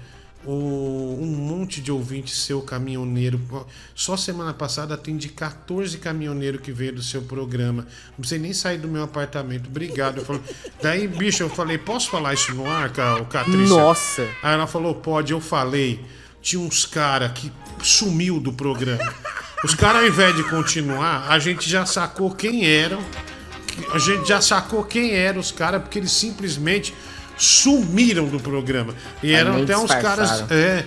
[0.45, 3.41] o, um monte de ouvinte seu caminhoneiro.
[3.95, 7.87] Só semana passada atendi 14 caminhoneiros que veio do seu programa.
[8.11, 9.69] Não precisei nem sair do meu apartamento.
[9.69, 10.19] Obrigado.
[10.19, 10.43] Eu falei,
[10.81, 12.91] daí, bicho, eu falei, posso falar isso no ar,
[13.29, 13.77] Catrícia?
[13.77, 14.23] Nossa!
[14.43, 16.01] Aí ela falou, pode, eu falei.
[16.43, 19.12] Tinha uns caras que sumiu do programa.
[19.62, 23.03] Os caras, ao invés de continuar, a gente já sacou quem eram.
[23.93, 26.95] A gente já sacou quem eram os caras, porque eles simplesmente
[27.36, 28.95] sumiram do programa.
[29.22, 30.51] E eram até uns caras.
[30.51, 30.84] É,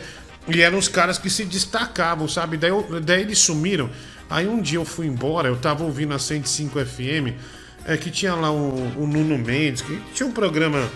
[0.48, 2.58] e eram os caras que se destacavam, sabe?
[2.58, 3.90] Daí, eu, daí eles sumiram.
[4.30, 7.38] Aí um dia eu fui embora, eu tava ouvindo a 105 FM,
[7.86, 10.90] é, que tinha lá o, o Nuno Mendes, que tinha um programa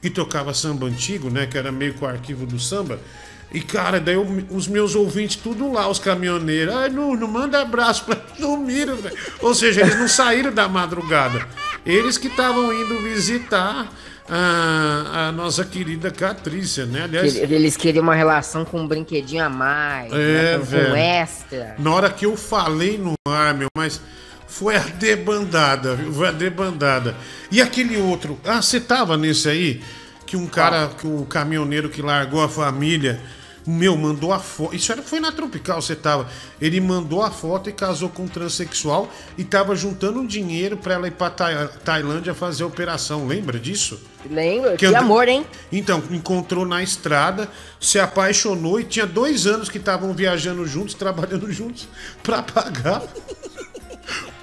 [0.00, 1.46] que tocava samba antigo, né?
[1.46, 2.98] Que era meio com o arquivo do samba.
[3.52, 6.74] E, cara, daí eu, os meus ouvintes, tudo lá, os caminhoneiros.
[6.74, 9.16] Ai, Nuno, manda abraço pra Sumiram, velho.
[9.40, 11.46] Ou seja, eles não saíram da madrugada.
[11.84, 13.92] Eles que estavam indo visitar
[14.28, 17.02] a, a nossa querida Catrícia, né?
[17.02, 20.58] Aliás, eles queriam uma relação com um brinquedinho a mais, é, né?
[20.58, 20.90] com, velho.
[20.90, 21.74] com extra.
[21.78, 24.00] Na hora que eu falei no ar, meu, mas
[24.46, 26.12] foi a debandada, viu?
[26.12, 27.14] Foi a debandada.
[27.50, 29.82] E aquele outro, ah, você tava nesse aí?
[30.24, 33.20] Que um cara, que o caminhoneiro que largou a família
[33.66, 34.74] meu, mandou a foto.
[34.74, 36.28] Isso era, foi na Tropical, você tava.
[36.60, 39.08] Ele mandou a foto e casou com um transexual
[39.38, 43.26] e tava juntando um dinheiro para ela ir pra Ta Tailândia fazer a operação.
[43.26, 44.00] Lembra disso?
[44.28, 45.46] Lembro, que, que amor, hein?
[45.70, 47.48] Então, encontrou na estrada,
[47.80, 51.88] se apaixonou e tinha dois anos que estavam viajando juntos, trabalhando juntos,
[52.22, 53.02] para pagar.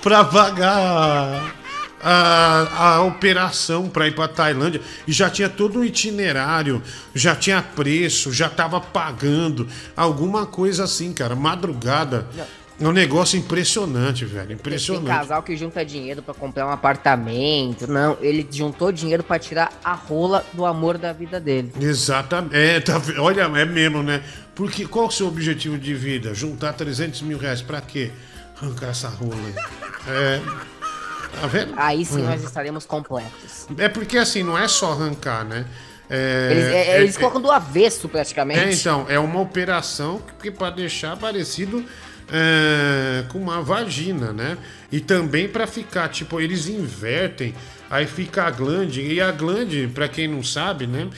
[0.02, 1.59] pra pagar
[2.02, 6.82] a, a operação para ir para Tailândia e já tinha todo um itinerário,
[7.14, 11.36] já tinha preço, já tava pagando, alguma coisa assim, cara.
[11.36, 12.28] Madrugada.
[12.82, 14.54] É um negócio impressionante, velho.
[14.54, 15.06] Impressionante.
[15.06, 17.86] Tem casal que junta dinheiro para comprar um apartamento.
[17.92, 21.74] Não, ele juntou dinheiro para tirar a rola do amor da vida dele.
[21.78, 22.56] Exatamente.
[22.56, 24.24] É, tá, olha, é mesmo, né?
[24.56, 26.34] Porque qual o seu objetivo de vida?
[26.34, 28.12] Juntar 300 mil reais pra quê?
[28.62, 29.36] Arrancar essa rola.
[30.08, 30.40] É.
[31.40, 31.74] Tá vendo?
[31.78, 33.68] Aí sim nós estaremos completos.
[33.78, 35.66] É porque assim, não é só arrancar, né?
[36.10, 38.60] É, eles, é, é, eles colocam do avesso praticamente.
[38.60, 41.86] É, então, é uma operação que para deixar parecido
[42.32, 44.58] é, com uma vagina, né?
[44.92, 47.54] E também para ficar, tipo, eles invertem,
[47.90, 51.10] aí fica a glande, e a glande, para quem não sabe, né?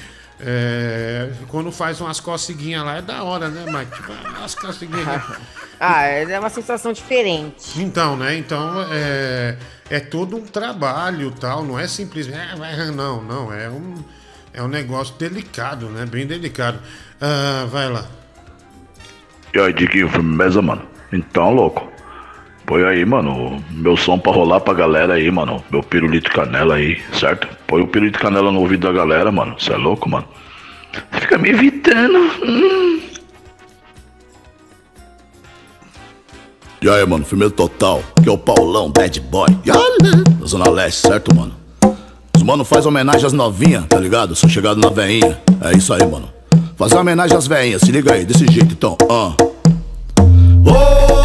[0.43, 3.95] É, quando faz umas coceguinhas lá é da hora, né, Mike?
[3.95, 5.21] Tipo, umas coceguinhas.
[5.79, 7.79] ah, é uma sensação diferente.
[7.79, 8.35] Então, né?
[8.35, 9.55] Então, é,
[9.89, 12.39] é todo um trabalho tal, não é simplesmente.
[12.39, 14.03] É, não, não, é um,
[14.53, 16.05] é um negócio delicado, né?
[16.05, 16.79] Bem delicado.
[17.19, 18.07] Ah, vai lá.
[19.53, 20.87] E aí, Diguinho, firmeza, mano?
[21.13, 21.90] Então, louco.
[22.71, 25.61] Põe aí, mano, meu som pra rolar pra galera aí, mano.
[25.69, 27.45] Meu pirulito canela aí, certo?
[27.67, 29.55] Põe o pirulito canela no ouvido da galera, mano.
[29.59, 30.23] Você é louco, mano?
[31.19, 32.17] Fica me evitando.
[32.41, 33.01] Hum.
[36.81, 38.01] E aí, mano, firmeza total.
[38.23, 39.49] Que é o Paulão, bad boy.
[39.65, 41.53] Da Zona Leste, certo, mano?
[42.37, 44.33] Os mano faz homenagem às novinhas, tá ligado?
[44.33, 45.37] Sou chegado na veinha.
[45.59, 46.29] É isso aí, mano.
[46.77, 48.95] Fazer homenagem às veinhas, se liga aí, desse jeito então.
[48.97, 49.35] Da
[50.63, 51.20] boca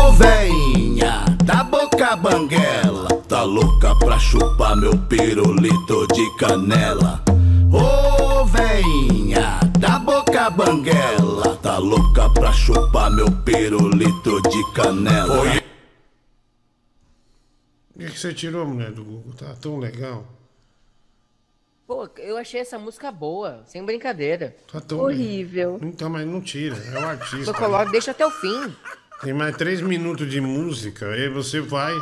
[2.36, 7.22] banguela, tá louca pra chupar meu pirulito de canela.
[7.72, 15.44] Ô, veinha da boca banguela, tá louca pra chupar meu pirulito de canela.
[17.94, 19.32] O que você tirou, mulher do Google?
[19.32, 20.26] Tá tão legal.
[21.86, 24.54] Pô, eu achei essa música boa, sem brincadeira.
[24.70, 25.74] Tá tão Horrível.
[25.74, 25.88] Legal.
[25.88, 27.50] Então, mas não tira, é o artista.
[27.50, 28.76] Eu coloco, deixa até o fim.
[29.22, 31.94] Tem mais três minutos de música, aí você vai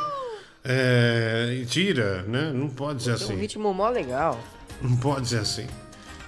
[0.65, 2.51] é, e tira, né?
[2.53, 3.35] Não pode ser Tem assim.
[3.35, 4.41] um ritmo mó legal.
[4.83, 5.67] Não pode ser assim.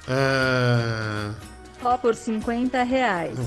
[0.09, 1.31] É...
[1.83, 3.37] Só por 50 reais.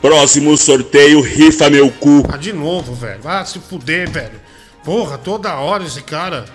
[0.00, 2.24] Próximo sorteio, rifa meu cu.
[2.32, 3.20] Ah, de novo, velho.
[3.20, 4.40] Vai se fuder, velho.
[4.82, 6.46] Porra, toda hora esse cara.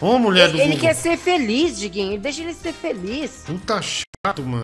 [0.00, 0.80] Ô, mulher do Ele Google.
[0.80, 2.20] quer ser feliz, Diguinho.
[2.20, 3.44] Deixa ele ser feliz.
[3.46, 4.60] Puta chato, mano.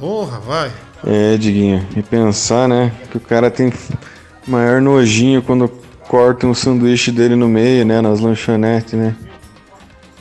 [0.00, 0.72] Porra, vai.
[1.06, 3.72] É, Diguinho, e pensar, né, que o cara tem
[4.46, 5.68] maior nojinho quando
[6.08, 9.14] corta um sanduíche dele no meio, né, nas lanchonetes, né.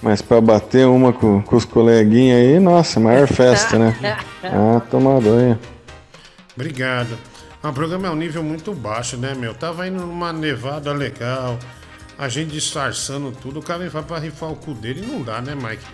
[0.01, 3.95] Mas pra bater uma com, com os coleguinhas aí, nossa, maior festa, né.
[4.43, 5.59] Ah, toma banho.
[6.55, 7.17] Obrigado.
[7.61, 9.53] Ah, O programa é um nível muito baixo, né, meu?
[9.53, 11.59] Tava indo numa nevada legal,
[12.19, 15.55] a gente disfarçando tudo, o cara vai pra rifar o cu dele, não dá, né,
[15.55, 15.85] Mike?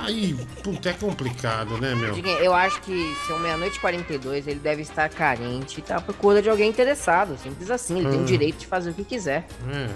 [0.00, 0.34] Aí,
[0.64, 2.16] puta, é complicado, né, meu?
[2.38, 6.42] Eu acho que são meia-noite e 42, ele deve estar carente e tá à procura
[6.42, 7.38] de alguém interessado.
[7.40, 8.22] Simples assim, ele tem Hum.
[8.22, 9.46] o direito de fazer o que quiser.
[9.72, 9.88] É.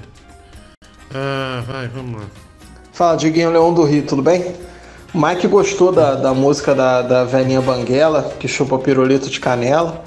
[1.12, 2.26] Ah, vai, vamos lá.
[2.92, 4.54] Fala, Diguinho Leão do Rio, tudo bem?
[5.12, 10.04] O Mike gostou da, da música da, da velhinha Banguela, que chupa pirulito de canela.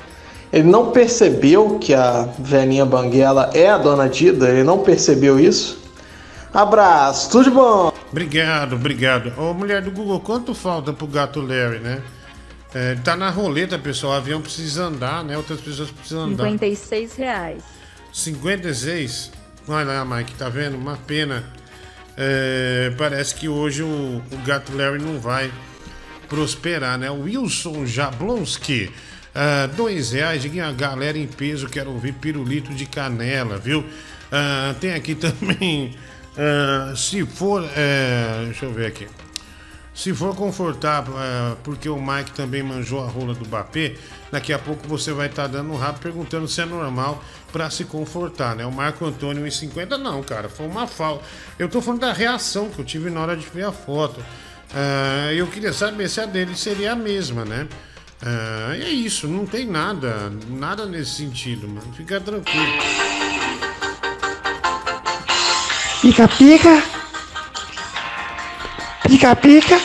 [0.52, 5.78] Ele não percebeu que a velhinha Banguela é a dona Dida, ele não percebeu isso.
[6.54, 7.92] Abraço, tudo de bom!
[8.10, 9.34] Obrigado, obrigado.
[9.38, 12.02] Ô, mulher do Google, quanto falta pro gato Larry, né?
[12.74, 14.14] É, tá na roleta, pessoal.
[14.14, 15.38] O avião precisa andar, né?
[15.38, 16.46] Outras pessoas precisam andar.
[16.46, 17.64] 56 reais.
[18.14, 19.32] 56?
[19.68, 20.78] Olha lá, Mike, tá vendo?
[20.78, 21.44] Uma pena.
[22.16, 25.52] É, parece que hoje o, o gato Larry não vai
[26.28, 27.10] prosperar, né?
[27.10, 28.92] Wilson Jablonski.
[29.38, 33.82] Uh, dois reais, a galera em peso, quero ouvir pirulito de canela, viu?
[33.82, 35.96] Uh, tem aqui também,
[36.34, 39.08] uh, se for, uh, deixa eu ver aqui.
[39.94, 41.14] Se for confortável,
[41.64, 43.96] porque o Mike também manjou a rola do Bapê,
[44.32, 47.68] daqui a pouco você vai estar tá dando um rabo perguntando se é normal para
[47.72, 48.64] se confortar, né?
[48.64, 51.24] O Marco Antônio 1,50 não, cara, foi uma falta.
[51.58, 54.24] Eu tô falando da reação que eu tive na hora de ver a foto.
[55.36, 57.68] eu queria saber se a dele seria a mesma, né?
[58.22, 61.94] É, é isso, não tem nada, nada nesse sentido, mano.
[61.94, 62.74] Fica tranquilo.
[66.02, 66.84] Pica, pica.
[69.08, 69.82] Pica, pica.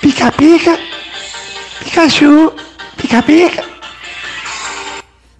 [0.00, 0.78] Pica, pica.
[1.84, 2.52] Pikachu.
[2.96, 3.64] Pica, pica.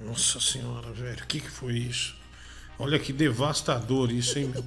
[0.00, 2.16] Nossa senhora, velho, o que, que foi isso?
[2.78, 4.64] Olha que devastador isso, hein, meu?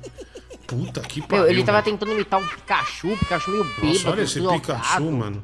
[0.68, 1.44] Puta que pariu.
[1.44, 1.98] Meu, ele tava velho.
[1.98, 3.88] tentando imitar um Pikachu, Pikachu meio bêbado.
[3.88, 5.44] Nossa, olha esse Pikachu, mano.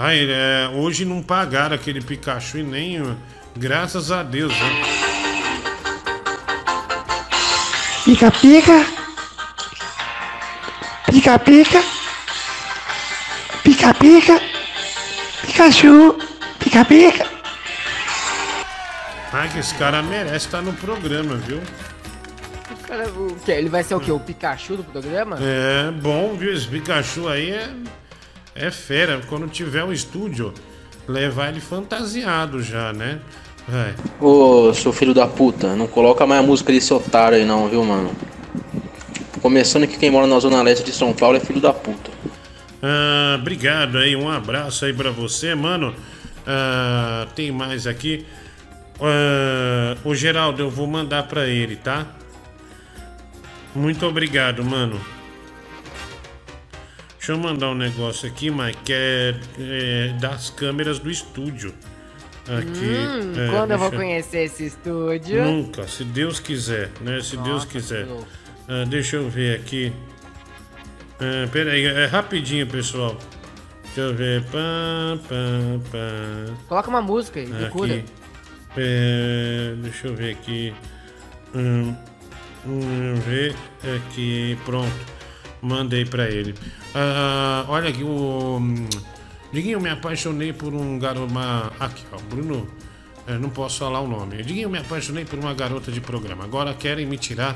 [0.00, 3.16] Ah, é, hoje não pagaram aquele Pikachu e nem.
[3.56, 4.82] Graças a Deus, né?
[8.04, 8.86] Pica, pica.
[11.10, 11.82] Pica, pica.
[13.64, 14.40] Pica, pica.
[15.44, 16.16] Pikachu.
[16.60, 17.26] Pica, pica.
[19.32, 21.60] Ah, que esse cara merece estar no programa, viu?
[22.86, 23.50] Cara, o que?
[23.50, 24.12] Ele vai ser o quê?
[24.12, 25.38] O Pikachu do programa?
[25.40, 26.54] É, bom, viu?
[26.54, 27.68] Esse Pikachu aí é
[28.54, 29.20] é fera.
[29.28, 30.52] Quando tiver um estúdio,
[31.06, 33.20] levar ele fantasiado já, né?
[33.66, 33.94] Vai.
[34.20, 37.84] Ô, seu filho da puta, não coloca mais a música desse otário aí não, viu,
[37.84, 38.12] mano?
[39.42, 42.10] Começando que quem mora na zona leste de São Paulo é filho da puta.
[42.82, 45.94] Ah, obrigado aí, um abraço aí pra você, mano.
[46.46, 48.26] Ah, tem mais aqui.
[49.00, 52.06] Ah, o Geraldo, eu vou mandar pra ele, tá?
[53.74, 54.98] Muito obrigado, mano.
[57.28, 61.74] Deixa eu mandar um negócio aqui, Mike, que é, é das câmeras do estúdio.
[62.46, 62.86] Aqui.
[62.86, 65.44] Hum, é, quando eu vou conhecer esse estúdio?
[65.44, 67.20] Nunca, se Deus quiser, né?
[67.20, 68.08] Se Nossa, Deus quiser.
[68.66, 69.92] Ah, deixa eu ver aqui.
[71.20, 73.14] Ah, pera aí, é rapidinho, pessoal.
[73.84, 74.44] Deixa eu ver.
[74.44, 76.54] Pá, pá, pá.
[76.66, 78.02] Coloca uma música aí, me cura.
[78.74, 80.72] É, deixa eu ver aqui.
[81.54, 81.94] Hum,
[82.66, 84.56] hum, ver aqui.
[84.64, 85.17] Pronto.
[85.60, 86.52] Mandei para ele.
[86.52, 88.60] Uh, olha aqui, o.
[89.52, 91.32] Diguinho, me apaixonei por um garoto.
[91.80, 92.68] Aqui, ó, Bruno.
[93.26, 94.42] É, não posso falar o nome.
[94.42, 96.44] Diguinho, me apaixonei por uma garota de programa.
[96.44, 97.54] Agora querem me tirar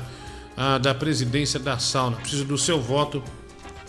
[0.55, 2.17] uh, da presidência da sauna.
[2.17, 3.23] Preciso do seu voto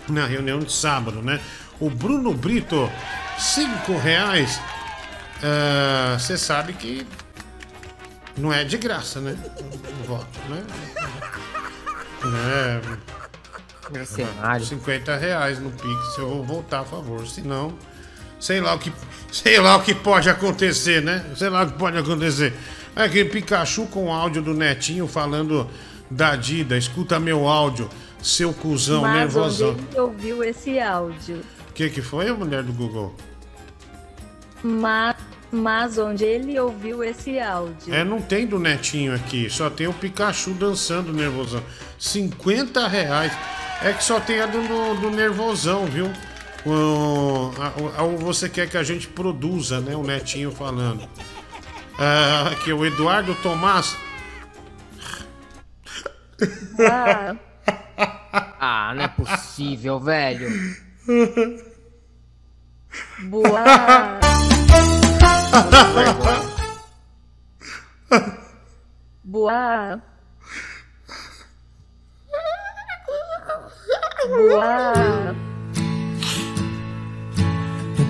[0.09, 1.41] na reunião de sábado, né?
[1.79, 2.91] O Bruno Brito,
[3.39, 4.61] cinco reais.
[6.19, 7.07] Você uh, sabe que
[8.37, 9.37] não é de graça, né?
[10.03, 10.65] O voto, né?
[12.25, 12.81] É.
[13.91, 14.65] Mercenário.
[14.65, 17.27] 50 reais no Pix, eu vou voltar a favor.
[17.27, 17.75] Senão,
[18.41, 18.93] sei lá o que,
[19.33, 21.25] sei lá o que pode acontecer, né?
[21.37, 22.53] Sei lá o que pode acontecer.
[22.97, 25.69] É aquele Pikachu com áudio do Netinho falando
[26.11, 26.77] da Dida.
[26.77, 27.89] Escuta meu áudio,
[28.23, 29.71] seu cuzão Mas nervosão.
[29.71, 31.43] Onde ele ouviu esse áudio?
[31.69, 33.15] O que, que foi a mulher do Google?
[34.63, 35.17] Mas,
[35.51, 37.93] mas onde ele ouviu esse áudio?
[37.93, 41.63] É, não tem do Netinho aqui, só tem o Pikachu dançando nervosão.
[41.99, 43.33] 50 reais.
[43.85, 46.11] É que só tem a do, do nervosão, viu?
[46.65, 49.95] O, a, a, você quer que a gente produza, né?
[49.95, 51.07] O Netinho falando.
[51.99, 53.95] Ah, aqui, o Eduardo Tomás.
[56.81, 57.37] Ah.
[58.59, 60.49] ah, não é possível, velho.
[63.29, 63.65] Boa.
[69.23, 70.03] Boa.
[74.25, 75.35] The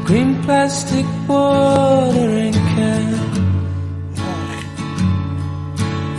[0.05, 3.15] green plastic watering can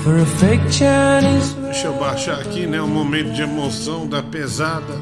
[0.03, 1.53] for a fake Chinese.
[1.61, 2.81] Deixa eu baixar aqui, né?
[2.81, 4.99] O um momento de emoção da pesada.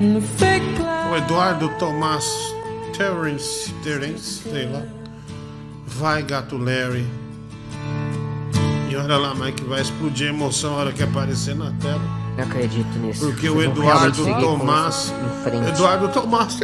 [0.00, 2.24] O Eduardo Tomás
[2.96, 4.84] Terence, Terence, sei lá.
[5.84, 7.06] Vai, gato Larry.
[8.88, 12.21] E olha lá, Mike, vai explodir a emoção a hora que aparecer na tela.
[12.36, 13.26] Não acredito nisso.
[13.26, 15.14] Porque o Vocês vão Eduardo Tomás.
[15.68, 16.58] Eduardo Tomás.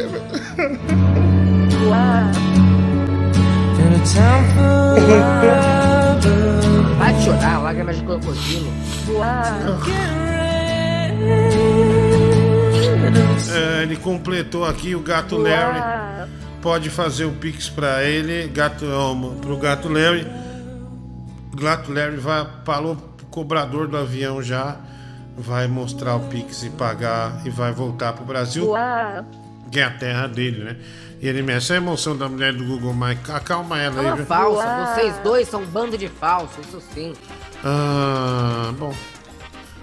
[6.97, 8.73] Vai chorar, lágrimas de crocodilo.
[13.51, 16.29] É, ele completou aqui o gato Larry.
[16.61, 20.27] Pode fazer o pix pra ele, gato, ó, pro gato Larry.
[21.53, 24.77] O gato Larry vai falou pro cobrador do avião já,
[25.39, 28.73] vai mostrar o pix e pagar e vai voltar pro Brasil,
[29.71, 30.77] que é a terra dele, né?
[31.21, 33.29] E ele mexe a emoção da mulher do Google Mike.
[33.31, 34.15] Acalma ela aí.
[34.15, 34.25] Viu?
[34.25, 37.13] falsa, vocês dois são um bando de falsos, isso sim.
[37.63, 38.93] Ah, bom.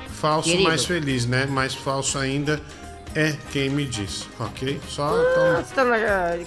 [0.09, 0.69] Falso, Querido.
[0.69, 1.45] mais feliz, né?
[1.45, 2.61] Mais falso ainda
[3.17, 4.79] é quem me diz, ok?
[4.89, 5.85] Só Ah, você tá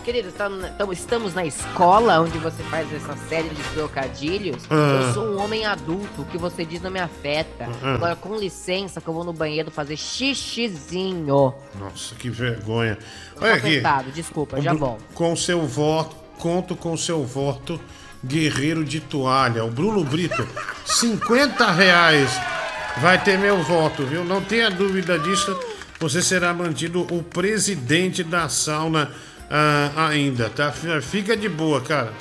[0.03, 4.63] querido, tá tamo- estamos na escola onde você faz essa série de trocadilhos.
[4.69, 5.01] Ah.
[5.07, 7.67] Eu sou um homem adulto, o que você diz não me afeta.
[7.81, 7.95] Ah.
[7.95, 11.53] Agora, com licença, que eu vou no banheiro fazer xixizinho.
[11.79, 12.97] Nossa, que vergonha.
[13.41, 13.67] Olha aqui.
[13.79, 14.97] apertado, desculpa, já O Bru- bom.
[15.13, 17.79] Com seu voto, conto com seu voto,
[18.23, 19.63] guerreiro de toalha.
[19.65, 20.47] O Bruno Brito,
[20.85, 22.29] 50 reais.
[22.97, 24.25] Vai ter meu voto, viu?
[24.25, 25.57] Não tenha dúvida disso.
[25.99, 29.11] Você será mantido o presidente da sauna
[29.49, 30.71] ah, ainda, tá?
[31.01, 32.13] Fica de boa, cara.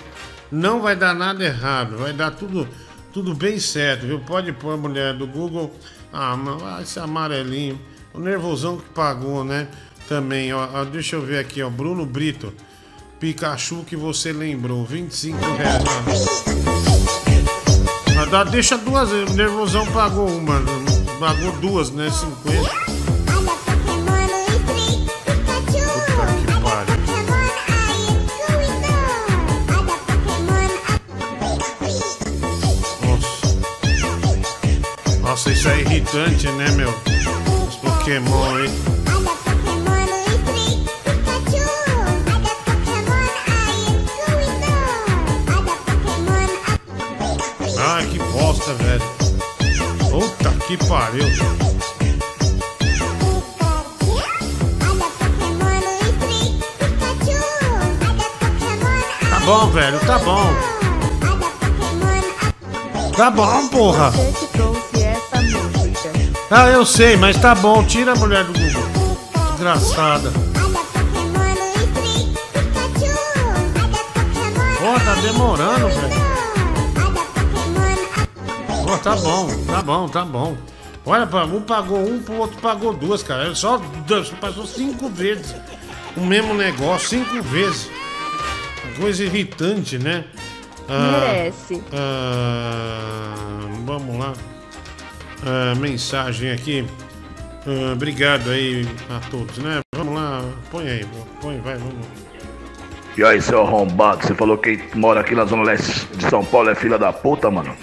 [0.51, 1.97] Não vai dar nada errado.
[1.99, 2.67] Vai dar tudo,
[3.13, 4.19] tudo bem certo, viu?
[4.21, 5.73] Pode pôr a mulher do Google.
[6.13, 7.79] Ah, mas ah, esse amarelinho.
[8.13, 9.69] O nervosão que pagou, né?
[10.09, 11.71] Também, ó, Deixa eu ver aqui, ó.
[11.71, 12.53] Bruno Brito.
[13.21, 14.85] Pikachu que você lembrou.
[14.85, 15.85] 25 reais.
[18.51, 19.11] Deixa duas.
[19.35, 20.61] Nervosão pagou uma.
[21.21, 22.11] Pagou duas, né?
[22.11, 23.08] 50.
[35.39, 35.53] Nossa.
[35.53, 36.91] Isso é irritante, né, meu?
[37.69, 38.71] Os Pokémon aí.
[47.79, 49.03] Ai, que bosta, velho.
[50.11, 51.25] Puta que pariu.
[59.31, 60.55] Tá bom, velho, tá bom.
[63.17, 64.13] Tá bom, porra.
[66.51, 67.85] Ah, eu sei, mas tá bom.
[67.85, 69.19] Tira a mulher do Google.
[69.53, 70.31] Desgraçada.
[74.79, 76.29] Pô, tá demorando, velho.
[78.87, 80.57] Pô, tá bom, tá bom, tá bom.
[81.05, 83.55] Olha, um pagou um, pro outro pagou duas, cara.
[83.55, 85.55] Só só passou cinco vezes
[86.19, 87.91] o mesmo negócio, cinco vezes.
[88.99, 90.25] Coisa irritante, né?
[90.89, 91.83] Merece.
[91.93, 93.35] ah,
[93.85, 94.33] vamos lá.
[95.45, 96.87] Ah, mensagem aqui.
[97.67, 99.81] Ah, obrigado aí a todos, né?
[99.95, 101.07] Vamos lá, põe aí,
[101.41, 102.07] põe, vai, vamos.
[103.17, 106.45] E aí, seu arrombado, você falou que quem mora aqui na Zona Leste de São
[106.45, 107.75] Paulo é filha da puta, mano?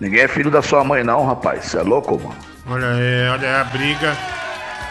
[0.00, 1.66] Ninguém é filho da sua mãe, não, rapaz.
[1.66, 2.36] Você é louco, mano?
[2.68, 4.16] Olha, é, olha é a briga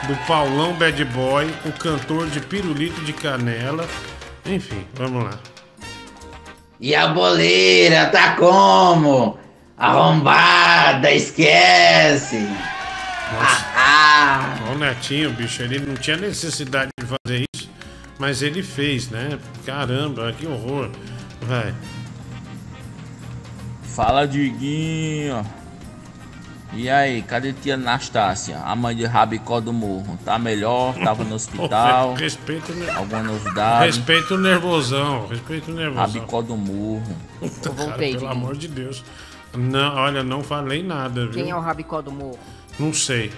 [0.07, 3.85] do Paulão Bad Boy, o cantor de pirulito de canela.
[4.45, 5.31] Enfim, vamos lá.
[6.79, 9.37] E a boleira, tá como?
[9.77, 12.47] Arrombada, esquece!
[13.75, 17.69] Ah, Ó, O Netinho, bicho, ele não tinha necessidade de fazer isso,
[18.17, 19.37] mas ele fez, né?
[19.65, 20.89] Caramba, que horror.
[21.41, 21.73] Vai.
[23.83, 25.45] Fala, Diguinho.
[26.73, 30.17] E aí, cadê tia Anastácia, a mãe de Rabicó do Morro?
[30.25, 30.93] Tá melhor?
[30.95, 32.09] Tava no hospital?
[32.09, 33.85] Pô, respeita o ne- Alguma novidade?
[33.85, 36.05] Respeita o nervosão, respeita o nervosão.
[36.05, 37.15] Rabicó do Morro.
[37.41, 39.03] Eu cara, voltei, pelo amor de Deus.
[39.57, 41.31] Não, olha, não falei nada, viu?
[41.31, 42.39] Quem é o Rabicó do Morro?
[42.79, 43.31] Não sei.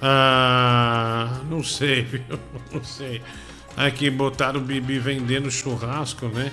[0.00, 2.22] Ah, não sei, viu?
[2.72, 3.22] Não sei.
[3.76, 6.50] Aqui botaram o Bibi vendendo churrasco, né?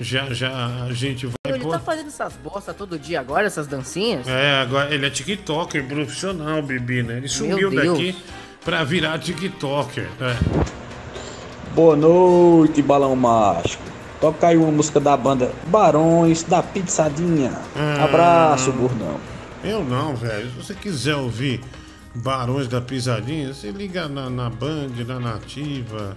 [0.00, 0.50] Já, já
[0.84, 1.72] a gente vai Ele pôr.
[1.72, 4.26] tá fazendo essas bosta todo dia agora, essas dancinhas?
[4.28, 7.16] É, agora ele é TikToker profissional, Bibi, né?
[7.18, 8.14] Ele sumiu daqui
[8.64, 10.08] pra virar TikToker.
[10.20, 10.36] É.
[11.74, 13.82] Boa noite, balão mágico.
[14.20, 17.52] Toca aí uma música da banda Barões da Pizzadinha.
[17.76, 18.04] Ah.
[18.04, 19.20] Abraço, gordão.
[19.62, 20.50] Eu não, velho.
[20.50, 21.60] Se você quiser ouvir
[22.14, 26.16] Barões da Pisadinha, você liga na, na Band, na Nativa,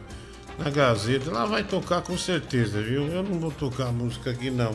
[0.58, 1.30] na Gazeta.
[1.30, 3.06] Lá vai tocar com certeza, viu?
[3.08, 4.74] Eu não vou tocar a música aqui, não.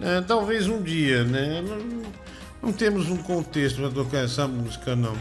[0.00, 1.62] É, talvez um dia, né?
[1.62, 2.02] Não,
[2.62, 5.14] não temos um contexto para tocar essa música, não.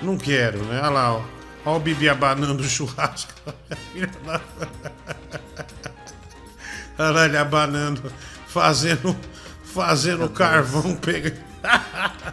[0.00, 0.80] Não quero, né?
[0.80, 1.22] Olha lá, ó.
[1.66, 3.34] Olha o Bibi abanando o churrasco.
[7.24, 8.12] Ele abanando,
[8.46, 9.16] fazendo,
[9.64, 11.32] fazendo carvão, pega.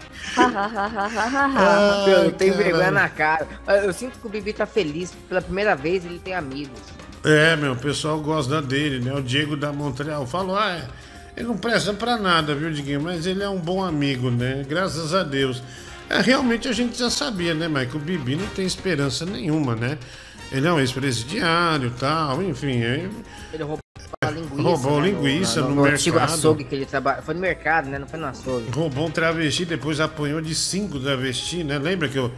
[2.07, 2.55] eu não tenho caralho.
[2.55, 3.47] vergonha na cara.
[3.83, 5.11] Eu sinto que o Bibi tá feliz.
[5.27, 6.79] Pela primeira vez ele tem amigos.
[7.23, 9.13] É, meu, o pessoal gosta dele, né?
[9.13, 10.87] O Diego da Montreal falou, ah, é,
[11.35, 13.01] ele não presta pra nada, viu, Diguinho?
[13.01, 14.63] Mas ele é um bom amigo, né?
[14.67, 15.61] Graças a Deus.
[16.09, 17.97] É, realmente a gente já sabia, né, Mike?
[17.97, 19.97] O Bibi não tem esperança nenhuma, né?
[20.51, 22.81] Ele é um ex-presidiário e tal, enfim.
[22.81, 23.09] é-
[23.51, 23.79] Ele roubou
[24.37, 24.61] linguiça.
[24.61, 26.35] Roubou né, linguiça no antigo mercado.
[26.37, 27.21] açougue que ele trabalha.
[27.21, 27.99] Foi no mercado, né?
[27.99, 28.69] Não foi no açougue.
[28.71, 31.77] Roubou um travesti, depois apanhou de cinco travesti, né?
[31.77, 32.31] Lembra que eu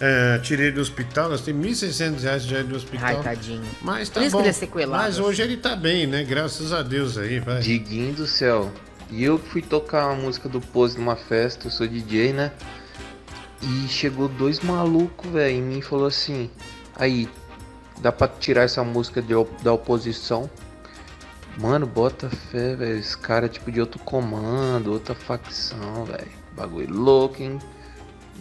[0.00, 1.30] é, tirei do hospital?
[1.30, 3.08] Nós temos 1.600 reais já do hospital.
[3.08, 3.62] Ai, tadinho.
[3.80, 4.38] Mas tá Por isso bom.
[4.38, 5.02] que ele é sequelado.
[5.02, 6.24] Mas hoje ele tá bem, né?
[6.24, 7.60] Graças a Deus aí, vai.
[7.60, 8.72] Diguinho do céu.
[9.10, 12.52] E eu fui tocar uma música do Pose numa festa, eu sou DJ, né?
[13.62, 16.50] E chegou dois malucos, velho, em mim e falou assim:
[16.96, 17.28] Aí,
[18.00, 20.50] dá pra tirar essa música de, da oposição?
[21.58, 22.98] Mano, bota fé, velho.
[22.98, 26.30] Esse cara é tipo de outro comando, outra facção, velho.
[26.56, 27.58] Bagulho louco, hein?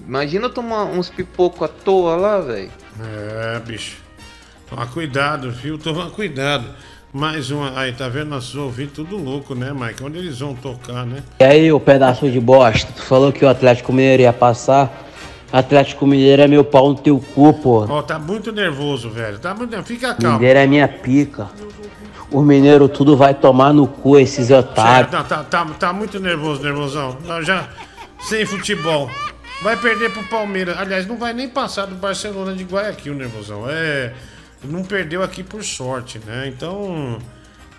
[0.08, 2.72] Imagina eu tomar uns pipoco à toa lá, velho.
[3.00, 3.98] É, bicho.
[4.70, 5.78] Toma cuidado, viu?
[5.78, 6.66] Toma cuidado.
[7.14, 7.80] Mais uma.
[7.80, 8.30] Aí, tá vendo?
[8.30, 10.04] Nossos ouvintes tudo louco, né, Mike?
[10.04, 11.22] Onde eles vão tocar, né?
[11.40, 14.92] E aí, ô pedaço de bosta, tu falou que o Atlético Mineiro ia passar.
[15.52, 17.86] Atlético Mineiro é meu pau no teu cu, pô.
[17.88, 19.38] Ó, tá muito nervoso, velho.
[19.38, 19.84] Tá muito.
[19.84, 20.40] Fica calmo.
[20.40, 21.52] Mineiro é minha pica.
[22.34, 25.12] O mineiro tudo vai tomar no cu, esses otários.
[25.12, 27.16] Tá, tá, tá, tá muito nervoso, nervosão.
[27.26, 27.70] Nós já.
[28.22, 29.10] Sem futebol.
[29.62, 30.78] Vai perder pro Palmeiras.
[30.78, 33.70] Aliás, não vai nem passar do Barcelona de Guayaquil, nervosão.
[33.70, 34.14] É.
[34.64, 36.48] Não perdeu aqui por sorte, né?
[36.48, 37.20] Então.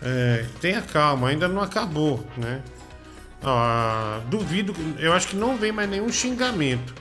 [0.01, 2.61] É, tenha calma, ainda não acabou, né?
[3.43, 6.95] Ah, duvido, eu acho que não vem mais nenhum xingamento.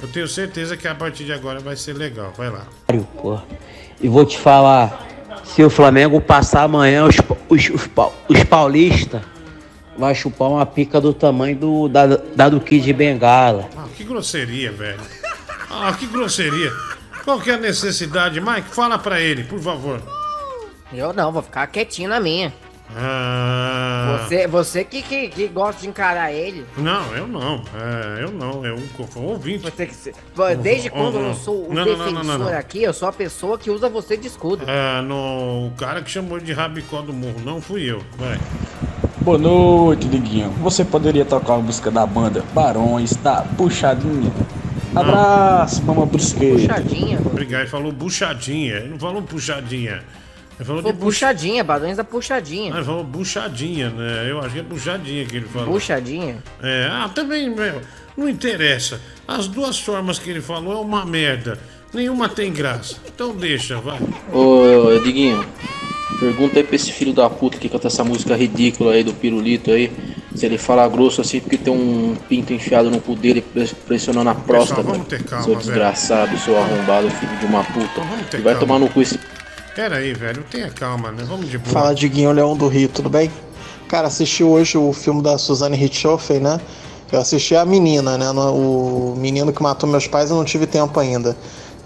[0.00, 2.32] Eu tenho certeza que a partir de agora vai ser legal.
[2.36, 2.66] Vai lá.
[3.20, 3.38] pô.
[4.00, 5.06] E vou te falar,
[5.44, 7.16] se o Flamengo passar amanhã, os,
[7.48, 7.88] os, os,
[8.28, 9.22] os paulistas
[9.96, 13.68] vai chupar uma pica do tamanho do, da, da do Kid de Bengala.
[13.76, 15.00] Ah, que grosseria, velho.
[15.70, 16.72] Ah, que grosseria.
[17.24, 18.40] Qual que é a necessidade?
[18.40, 20.02] Mike, fala pra ele, por favor.
[20.92, 22.52] Eu não, vou ficar quietinho na minha.
[22.96, 26.66] Ah, Você, você que, que, que gosta de encarar ele.
[26.76, 27.62] Não, eu não.
[27.74, 28.64] É, eu não.
[28.64, 28.78] Eu
[29.12, 29.64] sou um ouvinte.
[29.64, 29.94] Você que
[30.62, 32.58] Desde quando eu não sou o Não, defensor não, não, não.
[32.58, 34.64] aqui, eu sou a pessoa que usa você de escudo.
[34.68, 38.02] É, no, o cara que chamou de rabicó do morro, não fui eu.
[38.18, 38.38] Vai.
[39.20, 40.50] Boa noite, Diguinho.
[40.60, 44.32] Você poderia tocar uma música da banda Barões da Puxadinha?
[44.94, 46.82] Abraço, mama brusqueta.
[47.24, 48.74] Obrigado, ele falou buchadinha.
[48.74, 50.02] Ele não falou puxadinha.
[50.62, 52.72] Ele falou Pô, de puxadinha, Badões da puxadinha.
[52.72, 54.26] Ah, ele falou buchadinha, né?
[54.30, 55.72] Eu acho que é buchadinha que ele falou.
[55.74, 56.36] Puxadinha?
[56.62, 57.80] É, ah, também, meu,
[58.16, 59.00] não interessa.
[59.26, 61.58] As duas formas que ele falou é uma merda.
[61.92, 62.96] Nenhuma tem graça.
[63.12, 63.98] Então deixa, vai.
[64.32, 65.44] Ô, Diguinho,
[66.20, 69.70] pergunta aí pra esse filho da puta que canta essa música ridícula aí do pirulito
[69.72, 69.90] aí.
[70.34, 74.30] Se ele fala grosso assim porque tem um pinto enfiado no cu dele pres- pressionando
[74.30, 74.80] a próstata.
[74.82, 75.66] vamos ter calma, seu velho.
[75.66, 78.00] desgraçado, seu arrombado, filho de uma puta.
[78.30, 78.60] ter E vai calma.
[78.66, 79.18] tomar no cu esse.
[79.74, 81.24] Pera aí, velho, tenha calma, né?
[81.26, 81.72] Vamos de boa.
[81.72, 83.30] Fala Diguinho Leão do Rio, tudo bem?
[83.88, 86.60] Cara, assisti hoje o filme da Suzane Richthofen, né?
[87.10, 88.30] Eu assisti a menina, né?
[88.30, 91.34] O menino que matou meus pais eu não tive tempo ainda.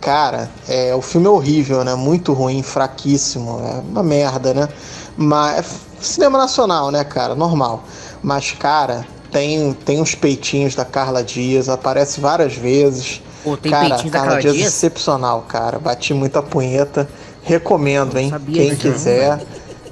[0.01, 1.95] Cara, é, o filme é horrível, né?
[1.95, 3.61] Muito ruim, fraquíssimo.
[3.61, 4.69] É uma merda, né?
[5.17, 5.65] Mas é
[6.01, 7.37] cinema nacional, né, cara?
[7.37, 7.85] Normal.
[8.21, 13.23] Mas, cara, tem, tem uns peitinhos da Carla Dias, aparece várias vezes.
[13.45, 14.69] Pô, tem cara, peitinhos da Carla Carla Dias, Dias?
[14.75, 15.79] excepcional, cara.
[15.79, 17.09] Bati muita punheta.
[17.47, 18.31] Recomendo, hein?
[18.53, 19.41] Quem quiser.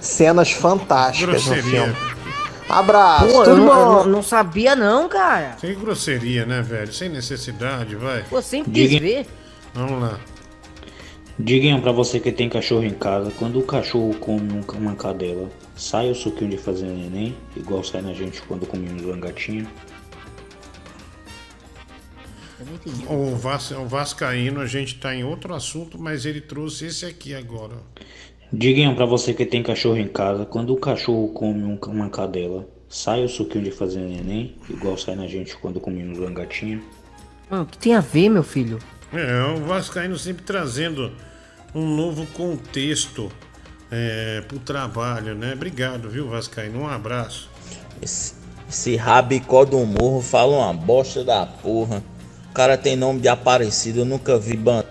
[0.00, 1.96] Cenas fantásticas no filme.
[2.68, 3.74] Abraço, Pô, tudo eu bom?
[3.74, 5.56] não- não sabia não, cara.
[5.60, 6.92] Sem grosseria, né, velho?
[6.92, 8.22] Sem necessidade, vai.
[8.24, 9.26] Pô, sempre quis Diga- ver.
[9.74, 10.18] Vamos lá.
[11.38, 15.48] Diguinho, pra você que tem cachorro em casa, quando o cachorro come um- uma cadela,
[15.76, 19.66] sai o suquinho de fazer neném, igual sai na gente quando comemos uma gatinha?
[22.64, 23.06] Eu não entendi.
[23.08, 27.34] O, Vas, o Vascaíno, a gente tá em outro assunto, mas ele trouxe esse aqui
[27.34, 27.74] agora.
[28.52, 32.66] Diguinho, pra você que tem cachorro em casa, quando o cachorro come um- uma cadela,
[32.88, 36.80] sai o suquinho de fazer neném, igual sai na gente quando comemos uma gatinha?
[37.50, 38.78] Hum, O que tem a ver, meu filho?
[39.12, 41.12] É, o Vascaíno sempre trazendo
[41.74, 43.30] um novo contexto
[43.90, 45.52] é, pro trabalho, né?
[45.52, 46.80] Obrigado, viu, Vascaíno?
[46.80, 47.48] Um abraço.
[48.00, 48.34] Esse,
[48.68, 52.02] esse rabicó do morro fala uma bosta da porra.
[52.54, 54.84] O cara tem nome de Aparecido, eu nunca vi ban.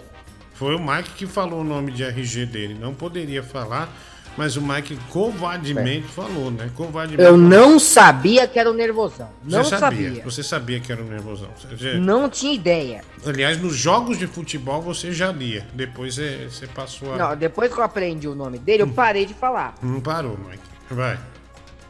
[0.53, 2.73] Foi o Mike que falou o nome de RG dele.
[2.77, 3.88] Não poderia falar,
[4.35, 6.69] mas o Mike covardemente falou, né?
[6.76, 7.23] Covardemente.
[7.23, 9.30] Eu não sabia que era o nervosão.
[9.45, 10.07] Você Não sabia.
[10.10, 10.23] sabia.
[10.26, 11.48] Você sabia que era um nervosão.
[11.72, 13.02] Você- Não tinha ideia.
[13.26, 15.65] Aliás, nos jogos de futebol você já lia.
[15.73, 17.18] Depois você, você passou a.
[17.18, 19.76] Não, depois que eu aprendi o nome dele, eu parei de falar.
[19.81, 20.64] Não parou, Mike.
[20.91, 21.18] Vai.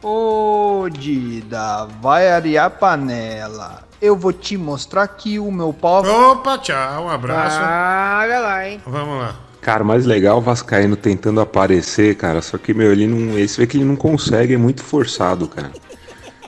[0.00, 3.83] Ô, Dida, vai arear a panela.
[4.00, 6.04] Eu vou te mostrar que o meu pau.
[6.04, 7.56] Opa, tchau, um abraço.
[7.56, 8.80] Olha lá, hein?
[8.86, 9.36] Vamos lá.
[9.60, 12.42] Cara, o mais legal o Vascaíno tentando aparecer, cara.
[12.42, 13.38] Só que, meu, ele não.
[13.38, 15.72] Esse vê que ele não consegue, é muito forçado, cara.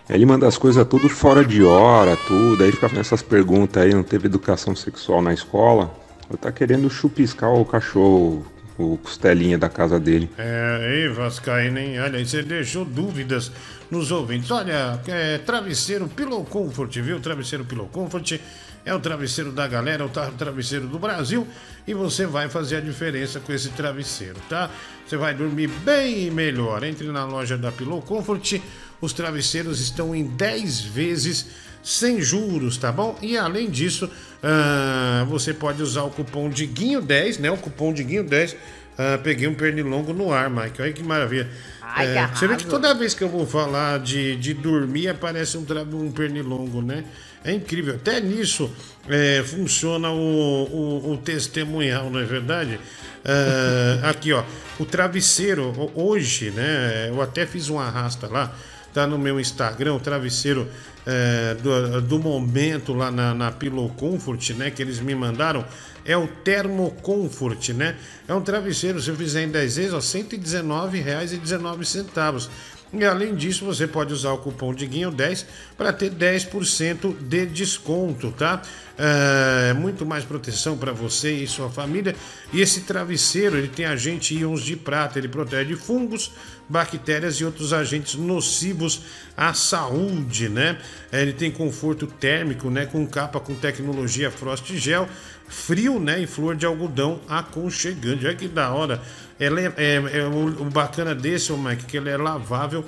[0.08, 2.62] Ele manda as coisas tudo fora de hora, tudo.
[2.62, 5.90] Aí fica fazendo essas perguntas aí, não teve educação sexual na escola.
[6.28, 8.44] Ele tá querendo chupiscar o cachorro,
[8.78, 10.30] o costelinha da casa dele.
[10.36, 11.98] É, aí, Vascaíno, hein?
[11.98, 13.50] Olha, aí você deixou dúvidas
[13.90, 14.50] nos ouvintes.
[14.50, 17.20] Olha, é, travesseiro Pillow Comfort, viu?
[17.20, 18.38] Travesseiro Pillow Comfort
[18.84, 21.46] é o travesseiro da galera, é o tra- travesseiro do Brasil
[21.86, 24.70] e você vai fazer a diferença com esse travesseiro, tá?
[25.06, 26.82] Você vai dormir bem melhor.
[26.84, 28.60] Entre na loja da Pillow Comfort,
[29.00, 31.46] os travesseiros estão em 10 vezes
[31.82, 33.16] sem juros, tá bom?
[33.22, 34.10] E além disso,
[34.42, 37.50] ah, você pode usar o cupom Diguinho10, né?
[37.50, 38.56] O cupom Diguinho10.
[38.98, 40.80] Ah, peguei um pernilongo no ar, Mike.
[40.80, 41.48] Olha que maravilha.
[41.82, 45.08] Ai, É, que você vê que toda vez que eu vou falar de, de dormir,
[45.08, 45.64] aparece um,
[45.94, 47.04] um pernilongo, né?
[47.44, 47.94] É incrível.
[47.94, 48.70] Até nisso
[49.08, 52.80] é, funciona o, o, o testemunhal, não é verdade?
[53.24, 54.42] Ah, aqui, ó.
[54.78, 57.08] O travesseiro, ho- hoje, né?
[57.08, 58.54] Eu até fiz um arrasta lá.
[58.94, 60.66] Tá no meu Instagram, o travesseiro
[61.06, 64.70] é, do, do momento lá na, na Pillow Comfort, né?
[64.70, 65.64] Que eles me mandaram.
[66.04, 67.96] É o Thermo Comfort, né?
[68.28, 72.48] É um travesseiro, se eu fizer em 10 vezes, ó, R$ 119,19.
[72.92, 75.44] E além disso, você pode usar o cupom Diguinho10
[75.76, 78.62] para ter 10% de desconto, tá?
[78.96, 82.14] É, muito mais proteção para você e sua família.
[82.52, 86.30] E esse travesseiro, ele tem agente íons de prata, ele protege de fungos,
[86.68, 89.02] bactérias e outros agentes nocivos
[89.36, 90.78] à saúde, né?
[91.12, 92.86] É, Ele tem conforto térmico, né?
[92.86, 95.08] Com capa com tecnologia Frost Gel,
[95.48, 96.20] frio, né?
[96.20, 98.26] E flor de algodão aconchegante.
[98.26, 99.00] Olha que da hora.
[99.38, 102.84] Ela é, é- é o, o bacana desse, ô Mike, que ele é lavável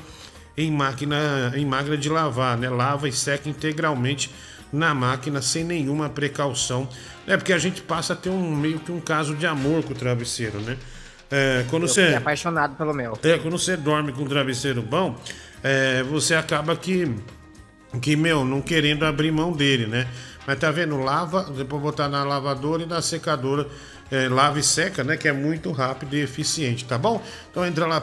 [0.56, 2.68] em máquina, em máquina de lavar, né?
[2.68, 4.30] Lava e seca integralmente
[4.72, 6.88] na máquina sem nenhuma precaução.
[7.26, 9.92] É porque a gente passa a ter um meio que um caso de amor com
[9.92, 10.76] o travesseiro, né?
[11.30, 13.18] É, quando Eu você apaixonado pelo meu.
[13.22, 15.16] é, quando você dorme com um travesseiro bom,
[15.62, 17.14] é, você acaba que,
[18.00, 20.06] que, meu, não querendo abrir mão dele, né?
[20.46, 20.96] Mas tá vendo?
[20.96, 23.68] Lava, depois botar na lavadora e na secadora,
[24.10, 25.16] é, lava e seca, né?
[25.18, 27.22] Que é muito rápido e eficiente, tá bom?
[27.50, 28.00] Então entra lá,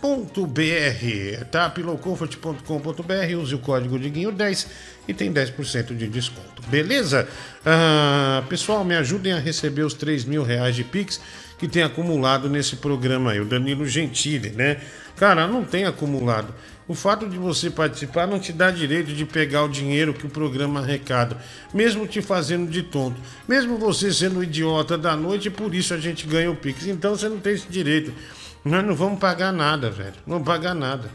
[0.00, 1.68] pilowcomfort.com.br, tá?
[1.68, 4.66] pilowcomfort.com.br, use o código Diguinho10
[5.08, 7.28] e tem 10% de desconto, beleza?
[7.66, 11.20] Ah, pessoal, me ajudem a receber os 3 mil reais de Pix
[11.58, 14.80] que tem acumulado nesse programa aí, o Danilo Gentili, né?
[15.16, 16.54] Cara, não tem acumulado.
[16.86, 20.30] O fato de você participar não te dá direito de pegar o dinheiro que o
[20.30, 21.36] programa arrecada,
[21.74, 26.26] mesmo te fazendo de tonto, mesmo você sendo idiota da noite, por isso a gente
[26.26, 26.86] ganha o Pix.
[26.86, 28.14] Então você não tem esse direito.
[28.64, 30.14] Nós não vamos pagar nada, velho.
[30.26, 31.08] Não pagar nada.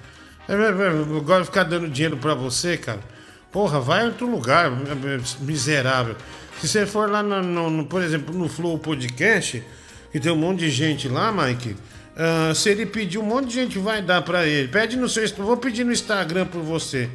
[0.48, 3.00] É, é, é, Agora ficar dando dinheiro pra você, cara.
[3.52, 4.72] Porra, vai outro lugar,
[5.42, 6.16] miserável.
[6.60, 9.64] Se você for lá, no, no- no- por exemplo, no Flow Podcast,
[10.12, 11.76] que tem um monte de gente lá, Mike.
[12.16, 14.68] ah, se ele pedir, um monte de gente vai dar pra ele.
[14.68, 15.28] Pede no seu.
[15.38, 17.10] Vou pedir no Instagram por você.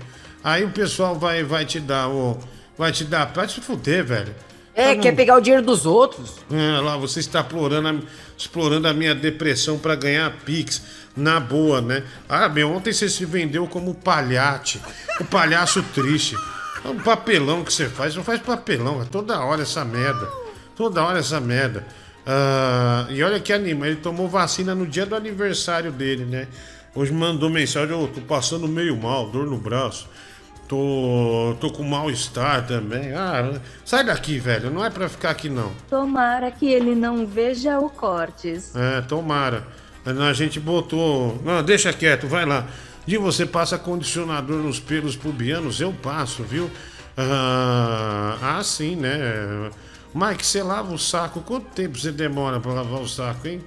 [0.45, 2.39] Aí o pessoal vai, vai te dar, ô,
[2.77, 3.33] vai te dar.
[3.33, 4.35] Pode se fuder, velho.
[4.79, 6.37] É, Eu não- quer pegar o dinheiro dos outros.
[6.53, 7.95] é, lá, você está explorando a,
[8.37, 10.83] explorando a minha depressão para ganhar Pix.
[11.17, 12.05] Na boa, né?
[12.29, 14.81] Ah, meu, ontem você se vendeu como palhate.
[15.19, 16.37] O palhaço triste.
[16.85, 18.15] É um papelão que você faz.
[18.15, 19.03] Não faz papelão.
[19.03, 20.29] É toda hora essa merda.
[20.77, 21.85] Toda hora essa merda.
[22.25, 23.89] Ah, e olha que anima.
[23.89, 26.47] Ele tomou vacina no dia do aniversário dele, né?
[26.95, 30.07] Hoje mandou mensagem: Ô, tô passando meio mal, dor no braço.
[30.69, 33.15] Tô, tô com mal-estar também.
[33.15, 34.71] Ah, sai daqui, velho.
[34.71, 35.73] Não é pra ficar aqui, não.
[35.89, 38.77] Tomara que ele não veja o cortes.
[38.77, 39.67] É, tomara.
[40.05, 41.41] A gente botou.
[41.43, 42.67] Não, deixa quieto, vai lá.
[43.07, 46.71] De você passa condicionador nos pelos pubianos, eu passo, viu?
[47.17, 49.71] Ah, ah, sim, né?
[50.15, 51.41] Mike, você lava o saco.
[51.41, 53.63] Quanto tempo você demora pra lavar o saco, hein?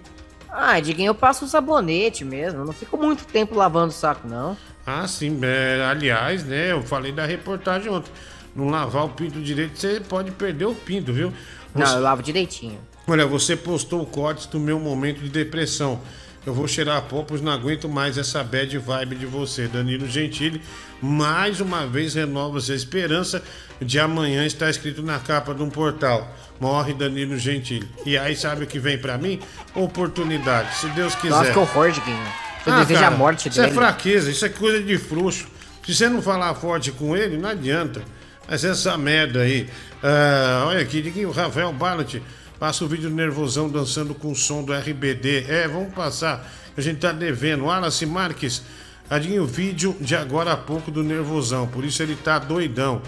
[0.49, 2.61] Ah, Diguinho, eu passo o sabonete mesmo.
[2.61, 4.55] Eu não fico muito tempo lavando o saco, não.
[4.85, 5.39] Ah, sim.
[5.43, 6.71] é, aliás, né?
[6.71, 8.11] Eu falei da reportagem ontem.
[8.55, 11.31] Não lavar o pinto direito, você pode perder o pinto, viu?
[11.73, 12.79] Não, Você- eu lavo direitinho.
[13.07, 15.99] Olha, você postou cortes do meu momento de depressão.
[16.45, 20.07] Eu vou cheirar a pó, pois não aguento mais essa bad vibe de você, Danilo
[20.07, 20.61] Gentili.
[21.01, 23.43] Mais uma vez renova-se a esperança
[23.79, 26.35] de amanhã estar escrito na capa de um portal.
[26.59, 27.87] Morre Danilo Gentili.
[28.05, 29.39] E aí, sabe o que vem pra mim?
[29.75, 31.29] Oportunidade, se Deus quiser.
[31.35, 32.27] Nossa, que horror, Diguinho.
[32.63, 33.71] Você deseja cara, a morte Isso dele.
[33.71, 35.47] é fraqueza, isso é coisa de frouxo.
[35.85, 38.03] Se você não falar forte com ele, não adianta.
[38.47, 39.67] Mas essa merda aí.
[40.03, 42.15] Ah, olha aqui, Diguinho, o Rafael Ballant
[42.59, 45.45] passa o vídeo do nervosão dançando com o som do RBD.
[45.47, 46.47] É, vamos passar.
[46.77, 47.65] A gente tá devendo.
[47.65, 48.61] Wallace Marques,
[49.09, 53.01] adivinha o vídeo de agora há pouco do Nervosão, por isso ele tá doidão.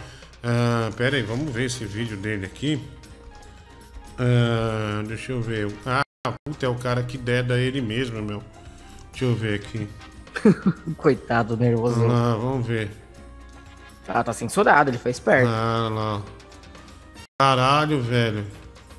[0.44, 2.82] Ah, pera aí, vamos ver esse vídeo dele aqui.
[4.18, 5.72] Ah, deixa eu ver.
[5.86, 6.02] Ah,
[6.46, 8.44] puta, é o cara que deda ele mesmo, meu.
[9.14, 9.88] Deixa eu ver aqui.
[10.98, 12.04] Coitado do nervoso.
[12.06, 12.92] Ah, vamos ver.
[14.08, 15.48] Ah, tá censurado, ele foi esperto.
[15.48, 16.22] Ah, lá.
[17.40, 18.46] Caralho, velho.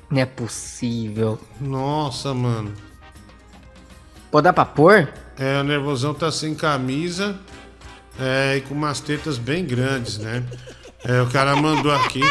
[0.09, 1.37] Não é possível.
[1.59, 2.73] Nossa, mano.
[4.31, 5.09] Pô, dá pra pôr?
[5.37, 7.37] É, o nervosão tá sem camisa
[8.17, 10.43] é, e com umas tetas bem grandes, né?
[11.03, 12.21] É, o cara mandou aqui.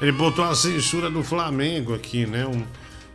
[0.00, 2.44] Ele botou a censura do Flamengo aqui, né?
[2.44, 2.64] Um,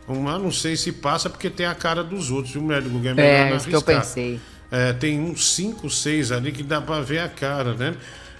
[0.08, 2.90] um, eu não sei se passa porque tem a cara dos outros, viu, mulher do
[2.90, 3.10] Google?
[3.10, 4.00] É, melhor É, não isso que eu arriscar.
[4.02, 4.40] pensei.
[4.70, 7.94] É, tem uns 5, 6 ali que dá pra ver a cara, né?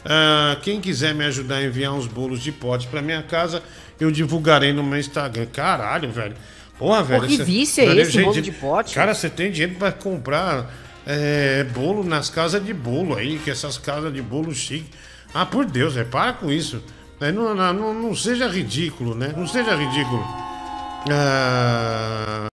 [0.05, 3.62] Ah, quem quiser me ajudar a enviar uns bolos de pote pra minha casa,
[3.99, 5.47] eu divulgarei no meu Instagram.
[5.47, 6.35] Caralho, velho.
[6.78, 7.27] Porra, velho.
[7.27, 8.95] que cê- vício é esse, bolo de pote?
[8.95, 10.70] Cara, você tem dinheiro pra comprar
[11.07, 14.91] é, bolo nas casas de bolo aí, que essas casas de bolo chique.
[15.32, 16.82] Ah, por Deus, é, para com isso.
[17.20, 19.32] É, não, não, não seja ridículo, né?
[19.36, 20.23] Não seja ridículo.
[21.11, 22.47] Ah,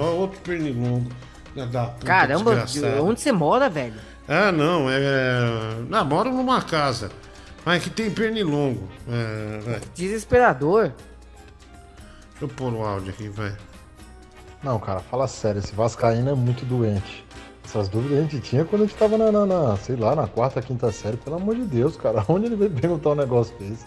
[0.00, 1.10] ó, outro pernilongo.
[1.70, 3.04] Da puta, Caramba, desgraçado.
[3.06, 3.94] onde você mora, velho?
[4.28, 5.76] Ah, não, é.
[5.88, 7.10] Não, moro numa casa.
[7.64, 8.88] Mas que tem pernilongo.
[9.08, 9.78] É.
[9.94, 10.92] Desesperador.
[12.30, 13.54] Deixa eu pôr o áudio aqui, vai.
[14.62, 17.24] Não, cara, fala sério, esse Vascaíno é muito doente.
[17.64, 20.26] Essas dúvidas a gente tinha quando a gente tava na, na- na, sei lá, na
[20.26, 22.24] quarta, quinta série, pelo amor de Deus, cara.
[22.28, 23.84] Onde ele veio perguntar um negócio desse?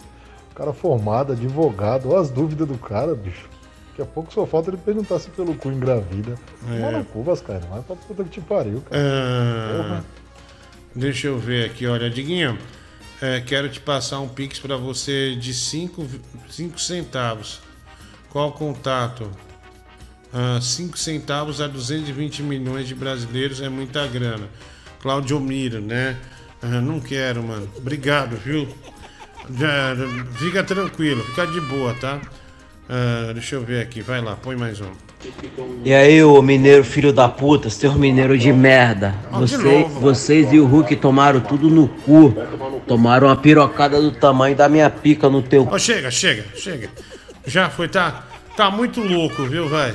[0.50, 3.48] O cara formado, advogado, olha as dúvidas do cara, bicho.
[3.98, 6.38] Daqui a pouco só falta ele perguntar se pelo cu engravida.
[6.70, 6.78] É.
[6.78, 9.02] Mano, cu, Vascaíno, vai pra puta que te pariu, cara.
[9.02, 10.02] Ah,
[10.94, 12.56] deixa eu ver aqui, olha, Diguinho.
[13.20, 16.06] é, quero te passar um pix pra você de 5
[16.78, 17.60] centavos.
[18.30, 19.28] Qual o contato?
[20.62, 24.46] 5 centavos a 220 milhões de brasileiros é muita grana.
[25.00, 26.16] Claudio Miro, né?
[26.62, 27.68] Ah, não quero, mano.
[27.76, 28.68] Obrigado, viu?
[29.58, 29.96] Já,
[30.36, 32.20] fica tranquilo, fica de boa, tá?
[32.88, 34.90] Ah, deixa eu ver aqui, vai lá, põe mais um.
[35.84, 39.14] E aí, ô mineiro filho da puta, seus mineiros de merda.
[39.30, 42.34] De Você, vocês e o Hulk tomaram tudo no cu.
[42.86, 46.88] Tomaram uma pirocada do tamanho da minha pica no teu Ó, chega, chega, chega.
[47.46, 48.26] Já foi, tá?
[48.56, 49.94] Tá muito louco, viu, vai?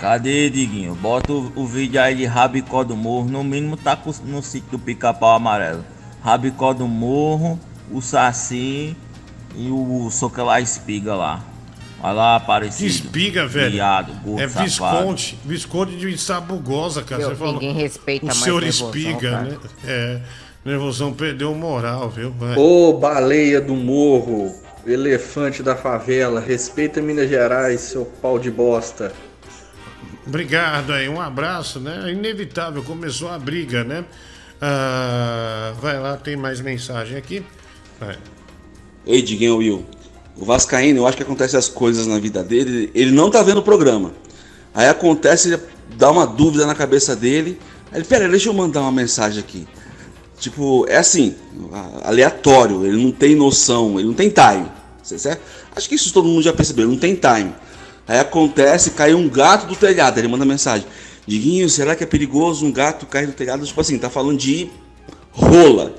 [0.00, 0.94] Cadê, Diguinho?
[0.94, 3.28] Bota o, o vídeo aí de Rabicó do Morro.
[3.30, 5.84] No mínimo tá com- no sítio do Pica-Pau Amarelo.
[6.22, 7.58] Rabicó do Morro,
[7.90, 8.96] o Saci
[9.54, 11.40] e o Soquelá Espiga lá.
[12.06, 12.86] Olha lá, aparecido.
[12.88, 13.72] Espiga, velho.
[13.72, 14.64] Viado, gordo, é safado.
[14.64, 17.20] Visconde, Visconde de Sabugosa, cara.
[17.22, 17.54] Meu, Você falou.
[17.54, 19.42] ninguém respeita o mais senhor Nervosão, Espiga, cara.
[19.42, 19.58] né?
[19.84, 20.20] É.
[20.64, 22.32] Nervosão perdeu moral, viu?
[22.56, 24.54] Ô baleia do morro,
[24.86, 29.12] elefante da favela, respeita Minas Gerais, seu pau de bosta.
[30.24, 32.12] Obrigado aí, um abraço, né?
[32.12, 34.04] Inevitável, começou a briga, né?
[34.60, 37.44] Ah, vai lá, tem mais mensagem aqui.
[37.98, 38.16] Vai.
[39.06, 39.86] Ei, Diguinho Will.
[40.38, 43.58] O Vascaíno, eu acho que acontece as coisas na vida dele, ele não tá vendo
[43.58, 44.12] o programa.
[44.74, 45.58] Aí acontece,
[45.96, 47.58] dá uma dúvida na cabeça dele.
[47.90, 49.66] Aí ele, pera, deixa eu mandar uma mensagem aqui.
[50.38, 51.34] Tipo, é assim,
[52.04, 54.68] aleatório, ele não tem noção, ele não tem time.
[55.02, 55.40] certo?
[55.74, 57.54] Acho que isso todo mundo já percebeu, não tem time.
[58.06, 60.86] Aí acontece, cai um gato do telhado, ele manda mensagem.
[61.26, 63.64] Diguinho, será que é perigoso um gato cair do telhado?
[63.64, 64.70] Tipo assim, tá falando de
[65.32, 65.94] rola.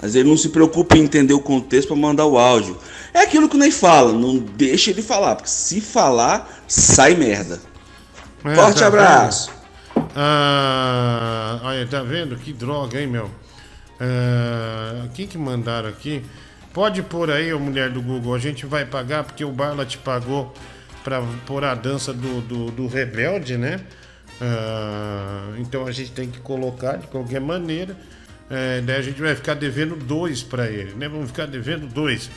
[0.00, 2.78] Mas ele não se preocupa em entender o contexto para mandar o áudio.
[3.12, 7.60] É aquilo que o Ney fala, não deixa ele falar, porque se falar, sai merda.
[8.44, 9.50] É, Forte tá abraço.
[9.50, 9.58] vendo?
[10.14, 12.36] Ah, olha, tá vendo?
[12.36, 13.30] Que droga, hein, meu?
[14.00, 16.22] Ah, quem que mandaram aqui?
[16.72, 18.34] Pode pôr aí, ô mulher do Google.
[18.34, 20.52] A gente vai pagar porque o Barla te pagou
[21.02, 23.80] pra pôr a dança do, do, do Rebelde, né?
[24.40, 27.96] Ah, então a gente tem que colocar de qualquer maneira.
[28.50, 31.08] É, daí a gente vai ficar devendo dois pra ele, né?
[31.08, 32.30] Vamos ficar devendo dois.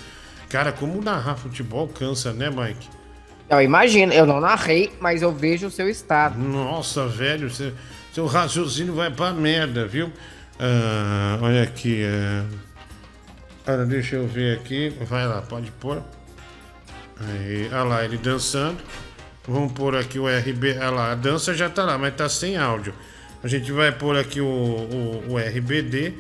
[0.49, 2.89] Cara, como narrar futebol cansa, né, Mike?
[3.49, 6.38] Eu imagino, eu não narrei, mas eu vejo o seu estado.
[6.38, 7.73] Nossa, velho, seu,
[8.13, 10.11] seu raciocínio vai pra merda, viu?
[10.59, 12.03] Ah, olha aqui.
[12.03, 12.43] É...
[13.67, 14.93] Olha, deixa eu ver aqui.
[15.01, 16.01] Vai lá, pode pôr.
[17.19, 18.77] Aí, olha lá, ele dançando.
[19.47, 20.77] Vamos pôr aqui o RB.
[20.77, 22.93] Olha lá, a dança já tá lá, mas tá sem áudio.
[23.43, 26.13] A gente vai pôr aqui o, o, o RBD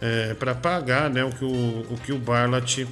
[0.00, 1.24] é, para pagar, né?
[1.24, 2.86] O que o, o que o Barlat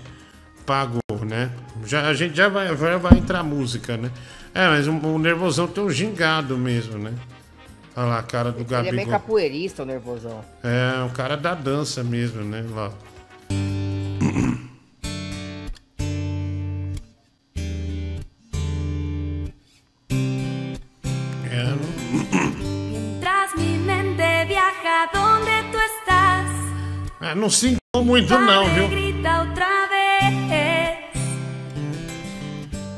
[0.67, 1.51] pagou, né?
[1.85, 4.11] Já, a gente já vai, vai, vai entrar música, né?
[4.55, 7.13] É, mas o, o nervosão tem um gingado mesmo, né?
[7.97, 10.45] Olha lá a cara do Ele é bem capoeirista, o nervosão.
[10.63, 12.65] É, o cara da dança mesmo, né?
[12.71, 12.93] Lá.
[27.31, 28.89] É, não se muito não, viu?
[28.89, 30.35] grita otra vez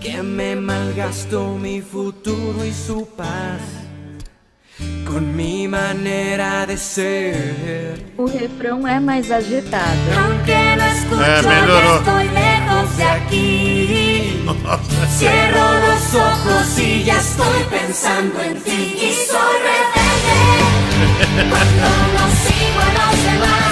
[0.00, 3.60] que me malgastó mi futuro y su paz
[5.04, 7.98] con mi manera de ser.
[8.16, 10.00] O refrão é mais agitado.
[10.24, 12.02] Aunque no escucho, É, melhorou.
[15.18, 18.96] Cierro los ojos y ya estoy pensando en ti.
[18.96, 20.40] Y soy rebelde
[21.50, 23.71] cuando no sigo a los demás.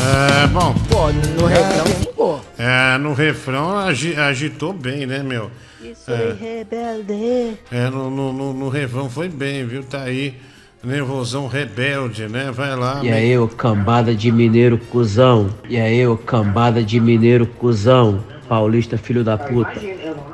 [0.00, 0.74] É, bom.
[0.88, 1.08] Pô,
[1.40, 2.40] no refrão ficou.
[2.58, 5.50] É, no refrão agi- agitou bem, né, meu?
[5.82, 6.34] Isso É.
[6.38, 7.58] rebelde.
[7.70, 9.82] É, no, no, no, no refrão foi bem, viu?
[9.82, 10.34] Tá aí,
[10.82, 12.50] nervosão rebelde, né?
[12.52, 13.00] Vai lá.
[13.02, 15.50] E aí, ô cambada de mineiro cuzão.
[15.68, 18.22] E aí, ô cambada de mineiro cuzão.
[18.48, 19.72] Paulista, filho da puta.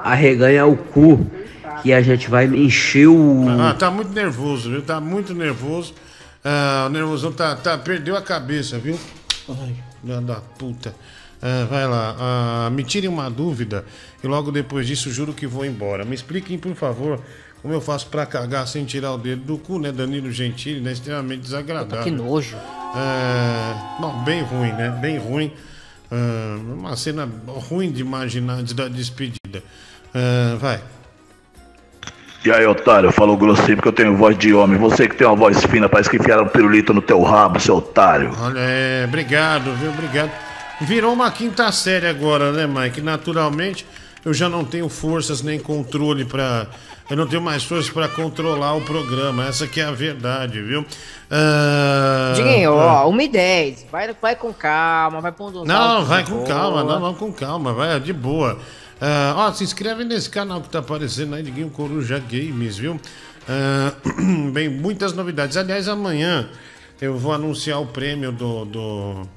[0.03, 1.27] Arreganha o cu.
[1.82, 3.45] Que a gente vai encher o.
[3.61, 4.81] Ah, tá muito nervoso, viu?
[4.82, 5.93] Tá muito nervoso.
[6.45, 8.99] Ah, o nervosão tá, tá, perdeu a cabeça, viu?
[9.48, 10.94] Ai, filha da puta.
[11.42, 13.84] Ah, vai lá, ah, me tirem uma dúvida
[14.22, 16.04] e logo depois disso juro que vou embora.
[16.04, 17.20] Me expliquem, por favor,
[17.60, 19.92] como eu faço pra cagar sem tirar o dedo do cu, né?
[19.92, 20.92] Danilo Gentili, né?
[20.92, 22.04] Extremamente desagradável.
[22.04, 22.56] Que nojo.
[22.56, 24.90] É, bom, bem ruim, né?
[25.02, 25.52] Bem ruim.
[26.10, 27.28] Ah, uma cena
[27.68, 29.62] ruim de imaginar antes da despedida.
[30.14, 30.82] Ah, vai.
[32.44, 34.78] E aí, otário, falou grossinho porque eu tenho voz de homem.
[34.78, 37.76] Você que tem uma voz fina, parece que enfiaram um pirulito no teu rabo, seu
[37.76, 38.30] otário.
[38.38, 39.88] Olha, é, obrigado, viu?
[39.90, 40.30] Obrigado.
[40.82, 43.00] Virou uma quinta série agora, né, Mike?
[43.00, 43.86] Naturalmente,
[44.22, 46.66] eu já não tenho forças nem controle pra.
[47.08, 49.46] Eu não tenho mais forças pra controlar o programa.
[49.46, 50.84] Essa que é a verdade, viu?
[51.30, 53.06] Ah, Diguinho, ah.
[53.06, 53.86] ó, 1 e 10.
[53.90, 56.46] Vai, vai com calma, vai pondo uns Não, vai de com boa.
[56.48, 58.58] calma, não, vamos com calma, vai de boa.
[59.00, 63.00] Ah, ó, se inscreve nesse canal que tá aparecendo aí, Diguinho Coruja Games, viu?
[63.48, 63.92] Ah,
[64.52, 65.56] bem, muitas novidades.
[65.56, 66.48] Aliás, amanhã
[67.00, 68.64] eu vou anunciar o prêmio do.
[68.64, 69.28] do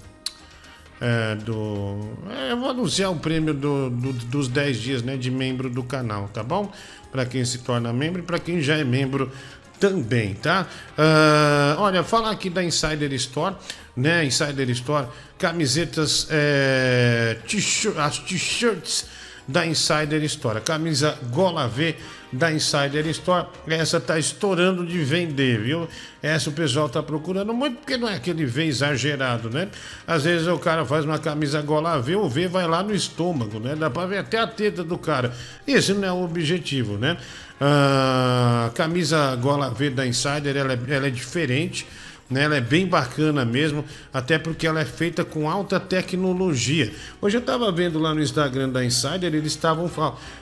[1.01, 1.99] é, do.
[2.29, 5.83] é, eu vou anunciar o prêmio do, do- dos 10 dias né, de membro do
[5.83, 6.71] canal, tá bom?
[7.11, 9.31] Para quem se torna membro e para quem já é membro
[9.79, 10.65] também, tá?
[10.97, 13.55] Ah, olha, falar aqui da Insider Store,
[13.95, 14.25] né?
[14.25, 15.07] Insider Store,
[15.37, 19.05] camisetas, é, t-shirt- as t-shirts
[19.47, 20.57] da Insider Store.
[20.57, 21.95] A camisa Gola V
[22.31, 23.47] da Insider Store.
[23.67, 25.87] Essa tá estourando de vender, viu?
[26.21, 29.69] Essa o pessoal tá procurando muito, porque não é aquele V exagerado, né?
[30.05, 33.59] Às vezes o cara faz uma camisa Gola V, o V vai lá no estômago,
[33.59, 33.75] né?
[33.75, 35.33] Dá pra ver até a teta do cara.
[35.65, 37.17] Esse não é o objetivo, né?
[37.59, 41.87] A camisa Gola V da Insider, ela é, ela é diferente
[42.29, 42.43] né?
[42.43, 43.83] Ela é bem bacana mesmo,
[44.13, 46.91] até porque ela é feita com alta tecnologia.
[47.21, 49.89] Hoje eu estava vendo lá no Instagram da Insider, eles estavam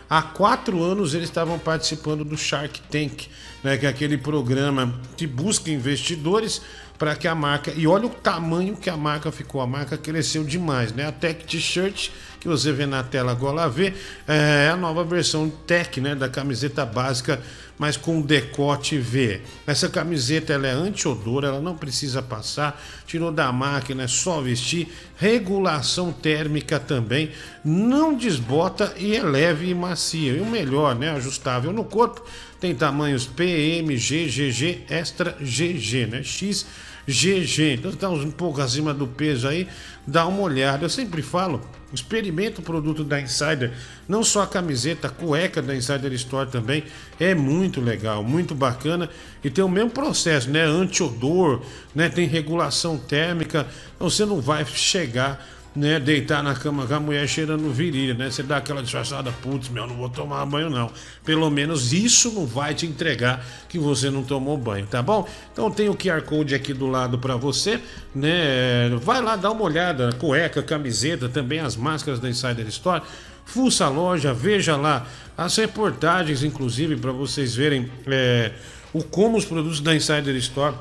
[0.10, 3.28] há quatro anos eles estavam participando do Shark Tank,
[3.64, 3.78] né?
[3.78, 6.62] Que é aquele programa que busca investidores
[6.98, 7.72] para que a marca.
[7.76, 9.62] E olha o tamanho que a marca ficou.
[9.62, 11.08] A marca cresceu demais, né?
[11.08, 12.10] A Tech T-shirt
[12.46, 13.92] que você vê na tela agora vê
[14.28, 16.14] é a nova versão Tech, né?
[16.14, 17.42] Da camiseta básica,
[17.78, 19.42] mas com decote V.
[19.68, 24.88] Essa camiseta ela é anti-odor, ela não precisa passar, tirou da máquina, é só vestir.
[25.18, 27.32] Regulação térmica também,
[27.64, 30.34] não desbota e é leve e macia.
[30.34, 31.12] E o melhor, né?
[31.12, 32.26] Ajustável no corpo.
[32.60, 36.24] Tem tamanhos PM, G, GG, Extra GG, né?
[36.24, 36.66] X,
[37.08, 37.76] GG.
[37.76, 39.68] Então tá um pouco acima do peso aí,
[40.06, 40.86] dá uma olhada.
[40.86, 41.62] Eu sempre falo,
[41.94, 43.72] experimenta o produto da Insider,
[44.08, 46.84] não só a camiseta, a cueca da Insider Store também
[47.20, 49.10] é muito legal, muito bacana
[49.44, 50.64] e tem o mesmo processo, né?
[50.64, 51.62] Anti-odor,
[51.94, 52.10] né?
[52.10, 55.46] Tem regulação térmica, então você não vai chegar
[55.76, 58.32] né, deitar na cama com a mulher cheirando virilha, né?
[58.32, 60.90] Você dá aquela disfarçada, putz, meu, não vou tomar banho não.
[61.26, 65.28] Pelo menos isso não vai te entregar que você não tomou banho, tá bom?
[65.52, 67.82] Então tem o QR Code aqui do lado para você,
[68.14, 68.90] né?
[69.02, 73.02] Vai lá dar uma olhada, cueca, camiseta, também as máscaras da Insider Store.
[73.44, 75.06] Fuça a loja, veja lá
[75.38, 78.52] as reportagens, inclusive, para vocês verem é,
[78.94, 80.76] o como os produtos da Insider Store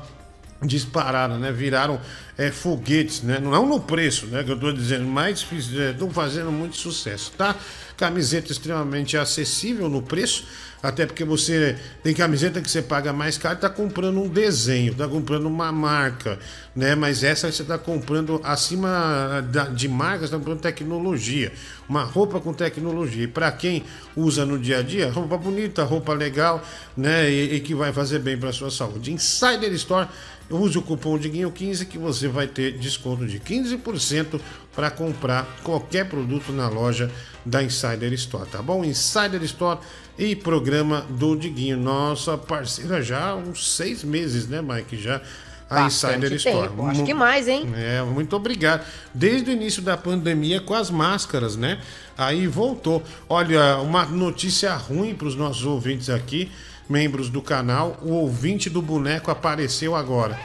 [0.63, 1.51] dispararam, né?
[1.51, 1.99] Viraram
[2.37, 3.39] é, foguetes, né?
[3.39, 4.43] Não no preço, né?
[4.43, 7.55] Que eu tô dizendo, mas estão fazendo muito sucesso, tá?
[7.95, 10.45] Camiseta extremamente acessível no preço,
[10.83, 15.07] até porque você tem camiseta que você paga mais caro, tá comprando um desenho, tá
[15.07, 16.37] comprando uma marca,
[16.75, 16.93] né?
[16.93, 19.41] Mas essa você tá comprando acima
[19.73, 21.53] de marcas, tá comprando tecnologia,
[21.87, 23.23] uma roupa com tecnologia.
[23.23, 26.61] E para quem usa no dia a dia, roupa bonita, roupa legal,
[26.97, 27.31] né?
[27.31, 29.13] E, e que vai fazer bem para sua saúde.
[29.13, 30.09] Insider Store
[30.49, 34.39] Use o cupom DIGUINHO15 que você vai ter desconto de 15%
[34.75, 37.09] para comprar qualquer produto na loja
[37.45, 38.83] da Insider Store, tá bom?
[38.83, 39.79] Insider Store
[40.17, 41.77] e programa do Diguinho.
[41.77, 44.97] Nossa parceira já há uns seis meses, né, Mike?
[44.97, 45.21] Já
[45.69, 46.69] a Bastante Insider Store.
[46.69, 47.71] tempo, acho que mais, hein?
[47.75, 48.85] é, muito obrigado.
[49.13, 51.79] Desde o início da pandemia com as máscaras, né?
[52.17, 53.03] Aí voltou.
[53.27, 56.51] Olha, uma notícia ruim para os nossos ouvintes aqui,
[56.87, 57.97] membros do canal.
[58.01, 60.39] O ouvinte do boneco apareceu agora.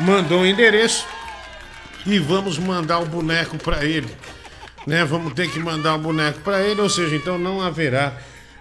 [0.00, 1.06] Mandou o endereço
[2.06, 4.08] e vamos mandar o boneco para ele.
[4.86, 5.04] Né?
[5.04, 8.12] Vamos ter que mandar o boneco para ele, ou seja, então não haverá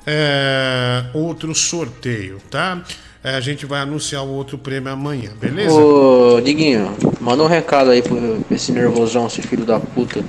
[0.06, 2.82] é, outro sorteio, tá?
[3.24, 5.74] É, a gente vai anunciar o outro prêmio amanhã, beleza?
[5.74, 10.24] Ô, Diguinho, manda um recado aí pro, pra esse nervosão, esse filho da puta.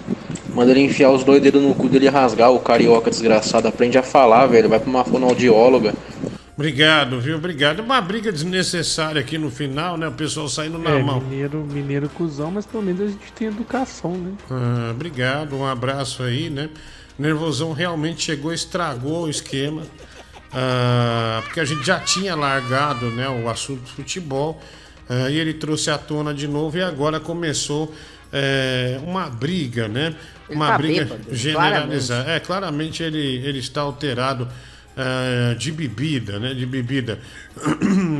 [0.54, 3.66] Manda ele enfiar os dois dedos no cu dele e rasgar o carioca desgraçado.
[3.66, 4.68] Aprende a falar, velho.
[4.68, 5.92] Vai pra uma fonoaudióloga.
[6.56, 7.36] Obrigado, viu?
[7.36, 7.80] Obrigado.
[7.80, 10.06] Uma briga desnecessária aqui no final, né?
[10.06, 11.20] O pessoal saindo na É, mão.
[11.20, 14.32] mineiro, mineiro cuzão, mas pelo menos a gente tem educação, né?
[14.48, 16.70] Ah, obrigado, um abraço aí, né?
[17.18, 19.82] Nervosão realmente chegou, estragou o esquema.
[20.52, 24.60] Ah, porque a gente já tinha largado né, o assunto do futebol.
[25.08, 27.92] ah, e ele trouxe à tona de novo e agora começou
[28.32, 30.14] é, uma briga, né?
[30.48, 32.30] Uma tá briga bêbado, generalizada.
[32.30, 34.46] É, claramente ele, ele está alterado
[34.96, 36.54] ah, de bebida, né?
[36.54, 37.18] De bebida.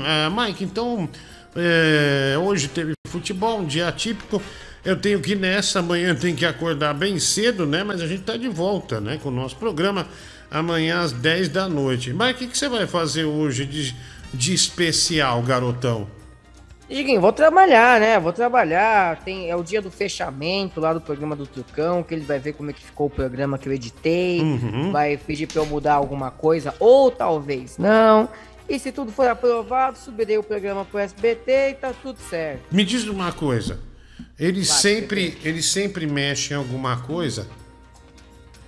[0.05, 1.09] Ah, Mike, então
[1.57, 4.43] é, hoje teve futebol, um dia atípico.
[4.85, 7.83] Eu tenho que ir nessa, amanhã eu tenho que acordar bem cedo, né?
[7.83, 9.19] Mas a gente tá de volta, né?
[9.23, 10.07] Com o nosso programa
[10.51, 12.13] amanhã às 10 da noite.
[12.13, 13.95] Mas o que, que você vai fazer hoje de,
[14.33, 16.07] de especial, garotão?
[16.89, 18.19] Diguinho, vou trabalhar, né?
[18.21, 19.21] Vou trabalhar.
[19.25, 22.53] Tem, é o dia do fechamento lá do programa do Trucão, que ele vai ver
[22.53, 24.41] como é que ficou o programa que eu editei.
[24.41, 24.93] Uhum.
[24.93, 28.29] Vai pedir pra eu mudar alguma coisa, ou talvez não.
[28.69, 32.63] E se tudo for aprovado, subirei o programa pro SBT e tá tudo certo.
[32.71, 33.79] Me diz uma coisa.
[34.39, 37.47] Ele sempre, ele sempre mexe em alguma coisa?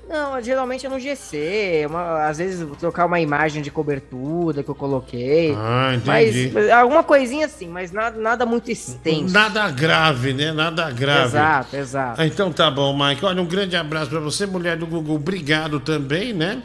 [0.09, 1.87] Não, geralmente é no GC.
[1.89, 5.53] uma- às vezes vou trocar uma imagem de cobertura que eu coloquei.
[5.59, 6.45] Ah, entendi.
[6.45, 9.35] Mas, mas alguma coisinha assim, mas nada, nada muito extenso.
[9.35, 10.53] Nada grave, né?
[10.53, 11.27] Nada grave.
[11.27, 12.21] Exato, exato.
[12.21, 13.25] Ah, Então tá bom, Mike.
[13.25, 15.17] Olha, um grande abraço pra você, mulher do Google.
[15.17, 16.63] Obrigado também, né?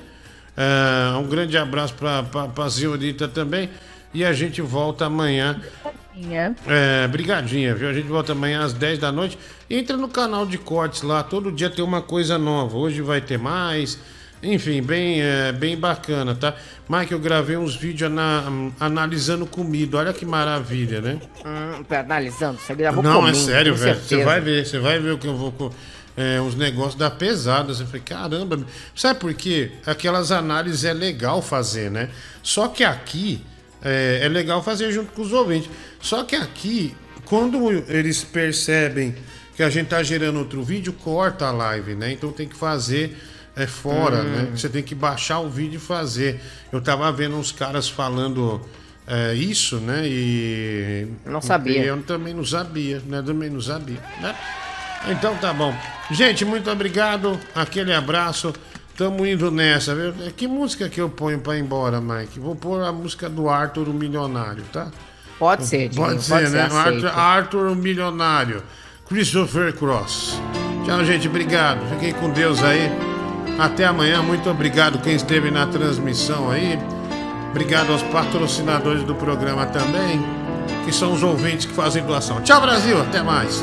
[0.55, 3.69] Ah, um grande abraço pra, pra senhorita também.
[4.13, 5.59] E a gente volta amanhã.
[6.67, 7.89] É, brigadinha, viu?
[7.89, 9.37] A gente volta amanhã às 10 da noite.
[9.69, 12.77] Entra no canal de cortes lá, todo dia tem uma coisa nova.
[12.77, 13.97] Hoje vai ter mais.
[14.43, 16.55] Enfim, bem, é, bem bacana, tá?
[16.89, 19.97] Mike, eu gravei uns vídeos ana- analisando comida.
[19.97, 21.19] Olha que maravilha, né?
[21.45, 23.99] Hum, tá analisando, você gravou Não, é sério, velho.
[23.99, 25.71] Você vai ver, você vai ver o que eu vou.
[26.17, 27.73] é, uns negócios da pesada.
[27.73, 28.59] Você fala, caramba.
[28.95, 29.71] Sabe por quê?
[29.85, 32.09] Aquelas análises é legal fazer, né?
[32.43, 33.41] Só que aqui
[33.83, 35.69] é, é legal fazer junto com os ouvintes.
[35.99, 36.95] Só que aqui,
[37.25, 39.15] quando eles percebem
[39.55, 42.11] que a gente tá gerando outro vídeo, corta a live, né?
[42.11, 43.17] Então tem que fazer
[43.55, 44.23] é, fora, Hum.
[44.23, 44.47] né?
[44.55, 46.39] Você tem que baixar o vídeo e fazer.
[46.71, 48.61] Eu tava vendo uns caras falando
[49.07, 50.03] é, isso, né?
[50.05, 51.07] E.
[51.25, 51.83] Não sabia.
[51.83, 53.21] e eu também não sabia, né?
[53.21, 54.35] Também não sabia, né?
[55.07, 55.75] Então tá bom.
[56.11, 57.39] Gente, muito obrigado.
[57.55, 58.53] Aquele abraço.
[58.97, 60.13] Tamo indo nessa, viu?
[60.35, 62.39] Que música que eu ponho pra ir embora, Mike?
[62.39, 64.87] Vou pôr a música do Arthur, o Milionário, tá?
[65.39, 66.61] Pode ser, Diguinho, Pode ser, pode ser, né?
[66.65, 67.07] aceito.
[67.07, 68.63] Arthur, Arthur, o Milionário.
[69.07, 70.39] Christopher Cross.
[70.85, 71.27] Tchau, gente.
[71.27, 71.79] Obrigado.
[71.89, 72.91] Fiquem com Deus aí.
[73.57, 74.21] Até amanhã.
[74.21, 76.77] Muito obrigado quem esteve na transmissão aí.
[77.49, 80.23] Obrigado aos patrocinadores do programa também,
[80.85, 82.39] que são os ouvintes que fazem doação.
[82.41, 83.01] Tchau, Brasil.
[83.01, 83.61] Até mais.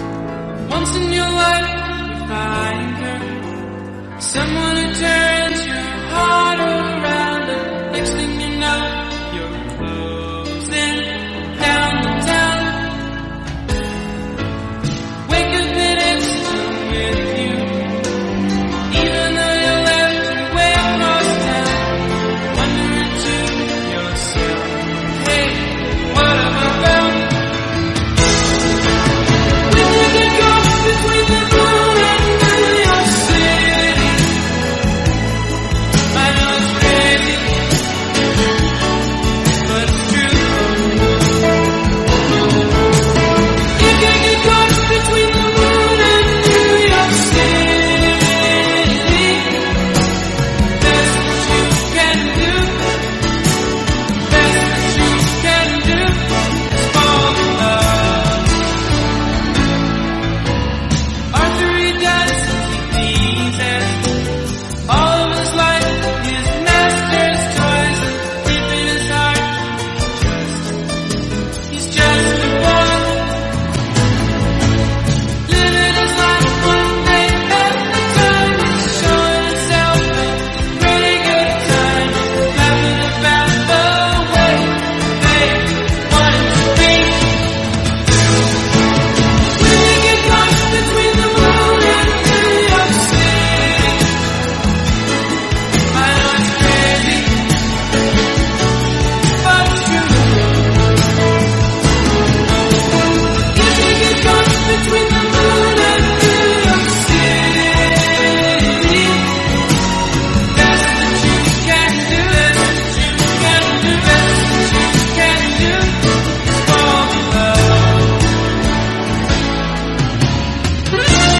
[4.20, 6.97] Someone who turns your heart around.